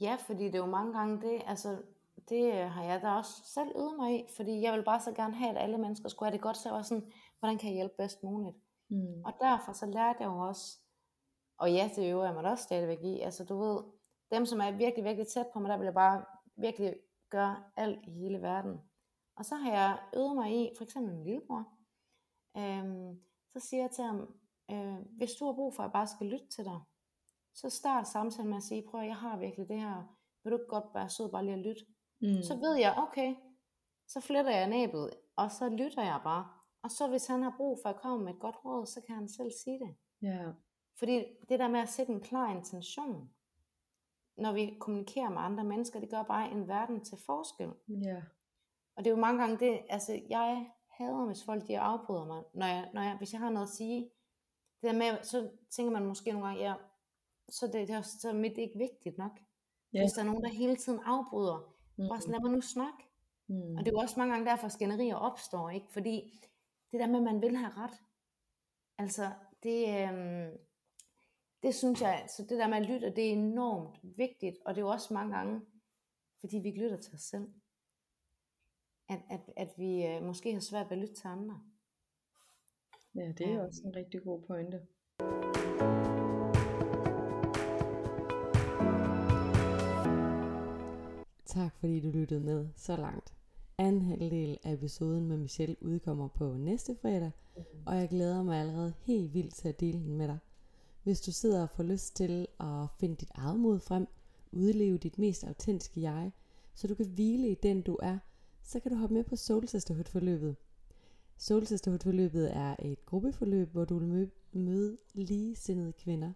Ja, 0.00 0.16
fordi 0.26 0.44
det 0.44 0.54
er 0.54 0.58
jo 0.58 0.66
mange 0.66 0.92
gange 0.92 1.20
det, 1.20 1.42
altså 1.46 1.82
det 2.28 2.70
har 2.70 2.84
jeg 2.84 3.02
da 3.02 3.08
også 3.08 3.32
selv 3.44 3.70
øvet 3.76 3.96
mig 3.96 4.20
i, 4.20 4.24
fordi 4.36 4.60
jeg 4.60 4.72
vil 4.72 4.84
bare 4.84 5.00
så 5.00 5.12
gerne 5.12 5.34
have, 5.34 5.50
at 5.50 5.62
alle 5.62 5.78
mennesker 5.78 6.08
skulle 6.08 6.26
have 6.26 6.36
det 6.36 6.42
godt, 6.42 6.56
så 6.56 6.68
jeg 6.68 6.76
var 6.76 6.82
sådan, 6.82 7.12
hvordan 7.38 7.58
kan 7.58 7.68
jeg 7.68 7.74
hjælpe 7.74 7.94
bedst 7.98 8.22
muligt? 8.22 8.56
Mm. 8.90 9.22
Og 9.24 9.32
derfor 9.40 9.72
så 9.72 9.86
lærte 9.86 10.18
jeg 10.20 10.26
jo 10.26 10.38
også, 10.38 10.78
og 11.58 11.72
ja, 11.72 11.90
det 11.96 12.10
øver 12.10 12.24
jeg 12.24 12.34
mig 12.34 12.44
også 12.44 12.64
stadigvæk 12.64 12.98
i. 13.04 13.20
Altså 13.20 13.44
du 13.44 13.58
ved, 13.58 13.82
dem 14.32 14.46
som 14.46 14.60
er 14.60 14.70
virkelig, 14.70 15.04
virkelig 15.04 15.26
tæt 15.28 15.46
på 15.52 15.60
mig, 15.60 15.70
der 15.70 15.76
vil 15.76 15.84
jeg 15.84 15.94
bare 15.94 16.24
virkelig 16.56 16.94
gøre 17.30 17.56
alt 17.76 18.06
i 18.06 18.10
hele 18.10 18.42
verden. 18.42 18.80
Og 19.36 19.44
så 19.44 19.54
har 19.54 19.70
jeg 19.72 19.98
øvet 20.16 20.36
mig 20.36 20.50
i, 20.62 20.70
for 20.76 20.84
eksempel 20.84 21.14
min 21.14 21.24
lillebror, 21.24 21.64
øhm, 22.56 23.20
så 23.52 23.60
siger 23.60 23.82
jeg 23.82 23.90
til 23.90 24.04
ham, 24.04 24.34
øh, 24.72 25.16
hvis 25.16 25.32
du 25.32 25.46
har 25.46 25.52
brug 25.52 25.74
for, 25.74 25.82
at 25.82 25.86
jeg 25.86 25.92
bare 25.92 26.06
skal 26.06 26.26
lytte 26.26 26.48
til 26.48 26.64
dig, 26.64 26.80
så 27.54 27.70
start 27.70 28.08
samtalen 28.08 28.48
med 28.50 28.56
at 28.56 28.62
sige, 28.62 28.88
prøv 28.90 29.00
jeg 29.00 29.16
har 29.16 29.38
virkelig 29.38 29.68
det 29.68 29.80
her, 29.80 30.16
vil 30.42 30.52
du 30.52 30.56
ikke 30.56 30.68
godt 30.68 30.94
være 30.94 31.08
sød 31.08 31.30
bare 31.30 31.44
lige 31.44 31.54
at 31.54 31.60
lytte? 31.60 31.82
Mm. 32.20 32.42
Så 32.42 32.56
ved 32.56 32.74
jeg, 32.74 32.94
okay, 32.98 33.34
så 34.08 34.20
fletter 34.20 34.56
jeg 34.56 34.68
næbet, 34.68 35.10
og 35.36 35.50
så 35.50 35.68
lytter 35.68 36.02
jeg 36.02 36.20
bare. 36.24 36.48
Og 36.82 36.90
så 36.90 37.08
hvis 37.08 37.26
han 37.26 37.42
har 37.42 37.54
brug 37.56 37.78
for 37.82 37.88
at 37.88 38.00
komme 38.00 38.24
med 38.24 38.34
et 38.34 38.40
godt 38.40 38.64
råd, 38.64 38.86
så 38.86 39.00
kan 39.06 39.14
han 39.14 39.28
selv 39.28 39.50
sige 39.64 39.78
det. 39.78 39.94
Ja. 40.22 40.52
Fordi 40.98 41.24
det 41.48 41.58
der 41.58 41.68
med 41.68 41.80
at 41.80 41.88
sætte 41.88 42.12
en 42.12 42.20
klar 42.20 42.50
intention, 42.56 43.30
når 44.36 44.52
vi 44.52 44.76
kommunikerer 44.80 45.28
med 45.28 45.38
andre 45.38 45.64
mennesker, 45.64 46.00
det 46.00 46.10
gør 46.10 46.22
bare 46.22 46.50
en 46.50 46.68
verden 46.68 47.04
til 47.04 47.18
forskel. 47.26 47.70
Ja. 47.88 48.22
Og 48.96 49.04
det 49.04 49.10
er 49.10 49.14
jo 49.14 49.20
mange 49.20 49.40
gange 49.40 49.58
det, 49.58 49.80
altså 49.88 50.20
jeg 50.28 50.70
hader, 50.88 51.26
hvis 51.26 51.44
folk 51.44 51.66
de 51.68 51.80
afbryder 51.80 52.26
mig, 52.26 52.42
når 52.54 52.66
jeg, 52.66 52.90
når 52.94 53.02
jeg, 53.02 53.16
hvis 53.16 53.32
jeg 53.32 53.40
har 53.40 53.50
noget 53.50 53.66
at 53.66 53.72
sige. 53.72 54.10
Det 54.80 54.90
der 54.90 54.98
med, 54.98 55.22
så 55.22 55.50
tænker 55.70 55.92
man 55.92 56.06
måske 56.06 56.32
nogle 56.32 56.46
gange, 56.46 56.62
ja, 56.62 56.74
så 57.48 57.66
det, 57.66 57.88
det 57.88 57.90
er, 57.90 58.02
så 58.02 58.28
er 58.28 58.32
mit 58.32 58.58
ikke 58.58 58.78
vigtigt 58.78 59.18
nok. 59.18 59.40
Ja. 59.92 60.00
Hvis 60.02 60.12
der 60.12 60.20
er 60.22 60.26
nogen, 60.26 60.44
der 60.44 60.50
hele 60.50 60.76
tiden 60.76 61.00
afbryder, 61.04 61.74
mm. 61.96 62.08
bare 62.08 62.20
sådan, 62.20 62.32
lad 62.32 62.40
mig 62.40 62.50
nu 62.50 62.60
snakke. 62.60 63.04
Mm. 63.48 63.76
Og 63.76 63.78
det 63.78 63.88
er 63.88 63.92
jo 63.92 63.98
også 63.98 64.20
mange 64.20 64.32
gange 64.32 64.50
derfor, 64.50 64.68
skænderier 64.68 65.14
opstår, 65.14 65.70
ikke? 65.70 65.86
Fordi 65.92 66.40
det 66.92 67.00
der 67.00 67.06
med, 67.06 67.16
at 67.16 67.22
man 67.22 67.42
vil 67.42 67.56
have 67.56 67.72
ret, 67.76 68.02
altså 68.98 69.30
det, 69.62 70.08
øhm, 70.08 70.58
det 71.62 71.74
synes 71.74 72.00
jeg, 72.00 72.26
så 72.36 72.42
det 72.42 72.58
der 72.58 72.68
med 72.68 72.76
at 72.76 72.86
lytte, 72.86 73.14
det 73.16 73.28
er 73.28 73.32
enormt 73.32 73.98
vigtigt, 74.02 74.56
og 74.64 74.74
det 74.74 74.80
er 74.80 74.84
jo 74.84 74.90
også 74.90 75.14
mange 75.14 75.36
gange, 75.36 75.60
fordi 76.40 76.58
vi 76.58 76.68
ikke 76.68 76.80
lytter 76.80 76.96
til 76.96 77.14
os 77.14 77.20
selv, 77.20 77.48
at, 79.08 79.20
at, 79.30 79.40
at 79.56 79.72
vi 79.76 80.06
øh, 80.06 80.22
måske 80.22 80.52
har 80.52 80.60
svært 80.60 80.90
ved 80.90 80.96
at 80.96 81.02
lytte 81.02 81.14
til 81.14 81.28
andre. 81.28 81.62
Ja, 83.14 83.32
det 83.38 83.48
er 83.48 83.60
også 83.66 83.82
en 83.84 83.96
rigtig 83.96 84.22
god 84.22 84.42
pointe. 84.42 84.80
Tak 91.44 91.74
fordi 91.80 92.00
du 92.00 92.10
lyttede 92.10 92.40
med 92.40 92.68
så 92.76 92.96
langt. 92.96 93.34
Anden 93.78 94.02
halvdel 94.02 94.58
af 94.64 94.72
episoden 94.72 95.26
med 95.26 95.36
Michelle 95.36 95.76
udkommer 95.80 96.28
på 96.28 96.56
næste 96.56 96.96
fredag, 97.02 97.30
mm. 97.56 97.62
og 97.86 97.96
jeg 97.96 98.08
glæder 98.08 98.42
mig 98.42 98.60
allerede 98.60 98.94
helt 99.00 99.34
vildt 99.34 99.54
til 99.54 99.68
at 99.68 99.80
dele 99.80 99.98
den 99.98 100.16
med 100.16 100.28
dig. 100.28 100.38
Hvis 101.02 101.20
du 101.20 101.32
sidder 101.32 101.62
og 101.62 101.70
får 101.70 101.82
lyst 101.82 102.16
til 102.16 102.46
at 102.60 102.86
finde 103.00 103.16
dit 103.16 103.30
eget 103.34 103.60
mod 103.60 103.78
frem, 103.78 104.06
udleve 104.52 104.98
dit 104.98 105.18
mest 105.18 105.44
autentiske 105.44 106.00
jeg, 106.00 106.32
så 106.74 106.86
du 106.86 106.94
kan 106.94 107.06
hvile 107.06 107.48
i 107.48 107.54
den 107.54 107.82
du 107.82 107.98
er, 108.02 108.18
så 108.62 108.80
kan 108.80 108.90
du 108.90 108.96
hoppe 108.96 109.14
med 109.14 109.24
på 109.24 109.36
Soul 109.36 109.68
Sisterhood 109.68 110.04
forløbet. 110.04 110.56
Soul 111.42 111.66
Sisterhood 111.66 112.00
forløbet 112.02 112.56
er 112.56 112.76
et 112.78 113.06
gruppeforløb, 113.06 113.72
hvor 113.72 113.84
du 113.84 113.98
vil 113.98 114.30
møde 114.52 114.96
ligesindede 115.14 115.92
kvinder. 115.92 116.32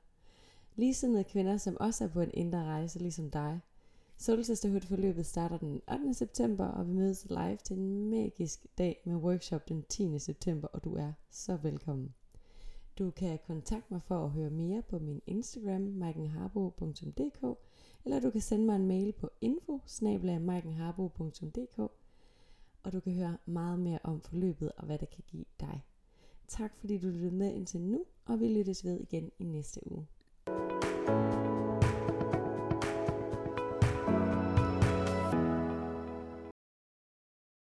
Ligesindede 0.76 1.24
kvinder, 1.24 1.56
som 1.56 1.76
også 1.80 2.04
er 2.04 2.08
på 2.08 2.20
en 2.20 2.30
indre 2.34 2.64
rejse 2.64 2.98
ligesom 2.98 3.30
dig– 3.30 3.60
Solsisterhood-forløbet 4.16 5.26
starter 5.26 5.58
den 5.58 5.80
8. 5.92 6.14
september, 6.14 6.66
og 6.66 6.88
vi 6.88 6.92
mødes 6.92 7.26
live 7.28 7.56
til 7.64 7.78
en 7.78 8.10
magisk 8.10 8.66
dag 8.78 9.00
med 9.04 9.16
workshop 9.16 9.68
den 9.68 9.84
10. 9.88 10.18
september, 10.18 10.68
og 10.68 10.84
du 10.84 10.96
er 10.96 11.12
så 11.30 11.56
velkommen. 11.56 12.14
Du 12.98 13.10
kan 13.10 13.38
kontakte 13.46 13.94
mig 13.94 14.02
for 14.02 14.24
at 14.24 14.30
høre 14.30 14.50
mere 14.50 14.82
på 14.82 14.98
min 14.98 15.22
Instagram, 15.26 15.80
maikenharbo.dk, 15.80 17.58
eller 18.04 18.20
du 18.20 18.30
kan 18.30 18.40
sende 18.40 18.66
mig 18.66 18.76
en 18.76 18.86
mail 18.86 19.12
på 19.12 19.30
info 19.40 19.80
og 22.84 22.92
du 22.92 23.00
kan 23.00 23.12
høre 23.12 23.38
meget 23.46 23.78
mere 23.78 23.98
om 24.02 24.20
forløbet 24.20 24.72
og 24.76 24.86
hvad 24.86 24.98
det 24.98 25.10
kan 25.10 25.24
give 25.26 25.44
dig. 25.60 25.84
Tak 26.48 26.76
fordi 26.76 26.98
du 26.98 27.06
lyttede 27.06 27.34
med 27.34 27.54
indtil 27.54 27.80
nu, 27.80 28.04
og 28.24 28.40
vi 28.40 28.48
lyttes 28.48 28.84
ved 28.84 29.00
igen 29.00 29.30
i 29.38 29.44
næste 29.44 29.92
uge. 29.92 30.06